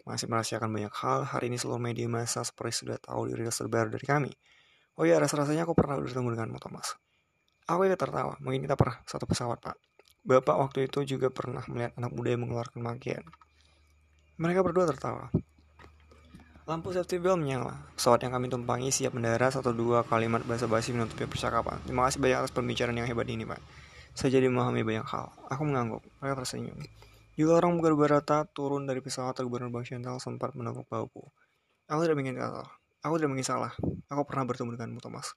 masih 0.08 0.26
merahasiakan 0.28 0.70
banyak 0.70 0.94
hal. 0.94 1.26
Hari 1.28 1.48
ini 1.52 1.56
seluruh 1.56 1.80
media 1.80 2.06
massa 2.06 2.44
seperti 2.44 2.84
sudah 2.84 2.96
tahu 3.00 3.30
di 3.30 3.38
rilis 3.38 3.56
terbaru 3.56 3.92
dari 3.92 4.06
kami. 4.06 4.32
Oh 5.00 5.08
iya, 5.08 5.16
rasa-rasanya 5.16 5.64
aku 5.64 5.72
pernah 5.72 5.96
bertemu 5.96 6.36
denganmu, 6.36 6.58
Thomas. 6.60 6.96
Aku 7.70 7.86
ikut 7.86 7.96
tertawa. 7.96 8.34
Mungkin 8.42 8.66
kita 8.66 8.74
pernah 8.74 9.00
satu 9.06 9.24
pesawat, 9.24 9.62
Pak. 9.62 9.76
Bapak 10.20 10.56
waktu 10.60 10.90
itu 10.90 11.16
juga 11.16 11.32
pernah 11.32 11.64
melihat 11.70 11.96
anak 11.96 12.12
muda 12.12 12.28
yang 12.36 12.44
mengeluarkan 12.44 12.80
magian. 12.84 13.24
Mereka 14.36 14.60
berdua 14.60 14.84
tertawa. 14.84 15.32
Lampu 16.68 16.92
safety 16.92 17.16
bell 17.16 17.40
menyala. 17.40 17.76
Pesawat 17.96 18.22
yang 18.22 18.36
kami 18.36 18.46
tumpangi 18.52 18.92
siap 18.92 19.16
mendarat 19.16 19.56
satu 19.56 19.72
dua 19.72 20.04
kalimat 20.04 20.44
bahasa 20.44 20.68
basi 20.68 20.92
menutupi 20.92 21.24
percakapan. 21.24 21.80
Terima 21.88 22.04
kasih 22.06 22.20
banyak 22.20 22.38
atas 22.44 22.52
pembicaraan 22.52 22.94
yang 22.94 23.08
hebat 23.08 23.26
ini, 23.26 23.48
Pak. 23.48 23.58
Saya 24.12 24.36
jadi 24.36 24.52
memahami 24.52 24.84
banyak 24.84 25.06
hal. 25.08 25.32
Aku 25.48 25.64
mengangguk. 25.64 26.04
Mereka 26.20 26.44
tersenyum. 26.44 26.76
Juga 27.40 27.56
orang 27.56 27.80
berbarata 27.80 28.44
turun 28.52 28.84
dari 28.84 29.00
pesawat 29.00 29.40
gubernur 29.40 29.72
Bank 29.72 29.88
Sentral 29.88 30.20
sempat 30.20 30.52
menepuk 30.52 30.84
bahuku. 30.92 31.24
Aku 31.88 32.04
tidak 32.04 32.20
ingin 32.20 32.36
salah. 32.36 32.68
Aku 33.00 33.16
tidak 33.16 33.32
ingin 33.32 33.48
salah. 33.48 33.72
Aku 34.12 34.28
pernah 34.28 34.44
bertemu 34.44 34.76
denganmu, 34.76 35.00
Thomas. 35.00 35.32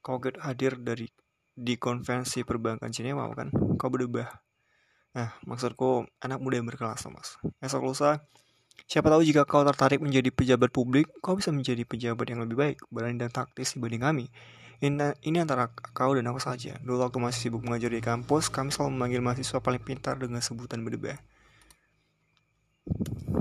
Kau 0.00 0.16
hadir 0.16 0.80
dari 0.80 1.12
di 1.52 1.76
konvensi 1.76 2.40
perbankan 2.40 2.88
Jenewa, 2.88 3.28
kan? 3.36 3.52
Kau 3.76 3.92
berubah. 3.92 4.32
Nah, 5.12 5.36
maksudku 5.44 6.08
anak 6.24 6.40
muda 6.40 6.56
yang 6.56 6.72
berkelas, 6.72 7.04
Thomas. 7.04 7.36
Esok 7.60 7.84
lusa, 7.84 8.24
siapa 8.88 9.12
tahu 9.12 9.20
jika 9.20 9.44
kau 9.44 9.60
tertarik 9.60 10.00
menjadi 10.00 10.32
pejabat 10.32 10.72
publik, 10.72 11.12
kau 11.20 11.36
bisa 11.36 11.52
menjadi 11.52 11.84
pejabat 11.84 12.32
yang 12.32 12.40
lebih 12.40 12.56
baik, 12.56 12.78
berani 12.88 13.20
dan 13.20 13.28
taktis 13.28 13.76
dibanding 13.76 14.00
kami. 14.00 14.24
Ini, 14.80 15.20
ini 15.28 15.36
antara 15.36 15.68
kau 15.68 16.16
dan 16.16 16.32
aku 16.32 16.40
saja. 16.40 16.80
Dulu 16.80 17.04
waktu 17.04 17.20
masih 17.20 17.40
sibuk 17.44 17.60
mengajar 17.60 17.92
di 17.92 18.00
kampus, 18.00 18.48
kami 18.48 18.72
selalu 18.72 18.96
memanggil 18.96 19.20
mahasiswa 19.20 19.60
paling 19.60 19.84
pintar 19.84 20.16
dengan 20.16 20.40
sebutan 20.40 20.80
berdebah. 20.80 21.20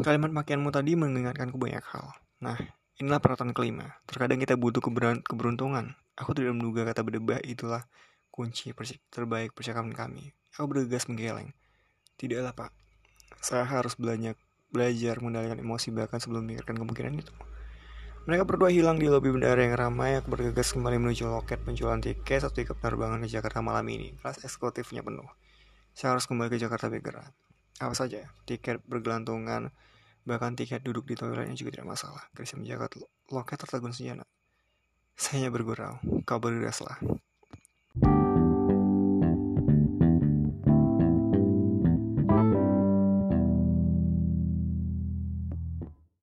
Kalimat 0.01 0.33
makianmu 0.33 0.73
tadi 0.73 0.97
mengingatkanku 0.97 1.61
banyak 1.61 1.85
hal. 1.93 2.17
Nah, 2.41 2.57
inilah 2.97 3.21
peraturan 3.21 3.53
kelima. 3.53 4.01
Terkadang 4.09 4.41
kita 4.41 4.57
butuh 4.57 4.81
keberuntungan. 5.21 5.93
Aku 6.17 6.33
tidak 6.33 6.57
menduga 6.57 6.89
kata 6.89 7.05
berdebah 7.05 7.37
itulah 7.45 7.85
kunci 8.33 8.73
terbaik 9.13 9.53
percakapan 9.53 9.93
kami. 9.93 10.33
Aku 10.57 10.65
bergegas 10.65 11.05
menggeleng. 11.05 11.53
Tidaklah, 12.17 12.53
Pak. 12.53 12.71
Saya 13.45 13.61
harus 13.65 13.93
belajar 13.93 14.33
belajar 14.71 15.19
mengendalikan 15.19 15.59
emosi 15.59 15.93
bahkan 15.93 16.17
sebelum 16.17 16.49
memikirkan 16.49 16.81
kemungkinan 16.81 17.13
itu. 17.21 17.33
Mereka 18.25 18.45
berdua 18.45 18.69
hilang 18.69 18.97
di 18.97 19.05
lobi 19.05 19.29
bandara 19.29 19.61
yang 19.65 19.77
ramai. 19.77 20.17
Aku 20.17 20.33
bergegas 20.33 20.73
kembali 20.73 20.97
menuju 20.97 21.29
loket 21.29 21.61
penjualan 21.61 21.97
tiket 22.01 22.41
satu 22.41 22.57
tiket 22.57 22.77
penerbangan 22.77 23.21
ke 23.21 23.29
Jakarta 23.29 23.61
malam 23.61 23.85
ini. 23.85 24.17
Kelas 24.17 24.41
eksekutifnya 24.45 25.05
penuh. 25.05 25.29
Saya 25.93 26.17
harus 26.17 26.25
kembali 26.25 26.49
ke 26.53 26.57
Jakarta 26.57 26.89
segera. 26.89 27.33
Apa 27.81 27.97
saja, 27.97 28.29
tiket 28.45 28.77
bergelantungan, 28.85 29.73
bahkan 30.21 30.53
tiket 30.53 30.85
duduk 30.85 31.09
di 31.09 31.17
toiletnya 31.17 31.57
juga 31.57 31.81
tidak 31.81 31.97
masalah. 31.97 32.21
Kerja 32.37 32.53
menjaga 32.61 32.85
loket 33.33 33.57
tertegun 33.57 33.89
senjata. 33.89 34.29
Saya 35.17 35.49
bergurau. 35.49 35.97
Kau 36.29 36.37
bergegaslah. 36.37 37.01